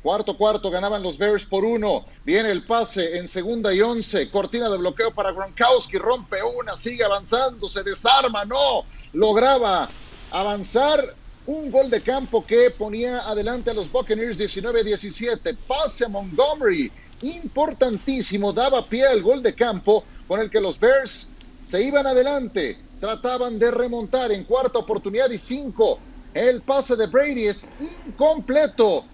Cuarto 0.00 0.34
cuarto 0.38 0.70
ganaban 0.70 1.02
los 1.02 1.18
Bears 1.18 1.44
por 1.44 1.62
uno. 1.62 2.06
Viene 2.24 2.50
el 2.50 2.64
pase 2.64 3.18
en 3.18 3.28
segunda 3.28 3.74
y 3.74 3.82
once. 3.82 4.30
Cortina 4.30 4.70
de 4.70 4.78
bloqueo 4.78 5.12
para 5.12 5.32
Gronkowski. 5.32 5.98
Rompe 5.98 6.42
una, 6.42 6.74
sigue 6.74 7.04
avanzando, 7.04 7.68
se 7.68 7.82
desarma, 7.82 8.46
no. 8.46 8.86
Lograba 9.12 9.94
avanzar 10.30 11.04
un 11.44 11.70
gol 11.70 11.90
de 11.90 12.02
campo 12.02 12.46
que 12.46 12.70
ponía 12.70 13.18
adelante 13.28 13.70
a 13.70 13.74
los 13.74 13.90
Buccaneers 13.90 14.38
19-17. 14.38 15.58
Pase 15.66 16.06
a 16.06 16.08
Montgomery. 16.08 16.94
Importantísimo. 17.20 18.54
Daba 18.54 18.88
pie 18.88 19.06
al 19.06 19.22
gol 19.22 19.42
de 19.42 19.54
campo 19.54 20.06
con 20.26 20.40
el 20.40 20.48
que 20.50 20.62
los 20.62 20.78
Bears 20.78 21.34
se 21.58 21.82
iban 21.82 22.06
adelante. 22.06 22.78
Trataban 22.98 23.58
de 23.58 23.70
remontar 23.70 24.32
en 24.32 24.44
cuarta 24.44 24.78
oportunidad 24.78 25.30
y 25.30 25.38
cinco. 25.38 26.04
El 26.32 26.62
pase 26.62 26.96
de 26.96 27.06
Brady 27.06 27.48
es 27.48 27.74
incompleto 27.78 29.09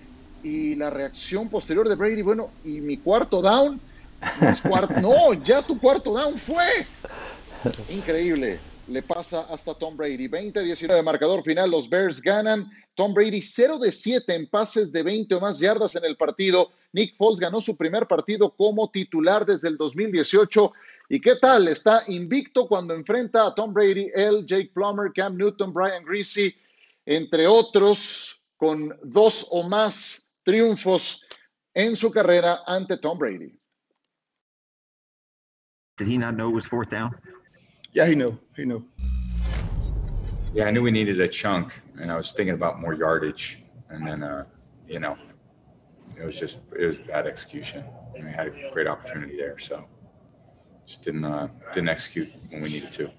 y 0.47 0.77
la 0.77 0.91
reacción 0.91 1.49
posterior 1.49 1.89
de 1.89 1.97
Brady, 1.97 2.23
bueno, 2.23 2.53
y 2.63 2.81
mi 2.81 2.99
cuarto 2.99 3.43
down, 3.43 3.81
no, 5.03 5.35
ya 5.43 5.61
tu 5.61 5.77
cuarto 5.81 6.15
down 6.15 6.39
fue. 6.39 6.87
Increíble, 7.89 8.61
le 8.87 9.03
pasa 9.03 9.41
hasta 9.51 9.75
Tom 9.75 9.97
Brady. 9.97 10.29
20-19 10.29 11.03
marcador 11.03 11.43
final, 11.43 11.69
los 11.69 11.91
Bears 11.91 12.23
ganan. 12.23 12.71
Tom 12.95 13.13
Brady 13.13 13.43
0 13.43 13.81
de 13.81 13.91
7 13.91 14.37
en 14.37 14.47
pases 14.47 14.93
de 14.93 15.03
20 15.03 15.35
o 15.35 15.41
más 15.41 15.59
yardas 15.59 15.97
en 15.97 16.05
el 16.05 16.17
partido. 16.17 16.71
Nick 16.93 17.17
Foles 17.17 17.41
ganó 17.41 17.61
su 17.61 17.77
primer 17.77 18.07
partido 18.07 18.51
como 18.51 18.89
titular 18.89 19.45
desde 19.45 19.67
el 19.67 19.77
2018. 19.77 20.73
¿Y 21.09 21.21
qué 21.21 21.35
tal? 21.37 21.67
Está 21.67 22.05
invicto 22.07 22.69
cuando 22.69 22.95
enfrenta 22.95 23.47
a 23.47 23.55
Tom 23.55 23.75
Brady, 23.75 24.13
él, 24.15 24.47
Jake 24.47 24.71
Plummer, 24.73 25.13
Cam 25.13 25.37
Newton, 25.37 25.73
Brian 25.73 26.05
Greasy, 26.05 26.55
entre 27.05 27.49
otros, 27.49 28.41
con 28.57 28.97
dos 29.03 29.45
o 29.51 29.69
más 29.69 30.26
triunfos 30.47 31.21
en 31.75 31.97
su 31.97 32.11
carrera 32.11 32.61
ante 32.67 32.97
Tom 32.99 33.19
Brady. 33.19 33.59
Did 35.97 36.07
he 36.09 36.19
not 36.19 36.37
know 36.37 36.51
it 36.51 36.55
was 36.55 36.67
fourth 36.67 36.91
down? 36.91 37.11
Yeah, 37.93 38.07
he 38.07 38.15
knew. 38.15 38.39
He 38.55 38.65
knew. 38.65 38.87
Yeah, 40.55 40.67
I 40.67 40.71
knew 40.71 40.83
we 40.83 40.91
needed 40.91 41.21
a 41.21 41.29
chunk, 41.29 41.81
and 41.99 42.11
I 42.11 42.17
was 42.17 42.33
thinking 42.33 42.55
about 42.55 42.81
more 42.81 42.95
yardage. 42.95 43.63
And 43.89 44.07
then, 44.07 44.23
uh, 44.23 44.45
you 44.87 45.01
know, 45.01 45.17
it 46.19 46.25
was 46.25 46.39
just 46.39 46.59
it 46.79 46.87
was 46.87 46.99
bad 46.99 47.27
execution. 47.27 47.85
And 48.15 48.27
we 48.27 48.33
had 48.33 48.49
a 48.49 48.71
great 48.73 48.87
opportunity 48.87 49.37
there, 49.37 49.59
so 49.59 49.87
just 50.87 51.03
didn't 51.03 51.25
uh, 51.25 51.49
didn't 51.73 51.89
execute 51.89 52.33
when 52.51 52.63
we 52.63 52.69
needed 52.69 52.93
to. 52.93 53.11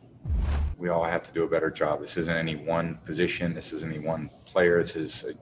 We 0.78 0.90
all 0.90 1.04
have 1.04 1.24
to 1.24 1.34
do 1.34 1.44
a 1.44 1.48
better 1.48 1.72
job. 1.72 2.02
This 2.02 2.18
isn't 2.18 2.38
any 2.38 2.56
one 2.56 3.00
position. 3.06 3.54
This 3.54 3.74
isn't 3.74 3.92
any 3.92 4.00
one 4.00 4.30
player. 4.46 4.78
This 4.78 4.96
is 4.96 5.24
a 5.24 5.34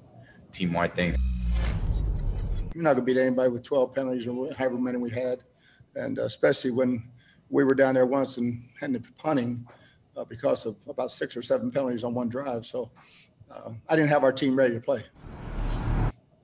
team-wide 0.52 0.96
thing. 0.96 1.16
You're 2.74 2.84
not 2.84 2.96
going 2.96 3.06
to 3.06 3.14
beat 3.14 3.22
anybody 3.22 3.50
with 3.50 3.64
12 3.64 3.94
penalties 3.94 4.28
or 4.28 4.54
however 4.54 4.78
many 4.78 4.98
we 4.98 5.10
had, 5.10 5.40
and 5.96 6.20
uh, 6.20 6.24
especially 6.24 6.72
when 6.72 7.10
we 7.50 7.64
were 7.64 7.76
down 7.76 7.94
there 7.94 8.06
once 8.06 8.38
and 8.38 8.68
ended 8.82 9.06
up 9.06 9.18
punting 9.18 9.66
uh, 10.18 10.26
because 10.26 10.66
of 10.66 10.76
about 10.88 11.12
six 11.12 11.38
or 11.38 11.42
seven 11.42 11.72
penalties 11.72 12.04
on 12.04 12.14
one 12.14 12.28
drive. 12.30 12.66
So 12.66 12.92
uh, 13.50 13.72
I 13.88 13.96
didn't 13.96 14.10
have 14.10 14.24
our 14.24 14.34
team 14.34 14.56
ready 14.56 14.74
to 14.74 14.82
play. 14.82 15.04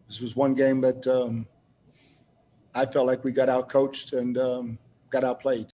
This 0.07 0.21
was 0.21 0.35
one 0.35 0.53
game 0.53 0.81
that 0.81 1.07
um, 1.07 1.47
I 2.73 2.85
felt 2.85 3.07
like 3.07 3.23
we 3.23 3.31
got 3.31 3.49
out 3.49 3.69
coached 3.69 4.13
and 4.13 4.37
um, 4.37 4.77
got 5.09 5.23
outplayed. 5.23 5.67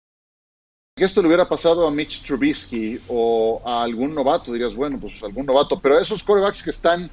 Que 0.96 1.04
esto 1.04 1.20
le 1.20 1.28
hubiera 1.28 1.46
pasado 1.46 1.86
a 1.86 1.90
Mitch 1.90 2.22
Trubisky 2.22 3.02
o 3.08 3.60
a 3.62 3.82
algún 3.82 4.14
novato, 4.14 4.50
dirías, 4.52 4.74
bueno, 4.74 4.98
pues 4.98 5.22
algún 5.22 5.44
novato, 5.44 5.78
pero 5.80 5.98
esos 5.98 6.22
corebacks 6.22 6.62
que 6.62 6.70
están 6.70 7.10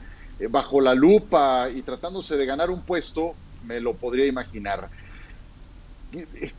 bajo 0.50 0.82
la 0.82 0.96
lupa 0.96 1.70
y 1.70 1.84
tratándose 1.84 2.38
de 2.38 2.46
ganar 2.46 2.70
un 2.70 2.84
puesto, 2.84 3.38
me 3.62 3.80
lo 3.80 3.98
podría 3.98 4.26
imaginar. 4.26 4.90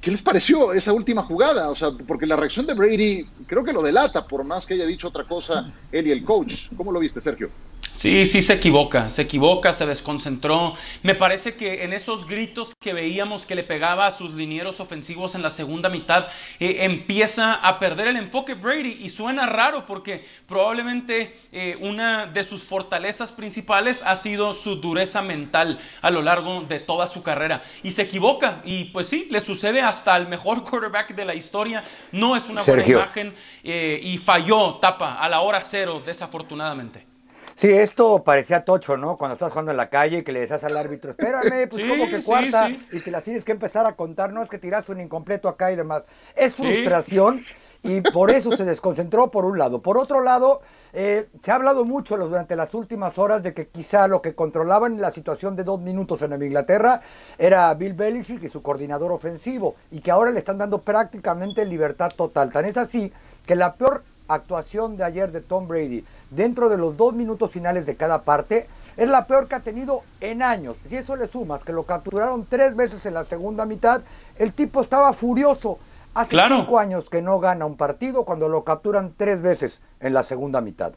¿Qué 0.01 0.11
les 0.11 0.23
pareció 0.23 0.73
esa 0.73 0.93
última 0.93 1.23
jugada? 1.23 1.71
O 1.71 1.75
sea, 1.75 1.91
porque 2.07 2.27
la 2.27 2.37
reacción 2.37 2.67
de 2.67 2.75
Brady 2.75 3.33
creo 3.47 3.63
que 3.63 3.73
lo 3.73 3.83
delata, 3.83 4.27
por 4.27 4.45
más 4.45 4.67
que 4.67 4.75
haya 4.75 4.87
dicho 4.87 5.09
otra 5.09 5.25
cosa 5.25 5.73
él 5.93 6.09
y 6.09 6.11
el 6.11 6.25
coach. 6.25 6.69
¿Cómo 6.77 6.91
lo 6.91 6.99
viste, 6.99 7.21
Sergio? 7.21 7.53
Sí, 7.93 8.27
sí 8.27 8.43
se 8.43 8.55
equivoca, 8.55 9.09
se 9.09 9.23
equivoca, 9.23 9.73
se 9.73 9.87
desconcentró. 9.87 10.75
Me 11.03 11.15
parece 11.15 11.55
que 11.55 11.85
en 11.85 11.93
esos 11.93 12.27
gritos 12.27 12.75
que 12.81 12.93
veíamos 12.93 13.47
que 13.47 13.55
le 13.55 13.63
pegaba 13.63 14.07
a 14.07 14.11
sus 14.11 14.35
linieros 14.35 14.81
ofensivos 14.81 15.35
en 15.35 15.43
la 15.43 15.51
segunda 15.51 15.89
mitad, 15.89 16.27
eh, 16.59 16.79
empieza 16.81 17.55
a 17.55 17.79
perder 17.79 18.09
el 18.09 18.17
enfoque 18.17 18.55
Brady 18.55 18.99
y 19.01 19.09
suena 19.09 19.47
raro 19.47 19.87
porque 19.87 20.27
probablemente 20.47 21.39
eh, 21.53 21.79
una 21.81 22.27
de 22.27 22.45
sus 22.45 22.65
fortalezas 22.65 23.33
principales 23.33 24.03
ha 24.05 24.17
sido 24.17 24.55
su 24.55 24.77
dureza 24.77 25.23
mental 25.23 25.79
a 26.03 26.11
lo 26.11 26.21
largo 26.21 26.63
de 26.63 26.81
toda 26.81 27.07
su 27.07 27.23
carrera. 27.23 27.63
Y 27.83 27.93
se 27.93 28.03
equivoca 28.03 28.61
y 28.65 28.87
pues 28.87 29.07
sí, 29.07 29.29
le 29.31 29.41
sucede 29.41 29.81
hasta 29.81 30.17
el 30.17 30.29
mejor 30.29 30.65
quarterback 30.69 31.15
de 31.15 31.25
la 31.25 31.35
historia. 31.35 31.85
No 32.13 32.37
es 32.37 32.49
una 32.49 32.63
buena 32.63 32.87
imagen 32.87 33.35
eh, 33.63 34.01
y 34.03 34.19
falló 34.19 34.75
Tapa 34.75 35.15
a 35.15 35.29
la 35.29 35.41
hora 35.41 35.63
cero 35.63 36.03
desafortunadamente. 36.05 37.14
Sí, 37.57 37.71
esto 37.71 38.25
parecía 38.25 38.65
tocho, 38.65 38.97
¿no? 38.97 39.17
Cuando 39.17 39.35
estás 39.35 39.51
jugando 39.51 39.71
en 39.71 39.77
la 39.77 39.89
calle 39.89 40.19
y 40.19 40.23
que 40.25 40.33
le 40.33 40.41
decías 40.41 40.65
al 40.65 40.77
árbitro, 40.77 41.13
espérame, 41.13 41.69
pues 41.69 41.85
como 41.85 42.09
que 42.09 42.23
cuarta, 42.23 42.69
y 42.69 43.01
que 43.01 43.11
las 43.11 43.23
tienes 43.23 43.45
que 43.45 43.53
empezar 43.53 43.87
a 43.87 43.93
contar, 43.93 44.33
no 44.33 44.43
es 44.43 44.51
que 44.51 44.59
tiraste 44.59 44.93
un 44.93 45.01
incompleto 45.01 45.49
acá 45.49 45.71
y 45.71 45.77
demás. 45.77 46.03
Es 46.35 46.57
frustración 46.57 47.45
y 47.85 48.01
por 48.01 48.31
eso 48.31 48.57
se 48.57 48.65
desconcentró 48.65 49.31
por 49.31 49.45
un 49.45 49.59
lado. 49.59 49.83
Por 49.83 49.99
otro 49.99 50.21
lado, 50.21 50.63
eh, 50.93 51.29
se 51.43 51.53
ha 51.53 51.55
hablado 51.55 51.85
mucho 51.85 52.17
durante 52.17 52.57
las 52.57 52.75
últimas 52.75 53.19
horas 53.19 53.43
de 53.43 53.55
que 53.55 53.69
quizá 53.69 54.09
lo 54.09 54.21
que 54.21 54.35
controlaban 54.35 55.01
la 55.01 55.13
situación 55.13 55.55
de 55.55 55.63
dos 55.63 55.81
minutos 55.81 56.23
en 56.23 56.33
Inglaterra 56.43 57.03
era 57.39 57.73
Bill 57.75 57.93
Belichick 57.93 58.43
y 58.43 58.49
su 58.49 58.63
coordinador 58.63 59.13
ofensivo, 59.13 59.77
y 59.93 60.01
que 60.01 60.11
ahora 60.11 60.33
le 60.33 60.41
están 60.41 60.59
dando 60.59 60.83
prácticamente 60.83 61.65
libertad 61.65 62.11
total. 62.17 62.51
Tan 62.51 62.65
es 62.65 62.77
así 62.77 63.13
que 63.47 63.55
la 63.55 63.75
peor 63.75 64.03
actuación 64.27 64.97
de 64.97 65.05
ayer 65.05 65.31
de 65.31 65.43
Tom 65.43 65.69
Brady 65.69 66.05
dentro 66.31 66.69
de 66.69 66.79
los 66.79 66.97
dos 66.97 67.15
minutos 67.15 67.51
finales 67.51 67.87
de 67.87 67.97
cada 67.97 68.23
parte 68.23 68.69
es 68.97 69.09
la 69.09 69.27
peor 69.27 69.49
que 69.49 69.57
ha 69.57 69.61
tenido 69.61 70.03
en 70.21 70.43
años. 70.43 70.77
Si 70.89 70.97
eso 70.97 71.17
le 71.17 71.29
sumas 71.29 71.65
que 71.65 71.73
lo 71.73 71.85
capturaron 71.85 72.47
tres 72.49 72.77
veces 72.77 73.05
en 73.07 73.15
la 73.15 73.25
segunda 73.25 73.67
mitad, 73.67 74.03
el 74.37 74.53
tipo 74.53 74.81
estaba 74.81 75.13
furioso. 75.13 75.79
Hace 76.15 76.37
cinco 76.47 76.79
años 76.79 77.11
que 77.11 77.23
no 77.23 77.41
gana 77.41 77.67
un 77.67 77.77
partido 77.77 78.25
cuando 78.25 78.49
lo 78.49 78.63
capturan 78.63 79.13
tres 79.17 79.43
veces 79.43 79.81
en 79.99 80.15
la 80.15 80.23
segunda 80.23 80.61
mitad. 80.61 80.93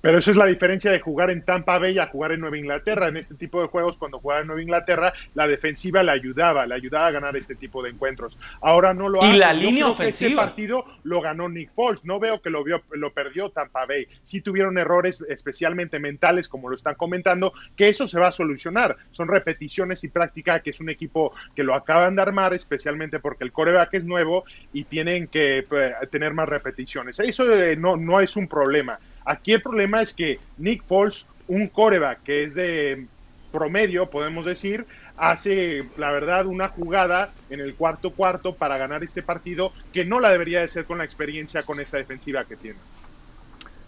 Pero 0.00 0.18
eso 0.18 0.30
es 0.30 0.36
la 0.36 0.46
diferencia 0.46 0.90
de 0.90 1.00
jugar 1.00 1.30
en 1.30 1.42
Tampa 1.42 1.78
Bay 1.78 1.98
a 1.98 2.06
jugar 2.06 2.32
en 2.32 2.40
Nueva 2.40 2.58
Inglaterra. 2.58 3.08
En 3.08 3.16
este 3.16 3.34
tipo 3.34 3.60
de 3.60 3.68
juegos, 3.68 3.98
cuando 3.98 4.18
jugaba 4.18 4.40
en 4.40 4.46
Nueva 4.46 4.62
Inglaterra, 4.62 5.12
la 5.34 5.46
defensiva 5.46 6.02
le 6.02 6.12
ayudaba, 6.12 6.66
le 6.66 6.74
ayudaba 6.74 7.08
a 7.08 7.10
ganar 7.10 7.36
este 7.36 7.54
tipo 7.54 7.82
de 7.82 7.90
encuentros. 7.90 8.38
Ahora 8.60 8.94
no 8.94 9.08
lo 9.08 9.22
hace. 9.22 9.36
Y 9.36 9.38
la 9.38 9.52
línea 9.52 9.88
ofensiva. 9.88 10.28
este 10.28 10.36
partido 10.36 10.84
lo 11.04 11.20
ganó 11.20 11.48
Nick 11.48 11.72
Foles. 11.74 12.04
No 12.04 12.18
veo 12.18 12.40
que 12.40 12.50
lo, 12.50 12.64
vio, 12.64 12.82
lo 12.92 13.12
perdió 13.12 13.50
Tampa 13.50 13.84
Bay. 13.86 14.06
Sí 14.22 14.40
tuvieron 14.40 14.78
errores, 14.78 15.24
especialmente 15.28 15.98
mentales, 15.98 16.48
como 16.48 16.68
lo 16.68 16.74
están 16.74 16.94
comentando, 16.94 17.52
que 17.76 17.88
eso 17.88 18.06
se 18.06 18.18
va 18.18 18.28
a 18.28 18.32
solucionar. 18.32 18.96
Son 19.10 19.28
repeticiones 19.28 20.02
y 20.04 20.08
práctica, 20.08 20.60
que 20.60 20.70
es 20.70 20.80
un 20.80 20.88
equipo 20.88 21.34
que 21.54 21.62
lo 21.62 21.74
acaban 21.74 22.16
de 22.16 22.22
armar, 22.22 22.54
especialmente 22.54 23.18
porque 23.18 23.44
el 23.44 23.52
coreback 23.52 23.94
es 23.94 24.04
nuevo 24.04 24.44
y 24.72 24.84
tienen 24.84 25.28
que 25.28 25.64
pues, 25.68 25.92
tener 26.10 26.32
más 26.32 26.48
repeticiones. 26.48 27.20
Eso 27.20 27.54
eh, 27.54 27.76
no, 27.76 27.96
no 27.96 28.20
es 28.20 28.36
un 28.36 28.48
problema 28.48 28.98
Aquí 29.24 29.52
el 29.52 29.62
problema 29.62 30.02
es 30.02 30.14
que 30.14 30.38
Nick 30.58 30.84
Foles, 30.84 31.28
un 31.48 31.68
coreback 31.68 32.22
que 32.22 32.44
es 32.44 32.54
de 32.54 33.06
promedio, 33.52 34.10
podemos 34.10 34.44
decir, 34.44 34.86
hace, 35.16 35.84
la 35.96 36.10
verdad, 36.10 36.46
una 36.46 36.68
jugada 36.68 37.32
en 37.50 37.60
el 37.60 37.74
cuarto 37.74 38.12
cuarto 38.12 38.54
para 38.54 38.78
ganar 38.78 39.04
este 39.04 39.22
partido 39.22 39.72
que 39.92 40.04
no 40.04 40.20
la 40.20 40.30
debería 40.30 40.60
de 40.60 40.68
ser 40.68 40.84
con 40.84 40.98
la 40.98 41.04
experiencia 41.04 41.62
con 41.62 41.80
esta 41.80 41.98
defensiva 41.98 42.44
que 42.44 42.56
tiene. 42.56 42.78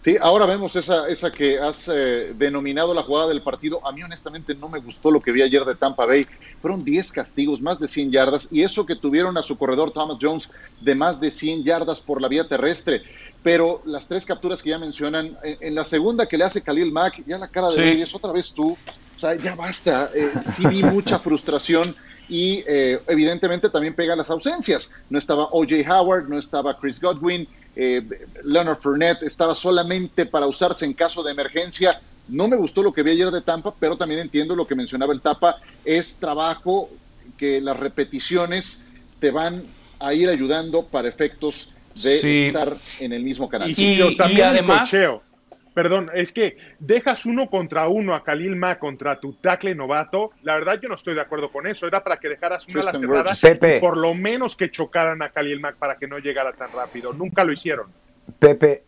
Sí, 0.03 0.17
ahora 0.19 0.45
vemos 0.45 0.75
esa, 0.75 1.31
que 1.31 1.59
has 1.59 1.87
eh, 1.87 2.33
denominado 2.35 2.93
la 2.93 3.03
jugada 3.03 3.29
del 3.29 3.41
partido. 3.41 3.79
A 3.87 3.93
mí 3.93 4.03
honestamente 4.03 4.53
no 4.53 4.67
me 4.67 4.79
gustó 4.79 5.09
lo 5.09 5.21
que 5.21 5.31
vi 5.31 5.41
ayer 5.41 5.63
de 5.63 5.75
Tampa 5.75 6.05
Bay. 6.05 6.27
fueron 6.61 6.83
10 6.83 7.09
castigos, 7.13 7.61
más 7.61 7.79
de 7.79 7.87
100 7.87 8.11
yardas, 8.11 8.49
y 8.51 8.63
eso 8.63 8.85
que 8.85 8.97
tuvieron 8.97 9.37
a 9.37 9.43
su 9.43 9.57
corredor 9.57 9.91
Thomas 9.91 10.17
Jones 10.21 10.49
de 10.81 10.93
más 10.93 11.21
de 11.21 11.31
100 11.31 11.63
yardas 11.63 12.01
por 12.01 12.21
la 12.21 12.27
vía 12.27 12.45
terrestre. 12.45 13.03
Pero 13.43 13.81
las 13.85 14.07
tres 14.07 14.25
capturas 14.25 14.61
que 14.61 14.69
ya 14.69 14.79
mencionan, 14.79 15.37
en, 15.43 15.57
en 15.59 15.75
la 15.75 15.85
segunda 15.85 16.25
que 16.25 16.37
le 16.37 16.45
hace 16.45 16.61
Khalil 16.61 16.91
Mack, 16.91 17.23
ya 17.27 17.37
la 17.37 17.49
cara 17.49 17.69
de 17.69 17.93
Sí. 17.93 18.01
Es 18.01 18.15
otra 18.15 18.31
vez 18.31 18.53
tú. 18.53 18.77
O 19.17 19.19
sea, 19.19 19.35
ya 19.35 19.55
basta. 19.55 20.09
Eh, 20.13 20.31
sí 20.55 20.65
vi 20.65 20.81
mucha 20.83 21.19
frustración 21.19 21.95
y 22.29 22.63
eh, 22.67 23.01
evidentemente 23.07 23.69
también 23.69 23.93
pega 23.93 24.15
las 24.15 24.29
ausencias. 24.29 24.91
No 25.09 25.19
estaba 25.19 25.49
O.J. 25.51 25.75
Howard, 25.87 26.29
no 26.29 26.37
estaba 26.39 26.77
Chris 26.79 26.99
Godwin, 26.99 27.47
eh, 27.75 28.01
Leonard 28.43 28.77
Fournette 28.77 29.23
estaba 29.23 29.55
solamente 29.55 30.25
para 30.25 30.45
usarse 30.47 30.85
en 30.85 30.93
caso 30.93 31.23
de 31.23 31.31
emergencia. 31.31 32.01
No 32.27 32.47
me 32.47 32.55
gustó 32.55 32.81
lo 32.81 32.93
que 32.93 33.03
vi 33.03 33.11
ayer 33.11 33.31
de 33.31 33.41
Tampa, 33.41 33.73
pero 33.77 33.97
también 33.97 34.21
entiendo 34.21 34.55
lo 34.55 34.65
que 34.65 34.75
mencionaba 34.75 35.13
el 35.13 35.21
Tapa. 35.21 35.57
Es 35.83 36.17
trabajo 36.17 36.89
que 37.37 37.59
las 37.59 37.77
repeticiones 37.77 38.85
te 39.19 39.31
van 39.31 39.63
a 39.99 40.13
ir 40.13 40.29
ayudando 40.29 40.85
para 40.85 41.07
efectos 41.07 41.71
de 41.95 42.19
Sí. 42.19 42.47
estar 42.47 42.77
en 42.99 43.13
el 43.13 43.23
mismo 43.23 43.49
canal. 43.49 43.71
Y, 43.75 44.17
también 44.17 44.55
el 44.55 44.65
cocheo. 44.65 45.21
Perdón, 45.73 46.05
es 46.13 46.31
que 46.31 46.55
dejas 46.77 47.25
uno 47.25 47.49
contra 47.49 47.87
uno 47.87 48.13
a 48.13 48.23
Khalil 48.23 48.55
Mack 48.55 48.77
contra 48.77 49.19
tu 49.19 49.33
tackle 49.33 49.73
novato. 49.73 50.29
La 50.43 50.53
verdad, 50.53 50.79
yo 50.79 50.87
no 50.87 50.93
estoy 50.93 51.15
de 51.15 51.21
acuerdo 51.21 51.51
con 51.51 51.65
eso. 51.65 51.87
Era 51.87 52.03
para 52.03 52.17
que 52.17 52.29
dejaras 52.29 52.67
una 52.67 52.81
a 52.81 52.83
la 52.83 52.93
cerrada 52.93 53.31
y 53.33 53.79
por 53.79 53.97
lo 53.97 54.13
menos 54.13 54.55
que 54.55 54.69
chocaran 54.69 55.23
a 55.23 55.29
Khalil 55.29 55.59
Mack 55.59 55.77
para 55.77 55.95
que 55.95 56.07
no 56.07 56.19
llegara 56.19 56.53
tan 56.53 56.71
rápido. 56.71 57.11
Nunca 57.11 57.43
lo 57.43 57.51
hicieron. 57.51 57.87
Pepe, 58.37 58.83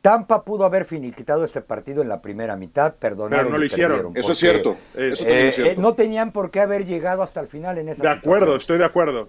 Tampa 0.00 0.44
pudo 0.44 0.64
haber 0.64 0.84
finiquitado 0.84 1.44
este 1.44 1.62
partido 1.62 2.02
en 2.02 2.08
la 2.08 2.20
primera 2.22 2.56
mitad, 2.56 2.94
perdonaron 2.94 3.46
Pero 3.46 3.50
no 3.52 3.58
lo 3.58 3.64
y 3.64 3.66
hicieron. 3.66 4.12
Eso 4.16 4.32
es 4.32 4.38
cierto. 4.38 4.76
Eso 4.94 5.24
eh, 5.26 5.48
es 5.48 5.54
cierto. 5.56 5.72
eh, 5.72 5.82
no 5.82 5.94
tenían 5.94 6.30
por 6.30 6.50
qué 6.52 6.60
haber 6.60 6.84
llegado 6.86 7.22
hasta 7.24 7.40
el 7.40 7.48
final 7.48 7.78
en 7.78 7.88
esa 7.88 8.02
De 8.02 8.08
acuerdo, 8.10 8.46
situación. 8.58 8.58
estoy 8.60 8.78
de 8.78 8.84
acuerdo. 8.84 9.28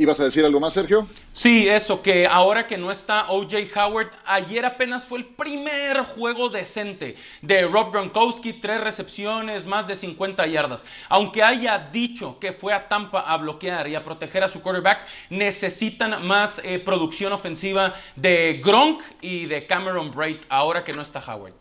¿Ibas 0.00 0.20
a 0.20 0.24
decir 0.24 0.44
algo 0.44 0.60
más, 0.60 0.74
Sergio? 0.74 1.08
Sí, 1.32 1.68
eso, 1.68 2.02
que 2.02 2.24
ahora 2.24 2.68
que 2.68 2.78
no 2.78 2.92
está 2.92 3.28
OJ 3.30 3.52
Howard, 3.74 4.12
ayer 4.24 4.64
apenas 4.64 5.04
fue 5.04 5.18
el 5.18 5.26
primer 5.26 6.04
juego 6.04 6.50
decente 6.50 7.16
de 7.42 7.62
Rob 7.66 7.90
Gronkowski, 7.92 8.60
tres 8.60 8.80
recepciones, 8.80 9.66
más 9.66 9.88
de 9.88 9.96
50 9.96 10.46
yardas. 10.46 10.84
Aunque 11.08 11.42
haya 11.42 11.90
dicho 11.92 12.38
que 12.38 12.52
fue 12.52 12.72
a 12.74 12.86
Tampa 12.86 13.22
a 13.22 13.36
bloquear 13.38 13.88
y 13.88 13.96
a 13.96 14.04
proteger 14.04 14.44
a 14.44 14.48
su 14.48 14.62
quarterback, 14.62 15.04
necesitan 15.30 16.24
más 16.24 16.60
eh, 16.62 16.78
producción 16.78 17.32
ofensiva 17.32 17.94
de 18.14 18.60
Gronk 18.64 19.02
y 19.20 19.46
de 19.46 19.66
Cameron 19.66 20.12
Braid, 20.12 20.38
ahora 20.48 20.84
que 20.84 20.92
no 20.92 21.02
está 21.02 21.18
Howard. 21.26 21.54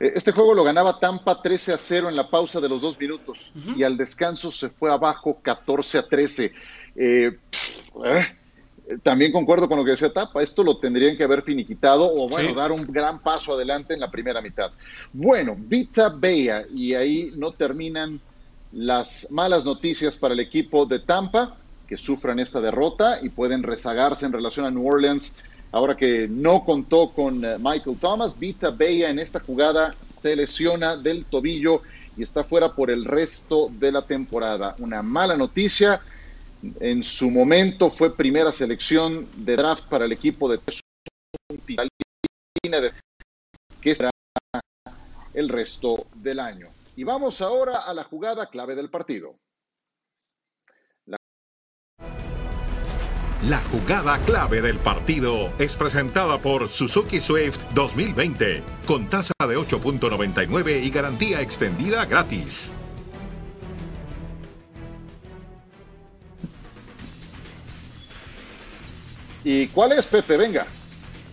Eh, 0.00 0.12
Este 0.16 0.32
juego 0.32 0.54
lo 0.54 0.64
ganaba 0.64 0.98
Tampa 0.98 1.40
13 1.40 1.74
a 1.74 1.78
0 1.78 2.08
en 2.08 2.16
la 2.16 2.28
pausa 2.30 2.60
de 2.60 2.68
los 2.68 2.82
dos 2.82 2.98
minutos 2.98 3.52
y 3.76 3.84
al 3.84 3.96
descanso 3.96 4.50
se 4.50 4.70
fue 4.70 4.90
abajo 4.90 5.38
14 5.42 5.98
a 5.98 6.08
13. 6.08 6.52
Eh, 7.02 7.38
eh, 8.04 8.26
También 9.02 9.30
concuerdo 9.32 9.68
con 9.68 9.78
lo 9.78 9.84
que 9.84 9.92
decía 9.92 10.12
Tapa, 10.12 10.42
esto 10.42 10.62
lo 10.64 10.76
tendrían 10.76 11.16
que 11.16 11.22
haber 11.24 11.42
finiquitado 11.42 12.12
o 12.12 12.28
bueno, 12.28 12.50
Sí. 12.50 12.54
dar 12.56 12.72
un 12.72 12.84
gran 12.86 13.20
paso 13.22 13.54
adelante 13.54 13.94
en 13.94 14.00
la 14.00 14.10
primera 14.10 14.42
mitad. 14.42 14.68
Bueno, 15.12 15.56
Vita 15.56 16.08
Bea, 16.10 16.64
y 16.74 16.94
ahí 16.94 17.30
no 17.36 17.52
terminan 17.52 18.20
las 18.72 19.28
malas 19.30 19.64
noticias 19.64 20.16
para 20.16 20.34
el 20.34 20.40
equipo 20.40 20.86
de 20.86 20.98
Tampa, 20.98 21.56
que 21.86 21.96
sufran 21.96 22.38
esta 22.40 22.60
derrota 22.60 23.20
y 23.22 23.28
pueden 23.30 23.62
rezagarse 23.62 24.26
en 24.26 24.32
relación 24.32 24.66
a 24.66 24.70
New 24.70 24.86
Orleans. 24.86 25.34
Ahora 25.72 25.96
que 25.96 26.26
no 26.28 26.64
contó 26.64 27.10
con 27.12 27.44
eh, 27.44 27.56
Michael 27.58 27.96
Thomas, 27.98 28.36
Vita 28.38 28.70
Bea 28.70 29.08
en 29.08 29.20
esta 29.20 29.38
jugada 29.40 29.94
se 30.02 30.34
lesiona 30.36 30.96
del 30.96 31.24
tobillo 31.26 31.82
y 32.16 32.24
está 32.24 32.42
fuera 32.42 32.72
por 32.74 32.90
el 32.90 33.04
resto 33.04 33.70
de 33.70 33.92
la 33.92 34.02
temporada. 34.02 34.74
Una 34.80 35.00
mala 35.00 35.36
noticia. 35.36 36.00
En 36.80 37.02
su 37.02 37.30
momento 37.30 37.90
fue 37.90 38.16
primera 38.16 38.52
selección 38.52 39.28
de 39.44 39.56
draft 39.56 39.84
para 39.88 40.04
el 40.04 40.12
equipo 40.12 40.48
de 40.48 40.60
que 43.80 43.96
será 43.96 44.10
el 45.32 45.48
resto 45.48 46.06
del 46.14 46.38
año. 46.40 46.68
Y 46.96 47.04
vamos 47.04 47.40
ahora 47.40 47.80
a 47.80 47.94
la 47.94 48.04
jugada 48.04 48.50
clave 48.50 48.74
del 48.74 48.90
partido. 48.90 49.36
La 53.48 53.62
jugada 53.70 54.18
clave 54.26 54.60
del 54.60 54.78
partido 54.78 55.50
es 55.58 55.74
presentada 55.74 56.42
por 56.42 56.68
Suzuki 56.68 57.22
Swift 57.22 57.58
2020, 57.74 58.62
con 58.86 59.08
tasa 59.08 59.32
de 59.40 59.56
8.99 59.56 60.84
y 60.84 60.90
garantía 60.90 61.40
extendida 61.40 62.04
gratis. 62.04 62.76
¿Y 69.44 69.68
cuál 69.68 69.92
es, 69.92 70.06
Pepe? 70.06 70.36
Venga. 70.36 70.66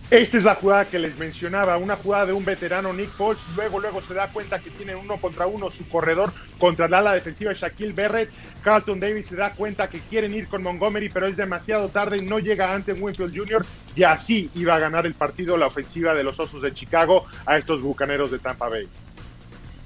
Esta 0.10 0.38
es 0.38 0.46
la 0.46 0.56
jugada 0.56 0.86
que 0.86 1.00
les 1.00 1.18
mencionaba, 1.18 1.76
una 1.76 1.98
jugada 1.98 2.28
de 2.28 2.32
un 2.32 2.46
veterano 2.46 2.94
Nick 2.94 3.10
Foles, 3.10 3.44
luego 3.58 3.82
luego 3.82 4.02
se 4.02 4.14
da 4.14 4.32
cuenta 4.32 4.58
que 4.60 4.70
tiene 4.70 4.96
uno 4.96 5.18
contra 5.18 5.48
uno 5.48 5.70
su 5.70 5.86
corredor 5.90 6.32
contra 6.58 6.86
el 6.86 6.94
ala 6.94 7.12
defensiva 7.14 7.52
Shaquille 7.52 7.92
Barrett, 7.92 8.30
Carlton 8.64 9.02
Davis 9.02 9.28
se 9.28 9.36
da 9.36 9.52
cuenta 9.52 9.90
que 9.90 10.00
quieren 10.00 10.34
ir 10.34 10.48
con 10.48 10.64
Montgomery 10.64 11.10
pero 11.10 11.28
es 11.28 11.36
demasiado 11.36 11.90
tarde 11.90 12.20
y 12.20 12.22
no 12.22 12.40
llega 12.40 12.74
antes 12.74 12.98
Winfield 12.98 13.38
Jr. 13.38 13.66
y 13.98 14.04
así 14.04 14.50
iba 14.56 14.76
a 14.76 14.80
ganar 14.80 15.06
el 15.06 15.14
partido 15.14 15.58
la 15.58 15.68
ofensiva 15.68 16.14
de 16.14 16.24
los 16.24 16.40
Osos 16.40 16.62
de 16.62 16.74
Chicago 16.74 17.26
a 17.46 17.58
estos 17.58 17.82
Bucaneros 17.82 18.32
de 18.32 18.40
Tampa 18.40 18.70
Bay. 18.70 18.88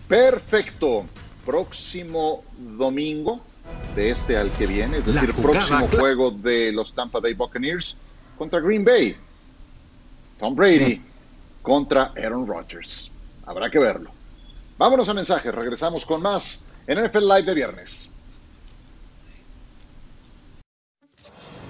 Perfecto. 0.07 1.07
Próximo 1.43 2.43
domingo, 2.77 3.41
de 3.95 4.11
este 4.11 4.37
al 4.37 4.51
que 4.51 4.67
viene, 4.67 4.99
es 4.99 5.07
La 5.07 5.21
decir, 5.21 5.33
próximo 5.33 5.87
juego 5.87 6.29
de 6.29 6.71
los 6.71 6.93
Tampa 6.93 7.19
Bay 7.19 7.33
Buccaneers 7.33 7.97
contra 8.41 8.59
Green 8.59 8.83
Bay. 8.83 9.15
Tom 10.39 10.55
Brady 10.55 10.99
contra 11.61 12.11
Aaron 12.17 12.47
Rodgers. 12.47 13.11
Habrá 13.45 13.69
que 13.69 13.79
verlo. 13.79 14.09
Vámonos 14.79 15.07
a 15.09 15.13
mensajes. 15.13 15.53
Regresamos 15.53 16.03
con 16.07 16.23
más 16.23 16.63
en 16.87 17.05
NFL 17.05 17.27
Live 17.27 17.43
de 17.43 17.53
viernes. 17.53 18.09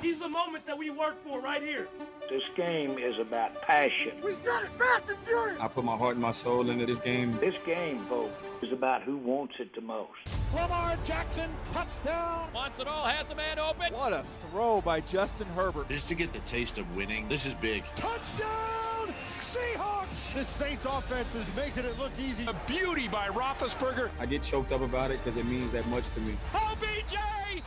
These 0.01 0.15
are 0.15 0.19
the 0.19 0.30
moments 0.30 0.65
that 0.65 0.78
we 0.78 0.89
work 0.89 1.22
for 1.26 1.41
right 1.41 1.61
here. 1.61 1.89
This 2.30 2.43
game 2.55 2.97
is 2.97 3.19
about 3.19 3.61
passion. 3.61 4.13
We 4.24 4.36
said 4.36 4.63
it 4.63 4.72
fast 4.80 5.09
and 5.09 5.17
furious. 5.28 5.59
I 5.59 5.67
put 5.67 5.84
my 5.84 5.97
heart 5.97 6.13
and 6.13 6.22
my 6.22 6.32
soul 6.32 6.69
into 6.69 6.86
this 6.86 6.99
game. 6.99 7.38
This 7.41 7.55
game, 7.65 8.05
folks, 8.07 8.32
is 8.61 8.72
about 8.72 9.01
who 9.01 9.17
wants 9.17 9.55
it 9.59 9.76
the 9.76 9.82
most. 9.82 10.41
Lamar 10.54 10.97
Jackson, 11.06 11.49
touchdown. 11.74 12.49
Wants 12.54 12.80
it 12.80 12.88
all, 12.88 13.06
has 13.06 13.30
a 13.30 13.36
man 13.36 13.58
open. 13.58 13.93
What 13.93 14.12
a 14.12 14.24
throw 14.49 14.82
by 14.82 14.99
Justin 15.02 15.47
Herbert. 15.56 15.88
Just 15.88 16.10
to 16.10 16.16
get 16.16 16.34
the 16.34 16.39
taste 16.39 16.78
of 16.78 16.95
winning, 16.95 17.30
this 17.30 17.45
is 17.45 17.54
big. 17.54 17.84
Touchdown, 17.95 19.14
Seahawks. 19.39 20.34
This 20.34 20.47
Saints 20.47 20.84
offense 20.84 21.36
is 21.36 21.45
making 21.56 21.86
it 21.86 21.97
look 21.97 22.12
easy. 22.20 22.45
A 22.47 22.56
beauty 22.68 23.08
by 23.08 23.28
Roethlisberger. 23.28 24.10
I 24.20 24.26
get 24.26 24.43
choked 24.43 24.74
up 24.74 24.82
about 24.82 25.10
it 25.12 25.24
because 25.24 25.38
it 25.38 25.45
means 25.45 25.72
that 25.72 25.88
much 25.88 26.10
to 26.10 26.20
me. 26.20 26.36
OBJ, 26.54 27.16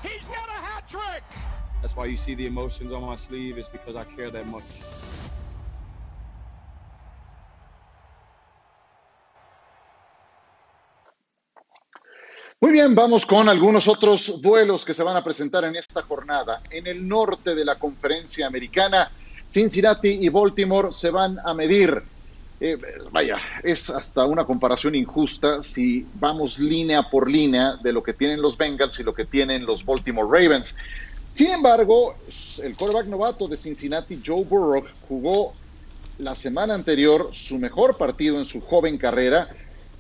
he's 0.03 0.29
got 0.29 0.49
a 0.49 0.61
hat 0.61 0.87
trick. 0.89 1.23
That's 1.81 1.97
why 1.97 2.05
you 2.05 2.17
see 2.17 2.35
the 2.35 2.47
emotions 2.47 2.93
on 2.93 3.03
my 3.03 3.17
sleeve. 3.17 3.57
It's 3.57 3.69
because 3.69 3.97
I 3.97 4.05
care 4.05 4.31
that 4.31 4.47
much. 4.47 4.63
Muy 12.65 12.73
bien, 12.73 12.95
vamos 12.95 13.27
con 13.27 13.47
algunos 13.47 13.87
otros 13.89 14.41
duelos 14.41 14.87
que 14.87 14.95
se 14.95 15.03
van 15.03 15.19
a 15.19 15.23
presentar 15.23 15.65
en 15.65 15.77
esta 15.77 16.01
jornada. 16.01 16.63
En 16.71 16.87
el 16.87 17.07
norte 17.07 17.55
de 17.55 17.63
la 17.63 17.79
conferencia 17.79 18.47
americana, 18.47 19.13
Cincinnati 19.47 20.09
y 20.09 20.31
Baltimore 20.31 20.89
se 20.91 21.11
van 21.11 21.37
a 21.45 21.53
medir. 21.53 22.03
Eh, 22.59 22.79
vaya, 23.13 23.37
es 23.63 23.91
hasta 23.91 24.25
una 24.25 24.47
comparación 24.47 24.95
injusta 24.95 25.63
si 25.63 26.09
vamos 26.15 26.59
línea 26.59 27.03
por 27.03 27.31
línea 27.31 27.77
de 27.83 27.93
lo 27.93 28.03
que 28.03 28.15
tienen 28.15 28.41
los 28.41 28.57
Bengals 28.57 28.99
y 28.99 29.03
lo 29.03 29.13
que 29.13 29.27
tienen 29.27 29.67
los 29.67 29.85
Baltimore 29.85 30.27
Ravens. 30.27 30.75
Sin 31.29 31.51
embargo, 31.51 32.17
el 32.63 32.75
quarterback 32.77 33.09
novato 33.09 33.47
de 33.47 33.59
Cincinnati, 33.59 34.23
Joe 34.25 34.43
Burrow, 34.43 34.87
jugó 35.01 35.59
la 36.17 36.35
semana 36.35 36.73
anterior 36.73 37.29
su 37.33 37.59
mejor 37.59 37.99
partido 37.99 38.39
en 38.39 38.47
su 38.47 38.63
joven 38.63 38.97
carrera, 38.97 39.49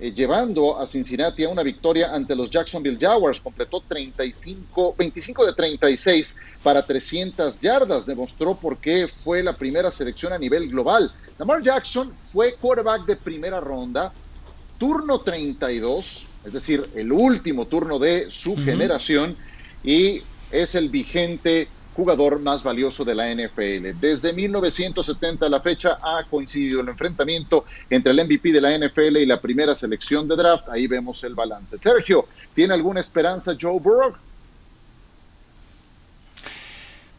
eh, 0.05 0.12
llevando 0.12 0.78
a 0.78 0.86
Cincinnati 0.86 1.44
a 1.44 1.48
una 1.48 1.62
victoria 1.62 2.14
ante 2.14 2.36
los 2.36 2.50
Jacksonville 2.50 2.98
Jaguars. 3.00 3.40
Completó 3.40 3.82
35, 3.88 4.96
25 4.98 5.46
de 5.46 5.52
36 5.55 6.36
para 6.62 6.84
300 6.84 7.59
yardas. 7.59 8.05
Demostró 8.05 8.55
por 8.55 8.76
qué 8.76 9.09
fue 9.09 9.42
la 9.42 9.57
primera 9.57 9.90
selección 9.90 10.34
a 10.34 10.38
nivel 10.38 10.68
global. 10.68 11.11
Lamar 11.38 11.62
Jackson 11.62 12.12
fue 12.28 12.55
quarterback 12.61 13.07
de 13.07 13.16
primera 13.16 13.61
ronda, 13.61 14.12
turno 14.76 15.22
32, 15.22 16.28
es 16.44 16.52
decir, 16.52 16.90
el 16.94 17.11
último 17.11 17.66
turno 17.66 17.98
de 17.98 18.26
su 18.30 18.57
generación, 18.57 19.38
y 19.82 20.22
es 20.50 20.74
el 20.74 20.90
vigente 20.90 21.68
jugador 21.95 22.40
más 22.40 22.62
valioso 22.62 23.05
de 23.05 23.14
la 23.14 23.32
NFL. 23.32 23.99
Desde 24.01 24.32
1970 24.32 25.47
a 25.47 25.49
la 25.49 25.61
fecha 25.61 25.99
ha 26.03 26.24
coincidido 26.24 26.80
el 26.80 26.88
enfrentamiento 26.88 27.64
entre 27.88 28.12
el 28.12 28.24
MVP 28.24 28.53
de 28.53 28.61
la 28.61 28.76
NFL 28.76 29.16
y 29.18 29.26
la 29.26 29.40
primera 29.40 29.74
selección 29.76 30.26
de 30.28 30.36
draft. 30.36 30.68
Ahí 30.68 30.86
vemos 30.86 31.22
el 31.24 31.34
balance. 31.34 31.78
Sergio, 31.78 32.26
¿tiene 32.55 32.74
alguna 32.74 33.01
esperanza 33.01 33.57
Joe 33.59 33.78
Burrow? 33.78 34.14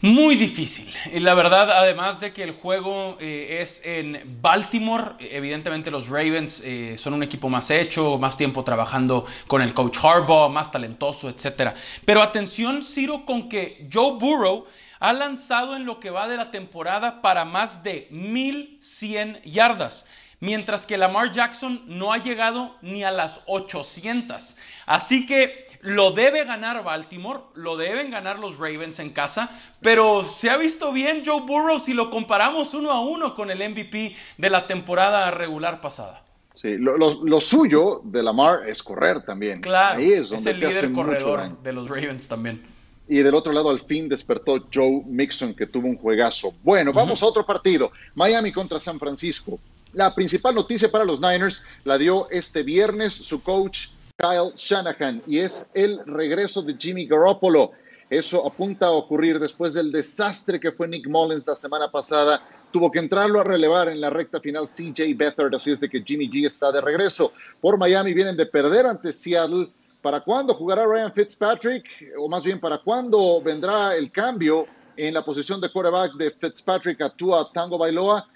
Muy 0.06 0.36
difícil. 0.36 0.94
Y 1.12 1.20
la 1.20 1.34
verdad, 1.34 1.72
además 1.72 2.20
de 2.20 2.32
que 2.32 2.44
el 2.44 2.52
juego 2.52 3.18
eh, 3.20 3.58
es 3.64 3.82
en 3.84 4.38
Baltimore, 4.40 5.14
evidentemente 5.20 5.90
los 5.90 6.08
Ravens 6.10 6.62
eh, 6.64 6.96
son 7.00 7.16
un 7.16 7.24
equipo 7.24 7.50
más 7.50 7.72
hecho, 7.72 8.20
más 8.20 8.38
tiempo 8.38 8.64
trabajando 8.64 9.26
con 9.48 9.64
el 9.64 9.74
coach 9.74 9.98
Harbaugh, 9.98 10.52
más 10.52 10.72
talentoso, 10.72 11.28
etc. 11.28 11.74
Pero 12.06 12.22
atención, 12.22 12.84
Ciro, 12.84 13.26
con 13.26 13.50
que 13.50 13.90
Joe 13.92 14.20
Burrow 14.20 14.68
ha 15.00 15.12
lanzado 15.12 15.76
en 15.76 15.86
lo 15.86 16.00
que 16.00 16.12
va 16.12 16.28
de 16.28 16.38
la 16.38 16.52
temporada 16.52 17.24
para 17.24 17.44
más 17.44 17.82
de 17.82 18.08
1100 18.12 19.42
yardas 19.44 20.06
mientras 20.40 20.86
que 20.86 20.98
Lamar 20.98 21.32
Jackson 21.32 21.82
no 21.88 22.14
ha 22.14 22.20
llegado 22.20 22.76
ni 22.82 23.04
a 23.04 23.10
las 23.12 23.42
800. 23.48 24.56
Así 24.86 25.26
que 25.26 25.65
lo 25.86 26.12
debe 26.12 26.44
ganar 26.46 26.84
Baltimore, 26.84 27.42
lo 27.54 27.78
deben 27.78 28.10
ganar 28.10 28.40
los 28.40 28.58
Ravens 28.58 28.98
en 29.00 29.12
casa, 29.12 29.52
pero 29.82 30.34
se 30.40 30.50
ha 30.50 30.58
visto 30.58 30.92
bien 30.92 31.24
Joe 31.24 31.42
Burrow 31.42 31.78
si 31.80 31.94
lo 31.94 32.10
comparamos 32.10 32.74
uno 32.74 32.92
a 32.92 33.02
uno 33.02 33.36
con 33.36 33.52
el 33.52 33.70
MVP 33.70 34.16
de 34.38 34.50
la 34.50 34.66
temporada 34.66 35.30
regular 35.30 35.82
pasada. 35.82 36.24
Sí, 36.56 36.78
lo, 36.78 37.42
suyo 37.42 38.02
de 38.04 38.24
Lamar 38.24 38.68
es 38.68 38.82
correr 38.82 39.24
también. 39.24 39.62
Claro, 39.62 40.00
Ahí 40.00 40.14
es, 40.14 40.30
donde 40.30 40.52
el 40.52 40.60
líder 40.60 40.92
corredor 40.92 41.62
de 41.62 41.74
los 41.74 41.88
Ravens 41.88 42.28
también. 42.28 42.66
Y 43.08 43.18
del 43.18 43.36
otro 43.36 43.54
lado, 43.54 43.70
al 43.70 43.82
fin 43.82 44.10
despertó 44.10 44.66
Joe 44.74 45.04
Mixon, 45.06 45.54
que 45.54 45.68
tuvo 45.68 45.88
un 45.88 45.98
juegazo. 45.98 46.54
Bueno, 46.64 46.92
vamos 46.92 47.22
a 47.22 47.28
otro 47.28 47.46
partido. 47.46 47.92
Miami 48.16 48.52
contra 48.52 48.80
San 48.80 48.98
Francisco. 48.98 49.60
La 49.92 50.16
principal 50.16 50.56
noticia 50.56 50.92
para 50.92 51.06
los 51.06 51.20
Niners 51.22 51.64
la 51.84 52.00
dio 52.00 52.28
este 52.32 52.64
viernes 52.64 53.14
su 53.14 53.44
coach 53.44 53.90
Kyle 54.18 54.54
Shanahan 54.56 55.22
y 55.28 55.40
es 55.40 55.70
el 55.74 56.00
regreso 56.06 56.62
de 56.62 56.76
Jimmy 56.78 57.06
Garoppolo. 57.06 57.72
Eso 58.10 58.46
apunta 58.48 58.88
a 58.88 58.92
ocurrir 58.92 59.40
después 59.40 59.74
del 59.74 59.92
desastre 59.92 60.60
que 60.60 60.72
fue 60.72 60.88
Nick 60.88 61.08
Mullins 61.08 61.46
la 61.46 61.56
semana 61.56 61.92
pasada. 61.92 62.42
Tuvo 62.72 62.92
que 62.92 63.00
entrarlo 63.00 63.42
a 63.42 63.44
relevar 63.44 63.90
en 63.90 64.00
la 64.00 64.10
recta 64.10 64.40
final 64.40 64.68
CJ 64.68 65.16
Beathard, 65.16 65.56
así 65.56 65.72
es 65.72 65.80
de 65.80 65.90
que 65.90 66.02
Jimmy 66.02 66.30
G 66.30 66.46
está 66.46 66.72
de 66.72 66.82
regreso. 66.82 67.34
Por 67.60 67.78
Miami 67.78 68.14
vienen 68.14 68.38
de 68.38 68.46
perder 68.46 68.86
ante 68.86 69.12
Seattle. 69.12 69.70
¿Para 70.02 70.22
cuándo 70.22 70.54
jugará 70.54 70.86
Ryan 70.86 71.12
Fitzpatrick? 71.12 71.84
O 72.18 72.30
más 72.30 72.44
bien, 72.44 72.60
¿para 72.60 72.78
cuándo 72.78 73.42
vendrá 73.42 73.96
el 73.96 74.12
cambio 74.12 74.68
en 74.96 75.14
la 75.14 75.26
posición 75.26 75.60
de 75.60 75.70
quarterback 75.72 76.14
de 76.14 76.32
Fitzpatrick 76.32 77.02
a 77.02 77.14
Tango 77.54 77.78
Bailoa? 77.78 78.30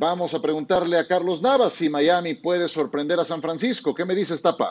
Vamos 0.00 0.32
a 0.32 0.40
preguntarle 0.40 0.98
a 0.98 1.06
Carlos 1.06 1.42
Navas 1.42 1.74
si 1.74 1.90
Miami 1.90 2.32
puede 2.32 2.68
sorprender 2.68 3.20
a 3.20 3.26
San 3.26 3.42
Francisco. 3.42 3.94
¿Qué 3.94 4.06
me 4.06 4.14
dices, 4.14 4.40
Tapa? 4.40 4.70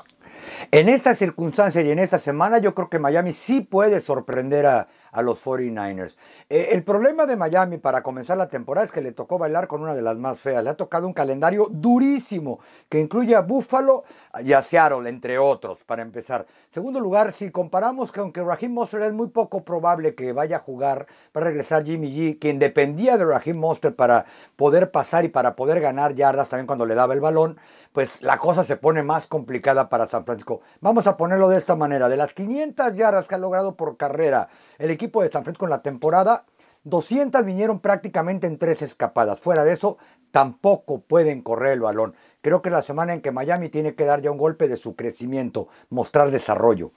En 0.72 0.90
esta 0.90 1.14
circunstancia 1.14 1.84
y 1.84 1.92
en 1.92 2.00
esta 2.00 2.18
semana 2.18 2.58
yo 2.58 2.74
creo 2.74 2.90
que 2.90 2.98
Miami 2.98 3.34
sí 3.34 3.62
puede 3.62 4.02
sorprender 4.02 4.66
a, 4.66 4.88
a 5.12 5.22
los 5.22 5.44
49ers. 5.44 6.16
Eh, 6.50 6.70
el 6.72 6.84
problema 6.84 7.26
de 7.26 7.36
Miami 7.36 7.78
para 7.78 8.04
comenzar 8.04 8.38
la 8.38 8.48
temporada 8.48 8.86
es 8.86 8.92
que 8.92 9.02
le 9.02 9.12
tocó 9.12 9.38
bailar 9.38 9.68
con 9.68 9.82
una 9.82 9.96
de 9.96 10.02
las 10.02 10.18
más 10.18 10.40
feas. 10.40 10.64
Le 10.64 10.70
ha 10.70 10.78
tocado 10.78 11.08
un 11.08 11.14
calendario 11.14 11.68
durísimo 11.70 12.60
que 12.88 13.00
incluye 13.00 13.36
a 13.36 13.42
Buffalo 13.42 14.04
y 14.44 14.54
a 14.54 14.62
Seattle, 14.62 15.10
entre 15.10 15.38
otros, 15.38 15.84
para 15.84 16.02
empezar. 16.02 16.46
Segundo 16.72 17.00
lugar, 17.00 17.34
si 17.34 17.52
comparamos 17.52 18.12
que 18.12 18.20
aunque 18.20 18.44
Raheem 18.44 18.74
Monster 18.74 19.02
es 19.02 19.14
muy 19.14 19.28
poco 19.28 19.64
probable 19.64 20.16
que 20.16 20.34
vaya 20.34 20.58
a 20.58 20.60
jugar, 20.60 21.08
para 21.32 21.48
regresar 21.48 21.84
Jimmy 21.84 22.10
G, 22.10 22.40
quien 22.40 22.60
dependía 22.60 23.18
de 23.18 23.26
Raheem 23.26 23.58
Monster 23.58 23.96
para 23.96 24.26
poder 24.56 24.92
pasar 24.92 25.26
y 25.26 25.30
para 25.30 25.56
poder 25.56 25.82
ganar 25.82 26.16
yardas 26.16 26.50
también 26.50 26.68
cuando 26.68 26.86
le 26.86 26.96
daba 26.96 27.14
el 27.14 27.22
balón, 27.22 27.58
pues 27.94 28.22
la 28.22 28.38
cosa 28.38 28.64
se 28.64 28.78
pone 28.78 29.04
más 29.04 29.28
complicada 29.28 29.90
para 29.90 30.10
San 30.10 30.26
Francisco. 30.26 30.62
Vamos 30.82 31.08
a 31.08 31.18
ponerlo 31.18 31.50
de 31.50 31.58
esta 31.58 31.76
manera. 31.76 32.10
De 32.10 32.18
las 32.18 32.34
500 32.34 32.96
yardas 32.96 33.28
que 33.28 33.36
ha 33.36 33.40
logrado 33.40 33.76
por 33.76 33.98
carrera 33.98 34.50
el 34.78 34.92
equipo 34.92 35.22
de 35.22 35.30
San 35.30 35.44
Francisco 35.44 35.66
en 35.66 35.72
la 35.72 35.82
temporada, 35.82 36.46
200 36.84 37.44
vinieron 37.46 37.80
prácticamente 37.80 38.48
en 38.48 38.58
tres 38.58 38.82
escapadas. 38.82 39.40
Fuera 39.40 39.64
de 39.64 39.74
eso, 39.74 39.98
tampoco 40.32 41.02
pueden 41.02 41.42
correr 41.42 41.74
el 41.74 41.82
balón. 41.82 42.16
Creo 42.42 42.62
que 42.62 42.70
la 42.70 42.82
semana 42.82 43.14
en 43.14 43.22
que 43.22 43.32
Miami 43.32 43.70
tiene 43.70 43.96
que 43.96 44.06
dar 44.06 44.22
ya 44.22 44.32
un 44.32 44.38
golpe 44.38 44.68
de 44.68 44.78
su 44.78 44.96
crecimiento, 44.96 45.68
mostrar 45.90 46.32
desarrollo. 46.32 46.92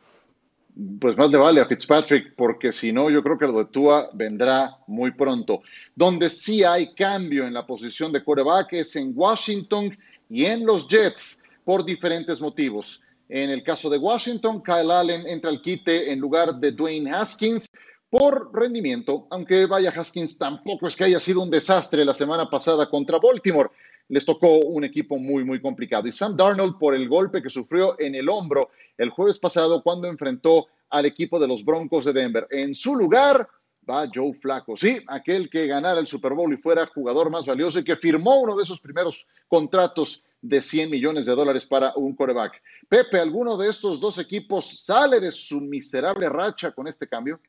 Pues 1.01 1.18
más 1.18 1.30
le 1.30 1.36
vale 1.36 1.61
a 1.61 1.66
Fitzpatrick, 1.66 2.34
porque 2.34 2.72
si 2.72 2.93
no, 2.93 3.11
yo 3.11 3.22
creo 3.22 3.36
que 3.36 3.47
lo 3.47 3.59
de 3.59 3.66
Tua 3.66 4.09
vendrá 4.14 4.78
muy 4.86 5.11
pronto. 5.11 5.61
Donde 5.95 6.30
sí 6.30 6.64
hay 6.64 6.95
cambio 6.95 7.47
en 7.47 7.53
la 7.53 7.66
posición 7.66 8.11
de 8.11 8.24
quarterback 8.24 8.72
es 8.72 8.97
en 8.97 9.12
Washington 9.14 9.95
y 10.33 10.47
en 10.47 10.64
los 10.64 10.89
Jets 10.89 11.43
por 11.62 11.85
diferentes 11.85 12.41
motivos. 12.41 13.03
En 13.28 13.51
el 13.51 13.62
caso 13.62 13.91
de 13.91 13.99
Washington, 13.99 14.62
Kyle 14.62 14.91
Allen 14.91 15.26
entra 15.26 15.51
al 15.51 15.61
quite 15.61 16.11
en 16.11 16.18
lugar 16.18 16.55
de 16.55 16.72
Dwayne 16.72 17.12
Haskins 17.12 17.66
por 18.09 18.51
rendimiento, 18.53 19.26
aunque 19.30 19.66
vaya 19.66 19.91
Haskins 19.91 20.39
tampoco 20.39 20.87
es 20.87 20.97
que 20.97 21.05
haya 21.05 21.20
sido 21.20 21.43
un 21.43 21.51
desastre 21.51 22.05
la 22.05 22.14
semana 22.14 22.49
pasada 22.49 22.89
contra 22.89 23.18
Baltimore. 23.18 23.70
Les 24.09 24.24
tocó 24.24 24.59
un 24.59 24.85
equipo 24.85 25.18
muy, 25.18 25.45
muy 25.45 25.61
complicado. 25.61 26.09
Y 26.09 26.12
Sam 26.12 26.37
Darnold 26.37 26.78
por 26.78 26.95
el 26.95 27.09
golpe 27.09 27.43
que 27.43 27.49
sufrió 27.51 27.97
en 27.99 28.14
el 28.14 28.28
hombro 28.28 28.70
el 28.99 29.11
jueves 29.11 29.39
pasado 29.39 29.83
cuando 29.83 30.09
enfrentó 30.09 30.66
al 30.91 31.07
equipo 31.07 31.39
de 31.39 31.49
los 31.49 31.64
Broncos 31.64 32.05
de 32.05 32.12
Denver. 32.12 32.47
En 32.51 32.74
su 32.74 32.95
lugar, 32.95 33.49
va 33.89 34.09
Joe 34.12 34.33
Flaco. 34.33 34.76
Sí, 34.76 35.03
aquel 35.09 35.51
que 35.51 35.66
ganara 35.66 36.01
el 36.01 36.07
Super 36.07 36.33
Bowl 36.35 36.53
y 36.53 36.57
fuera 36.57 36.87
jugador 36.87 37.30
más 37.30 37.47
valioso 37.47 37.78
y 37.78 37.85
que 37.85 37.97
firmó 37.97 38.41
uno 38.41 38.57
de 38.57 38.62
esos 38.62 38.80
primeros 38.80 39.26
contratos 39.49 40.24
de 40.41 40.61
100 40.61 40.91
millones 40.91 41.26
de 41.26 41.35
dólares 41.35 41.66
para 41.66 41.93
un 41.97 42.14
coreback. 42.14 42.61
Pepe, 42.89 43.18
¿alguno 43.18 43.57
de 43.57 43.70
estos 43.70 44.01
dos 44.01 44.18
equipos 44.18 44.85
sale 44.85 45.20
de 45.20 45.30
su 45.30 45.61
miserable 45.61 46.28
racha 46.28 46.72
con 46.72 46.89
este 46.89 47.09
cambio? 47.09 47.41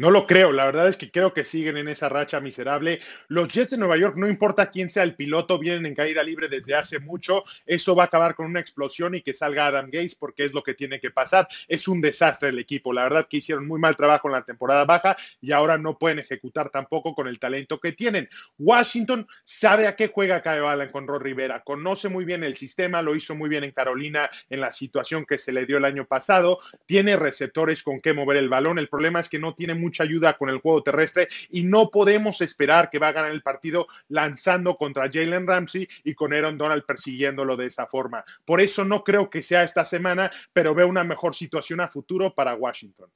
No 0.00 0.10
lo 0.10 0.26
creo, 0.26 0.50
la 0.50 0.64
verdad 0.64 0.88
es 0.88 0.96
que 0.96 1.10
creo 1.10 1.34
que 1.34 1.44
siguen 1.44 1.76
en 1.76 1.86
esa 1.86 2.08
racha 2.08 2.40
miserable. 2.40 3.00
Los 3.28 3.48
Jets 3.48 3.72
de 3.72 3.76
Nueva 3.76 3.98
York, 3.98 4.16
no 4.16 4.28
importa 4.28 4.70
quién 4.70 4.88
sea 4.88 5.02
el 5.02 5.14
piloto, 5.14 5.58
vienen 5.58 5.84
en 5.84 5.94
caída 5.94 6.22
libre 6.22 6.48
desde 6.48 6.74
hace 6.74 7.00
mucho. 7.00 7.44
Eso 7.66 7.94
va 7.94 8.04
a 8.04 8.06
acabar 8.06 8.34
con 8.34 8.46
una 8.46 8.60
explosión 8.60 9.14
y 9.14 9.20
que 9.20 9.34
salga 9.34 9.66
Adam 9.66 9.90
Gates 9.90 10.14
porque 10.14 10.46
es 10.46 10.54
lo 10.54 10.62
que 10.62 10.72
tiene 10.72 11.00
que 11.00 11.10
pasar. 11.10 11.48
Es 11.68 11.86
un 11.86 12.00
desastre 12.00 12.48
el 12.48 12.58
equipo. 12.58 12.94
La 12.94 13.02
verdad 13.02 13.26
que 13.28 13.36
hicieron 13.36 13.68
muy 13.68 13.78
mal 13.78 13.94
trabajo 13.94 14.26
en 14.28 14.32
la 14.32 14.42
temporada 14.42 14.86
baja 14.86 15.18
y 15.38 15.52
ahora 15.52 15.76
no 15.76 15.98
pueden 15.98 16.20
ejecutar 16.20 16.70
tampoco 16.70 17.14
con 17.14 17.28
el 17.28 17.38
talento 17.38 17.78
que 17.78 17.92
tienen. 17.92 18.30
Washington 18.58 19.28
sabe 19.44 19.86
a 19.86 19.96
qué 19.96 20.08
juega 20.08 20.40
Kyle 20.40 20.64
Allen 20.64 20.92
con 20.92 21.06
Rod 21.06 21.20
Rivera, 21.20 21.62
conoce 21.62 22.08
muy 22.08 22.24
bien 22.24 22.42
el 22.42 22.56
sistema, 22.56 23.02
lo 23.02 23.14
hizo 23.14 23.34
muy 23.34 23.50
bien 23.50 23.64
en 23.64 23.72
Carolina 23.72 24.30
en 24.48 24.62
la 24.62 24.72
situación 24.72 25.26
que 25.26 25.36
se 25.36 25.52
le 25.52 25.66
dio 25.66 25.76
el 25.76 25.84
año 25.84 26.06
pasado, 26.06 26.58
tiene 26.86 27.16
receptores 27.16 27.82
con 27.82 28.00
qué 28.00 28.14
mover 28.14 28.38
el 28.38 28.48
balón. 28.48 28.78
El 28.78 28.88
problema 28.88 29.20
es 29.20 29.28
que 29.28 29.38
no 29.38 29.54
tiene 29.54 29.74
mucha 29.90 30.04
ayuda 30.04 30.38
con 30.38 30.48
el 30.48 30.60
juego 30.60 30.84
terrestre 30.84 31.28
y 31.50 31.64
no 31.64 31.90
podemos 31.90 32.40
esperar 32.40 32.90
que 32.90 33.00
va 33.00 33.08
a 33.08 33.12
ganar 33.12 33.32
el 33.32 33.42
partido 33.42 33.88
lanzando 34.08 34.76
contra 34.76 35.10
Jalen 35.12 35.48
Ramsey 35.48 35.88
y 36.04 36.14
con 36.14 36.32
Aaron 36.32 36.56
Donald 36.56 36.84
persiguiéndolo 36.84 37.56
de 37.56 37.66
esa 37.66 37.86
forma. 37.86 38.24
Por 38.44 38.60
eso 38.60 38.84
no 38.84 39.02
creo 39.02 39.28
que 39.28 39.42
sea 39.42 39.64
esta 39.64 39.84
semana, 39.84 40.30
pero 40.52 40.76
veo 40.76 40.86
una 40.86 41.02
mejor 41.02 41.34
situación 41.34 41.80
a 41.80 41.88
futuro 41.88 42.32
para 42.32 42.54
Washington. 42.54 43.10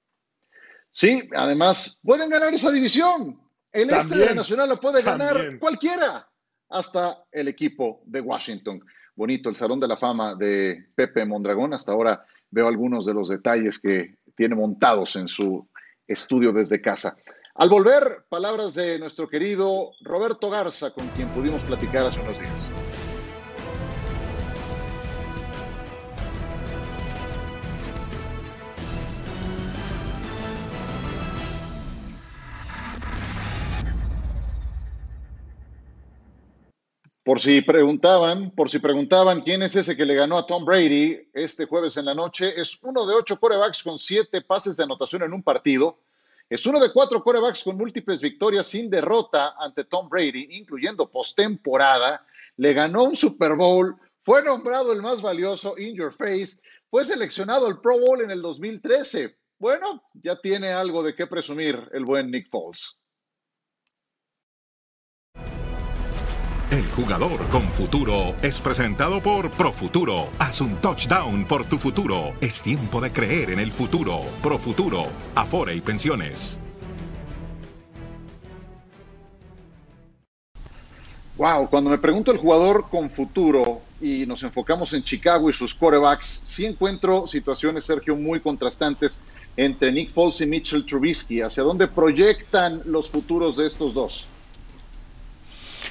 Sí, 0.91 1.29
además 1.35 2.01
pueden 2.03 2.29
ganar 2.29 2.53
esa 2.53 2.73
división. 2.73 3.41
El 3.71 3.91
este 3.91 4.17
de 4.17 4.27
la 4.27 4.35
Nacional 4.35 4.69
lo 4.69 4.81
puede 4.81 5.03
ganar 5.03 5.59
cualquiera, 5.59 6.29
hasta 6.71 7.25
el 7.31 7.47
equipo 7.49 8.03
de 8.05 8.21
Washington. 8.21 8.85
Bonito 9.15 9.49
el 9.49 9.57
Salón 9.57 9.79
de 9.79 9.87
la 9.87 9.97
Fama 9.97 10.35
de 10.35 10.89
Pepe 10.95 11.25
Mondragón. 11.25 11.73
Hasta 11.73 11.93
ahora 11.93 12.25
veo 12.51 12.67
algunos 12.67 13.07
de 13.07 13.15
los 13.15 13.29
detalles 13.29 13.79
que 13.79 14.17
tiene 14.37 14.55
montados 14.55 15.17
en 15.17 15.29
su 15.29 15.69
estudio 16.07 16.53
desde 16.53 16.81
casa. 16.81 17.17
Al 17.55 17.69
volver, 17.69 18.25
palabras 18.29 18.75
de 18.75 18.99
nuestro 18.99 19.29
querido 19.29 19.93
Roberto 20.03 20.51
Garza, 20.51 20.91
con 20.91 21.07
quien 21.09 21.29
pudimos 21.29 21.63
platicar 21.63 22.07
hace 22.07 22.21
unos 22.21 22.39
días. 22.39 22.71
Por 37.25 37.41
si 37.41 37.63
preguntaban, 37.63 38.51
por 38.51 38.69
si 38.69 38.79
preguntaban 38.79 39.41
quién 39.41 39.63
es 39.63 39.75
ese 39.75 39.97
que 39.97 40.05
le 40.05 40.15
ganó 40.15 40.37
a 40.37 40.47
Tom 40.47 40.63
Brady 40.67 41.31
este 41.33 41.65
jueves 41.65 41.97
en 41.97 42.05
la 42.05 42.15
noche, 42.15 42.53
es 42.61 42.79
uno 42.83 43.07
de 43.07 43.15
ocho 43.15 43.41
corebacks 43.41 43.83
con 43.83 43.99
siete 43.99 44.43
pases 44.43 44.77
de 44.77 44.83
anotación 44.83 45.23
en 45.23 45.33
un 45.33 45.43
partido. 45.43 46.01
Es 46.51 46.67
uno 46.67 46.79
de 46.79 46.93
cuatro 46.93 47.25
corebacks 47.25 47.65
con 47.65 47.79
múltiples 47.79 48.21
victorias 48.21 48.67
sin 48.67 48.91
derrota 48.91 49.55
ante 49.59 49.85
Tom 49.85 50.11
Brady, 50.11 50.49
incluyendo 50.51 51.11
postemporada. 51.11 52.27
Le 52.59 52.75
ganó 52.75 53.05
un 53.05 53.17
Super 53.17 53.55
Bowl, 53.55 53.97
fue 54.23 54.45
nombrado 54.45 54.93
el 54.93 55.01
más 55.01 55.23
valioso 55.23 55.79
in 55.79 55.95
your 55.95 56.13
face, 56.13 56.61
fue 56.91 57.07
seleccionado 57.07 57.67
al 57.67 57.81
Pro 57.81 58.01
Bowl 58.01 58.21
en 58.21 58.31
el 58.31 58.43
2013. 58.43 59.35
Bueno, 59.59 60.03
ya 60.13 60.39
tiene 60.43 60.73
algo 60.73 61.03
de 61.03 61.15
qué 61.15 61.27
presumir 61.27 61.89
el 61.95 62.05
buen 62.05 62.31
Nick 62.31 62.51
Foles. 62.51 62.99
Jugador 66.95 67.45
con 67.49 67.63
futuro 67.63 68.35
es 68.41 68.61
presentado 68.61 69.21
por 69.21 69.51
Profuturo. 69.51 70.29
Haz 70.39 70.61
un 70.61 70.77
touchdown 70.77 71.45
por 71.45 71.65
tu 71.65 71.79
futuro. 71.79 72.33
Es 72.41 72.63
tiempo 72.63 73.01
de 73.01 73.11
creer 73.11 73.51
en 73.51 73.59
el 73.59 73.73
futuro. 73.73 74.23
Profuturo, 74.43 75.07
Afore 75.35 75.75
y 75.75 75.81
Pensiones. 75.81 76.61
Wow, 81.37 81.69
cuando 81.69 81.91
me 81.91 81.99
pregunto 81.99 82.31
el 82.31 82.39
jugador 82.39 82.87
con 82.89 83.11
futuro 83.11 83.81
y 84.01 84.25
nos 84.25 84.45
enfocamos 84.45 84.93
en 84.93 85.03
Chicago 85.03 85.51
y 85.51 85.53
sus 85.53 85.75
quarterbacks, 85.75 86.43
sí 86.45 86.65
encuentro 86.65 87.27
situaciones, 87.27 87.87
Sergio, 87.87 88.15
muy 88.15 88.39
contrastantes 88.39 89.21
entre 89.57 89.91
Nick 89.91 90.13
Foles 90.13 90.41
y 90.43 90.47
Mitchell 90.47 90.87
Trubisky. 90.87 91.41
¿Hacia 91.41 91.65
dónde 91.65 91.89
proyectan 91.89 92.83
los 92.85 93.11
futuros 93.11 93.57
de 93.57 93.67
estos 93.67 93.95
dos? 93.95 94.29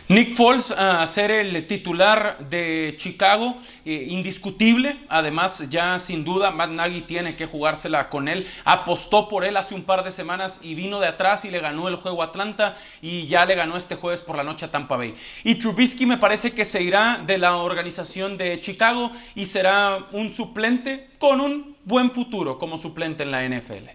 Nick 0.07 0.35
Foles 0.35 0.71
a 0.71 1.05
ser 1.07 1.31
el 1.31 1.67
titular 1.67 2.37
de 2.49 2.95
Chicago, 2.97 3.57
eh, 3.85 4.07
indiscutible. 4.09 4.97
Además, 5.09 5.63
ya 5.69 5.99
sin 5.99 6.23
duda, 6.23 6.51
Matt 6.51 6.71
Nagy 6.71 7.01
tiene 7.01 7.35
que 7.35 7.45
jugársela 7.45 8.09
con 8.09 8.27
él. 8.27 8.47
Apostó 8.65 9.27
por 9.27 9.45
él 9.45 9.57
hace 9.57 9.75
un 9.75 9.83
par 9.83 10.03
de 10.03 10.11
semanas 10.11 10.59
y 10.61 10.75
vino 10.75 10.99
de 10.99 11.07
atrás 11.07 11.45
y 11.45 11.51
le 11.51 11.59
ganó 11.59 11.87
el 11.87 11.95
juego 11.97 12.21
a 12.21 12.25
Atlanta 12.25 12.77
y 13.01 13.27
ya 13.27 13.45
le 13.45 13.55
ganó 13.55 13.77
este 13.77 13.95
jueves 13.95 14.21
por 14.21 14.37
la 14.37 14.43
noche 14.43 14.65
a 14.65 14.71
Tampa 14.71 14.97
Bay. 14.97 15.15
Y 15.43 15.55
Trubisky 15.55 16.05
me 16.05 16.17
parece 16.17 16.51
que 16.51 16.65
se 16.65 16.81
irá 16.81 17.21
de 17.25 17.37
la 17.37 17.57
organización 17.57 18.37
de 18.37 18.59
Chicago 18.61 19.11
y 19.35 19.45
será 19.45 20.07
un 20.11 20.31
suplente 20.31 21.09
con 21.19 21.41
un 21.41 21.75
buen 21.85 22.11
futuro 22.11 22.57
como 22.57 22.77
suplente 22.77 23.23
en 23.23 23.31
la 23.31 23.43
NFL. 23.47 23.89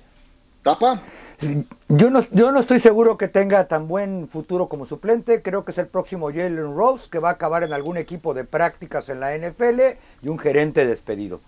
¿Tapa? 0.62 1.02
Yo 1.88 2.10
no, 2.10 2.26
yo 2.32 2.50
no 2.50 2.58
estoy 2.60 2.80
seguro 2.80 3.16
que 3.16 3.28
tenga 3.28 3.68
tan 3.68 3.86
buen 3.86 4.28
futuro 4.28 4.68
como 4.68 4.86
suplente. 4.86 5.40
Creo 5.40 5.64
que 5.64 5.70
es 5.72 5.78
el 5.78 5.86
próximo 5.86 6.28
Jalen 6.28 6.74
Rose, 6.74 7.08
que 7.10 7.20
va 7.20 7.28
a 7.28 7.32
acabar 7.32 7.62
en 7.62 7.72
algún 7.72 7.96
equipo 7.96 8.34
de 8.34 8.44
prácticas 8.44 9.08
en 9.08 9.20
la 9.20 9.34
NFL 9.36 9.80
y 10.22 10.28
un 10.28 10.38
gerente 10.38 10.84
despedido. 10.84 11.40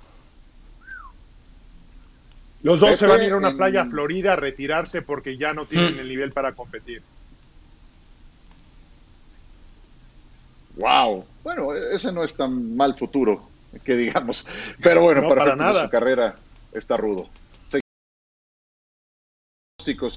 Los 2.62 2.80
dos 2.80 2.96
se 2.98 3.06
van 3.06 3.20
a 3.20 3.24
ir 3.24 3.32
a 3.32 3.36
una 3.36 3.48
en- 3.50 3.56
playa 3.56 3.86
Florida 3.86 4.34
a 4.34 4.36
retirarse 4.36 5.02
porque 5.02 5.36
ya 5.36 5.54
no 5.54 5.66
tienen 5.66 5.96
Mm. 5.96 6.00
el 6.00 6.08
nivel 6.08 6.32
para 6.32 6.52
competir. 6.52 7.02
Wow. 10.76 11.24
Bueno, 11.42 11.74
ese 11.74 12.12
no 12.12 12.22
es 12.22 12.34
tan 12.36 12.76
mal 12.76 12.94
futuro 12.96 13.42
que 13.84 13.96
digamos. 13.96 14.46
Pero 14.82 15.02
bueno, 15.02 15.22
No, 15.22 15.28
para, 15.28 15.44
para 15.44 15.56
nada. 15.56 15.84
su 15.84 15.90
carrera 15.90 16.36
está 16.72 16.96
rudo. 16.96 17.26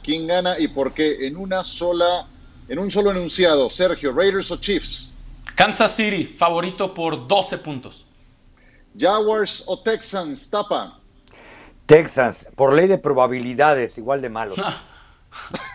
¿Quién 0.01 0.27
gana 0.27 0.57
y 0.59 0.67
por 0.67 0.93
qué? 0.93 1.27
En 1.27 1.37
una 1.37 1.63
sola, 1.63 2.27
en 2.67 2.79
un 2.79 2.91
solo 2.91 3.11
enunciado, 3.11 3.69
Sergio, 3.69 4.11
Raiders 4.11 4.51
o 4.51 4.57
Chiefs, 4.57 5.09
Kansas 5.55 5.95
City, 5.95 6.35
favorito 6.37 6.93
por 6.93 7.27
12 7.27 7.57
puntos. 7.59 8.05
Jaguars 8.97 9.63
o 9.65 9.79
Texans, 9.81 10.49
Tapa, 10.49 10.99
Texas, 11.85 12.47
por 12.55 12.73
ley 12.73 12.87
de 12.87 12.97
probabilidades, 12.97 13.97
igual 13.97 14.21
de 14.21 14.29
malos. 14.29 14.59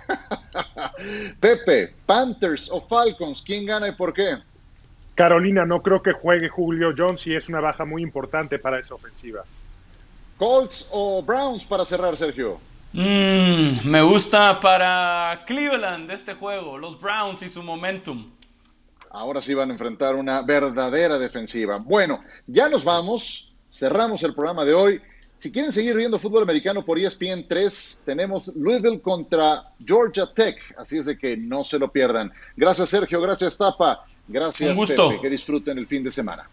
Pepe, 1.41 1.95
Panthers 2.07 2.71
o 2.71 2.81
Falcons, 2.81 3.43
¿quién 3.43 3.67
gana 3.67 3.89
y 3.89 3.93
por 3.93 4.13
qué? 4.13 4.39
Carolina, 5.15 5.65
no 5.65 5.83
creo 5.83 6.03
que 6.03 6.13
juegue 6.13 6.49
Julio 6.49 6.95
Jones 6.97 7.27
y 7.27 7.35
es 7.35 7.49
una 7.49 7.61
baja 7.61 7.85
muy 7.85 8.03
importante 8.03 8.59
para 8.59 8.79
esa 8.79 8.95
ofensiva. 8.95 9.45
Colts 10.37 10.89
o 10.93 11.23
Browns 11.23 11.65
para 11.67 11.85
cerrar, 11.85 12.17
Sergio. 12.17 12.61
Mm, 12.93 13.89
me 13.89 14.03
gusta 14.03 14.61
para 14.61 15.45
Cleveland 15.47 16.11
este 16.11 16.35
juego, 16.35 16.79
los 16.79 17.01
Browns 17.01 17.43
y 17.43 17.49
su 17.49 17.63
momentum. 17.63 18.31
Ahora 19.11 19.41
sí 19.43 19.55
van 19.55 19.71
a 19.71 19.73
enfrentar 19.73 20.15
una 20.15 20.43
verdadera 20.43 21.19
defensiva. 21.19 21.79
Bueno, 21.79 22.23
ya 22.47 22.69
nos 22.69 22.85
vamos. 22.85 23.55
Cerramos 23.71 24.23
el 24.23 24.35
programa 24.35 24.65
de 24.65 24.75
hoy. 24.75 25.01
Si 25.35 25.53
quieren 25.53 25.73
seguir 25.73 25.95
viendo 25.97 26.19
fútbol 26.19 26.43
americano 26.43 26.85
por 26.85 26.99
E 26.99 27.05
ESPN 27.05 27.47
3, 27.47 28.03
tenemos 28.05 28.49
Louisville 28.57 29.01
contra 29.01 29.71
Georgia 29.85 30.27
Tech. 30.35 30.59
Así 30.77 30.99
es 30.99 31.07
de 31.07 31.17
que 31.17 31.37
no 31.37 31.63
se 31.63 31.79
lo 31.79 31.93
pierdan. 31.93 32.33
Gracias, 32.57 32.89
Sergio. 32.89 33.21
Gracias, 33.21 33.57
Tapa. 33.57 34.05
Gracias, 34.27 34.71
Un 34.71 34.77
gusto. 34.77 35.09
Pepe. 35.11 35.23
Que 35.23 35.31
disfruten 35.31 35.79
el 35.79 35.87
fin 35.87 36.03
de 36.03 36.11
semana. 36.11 36.49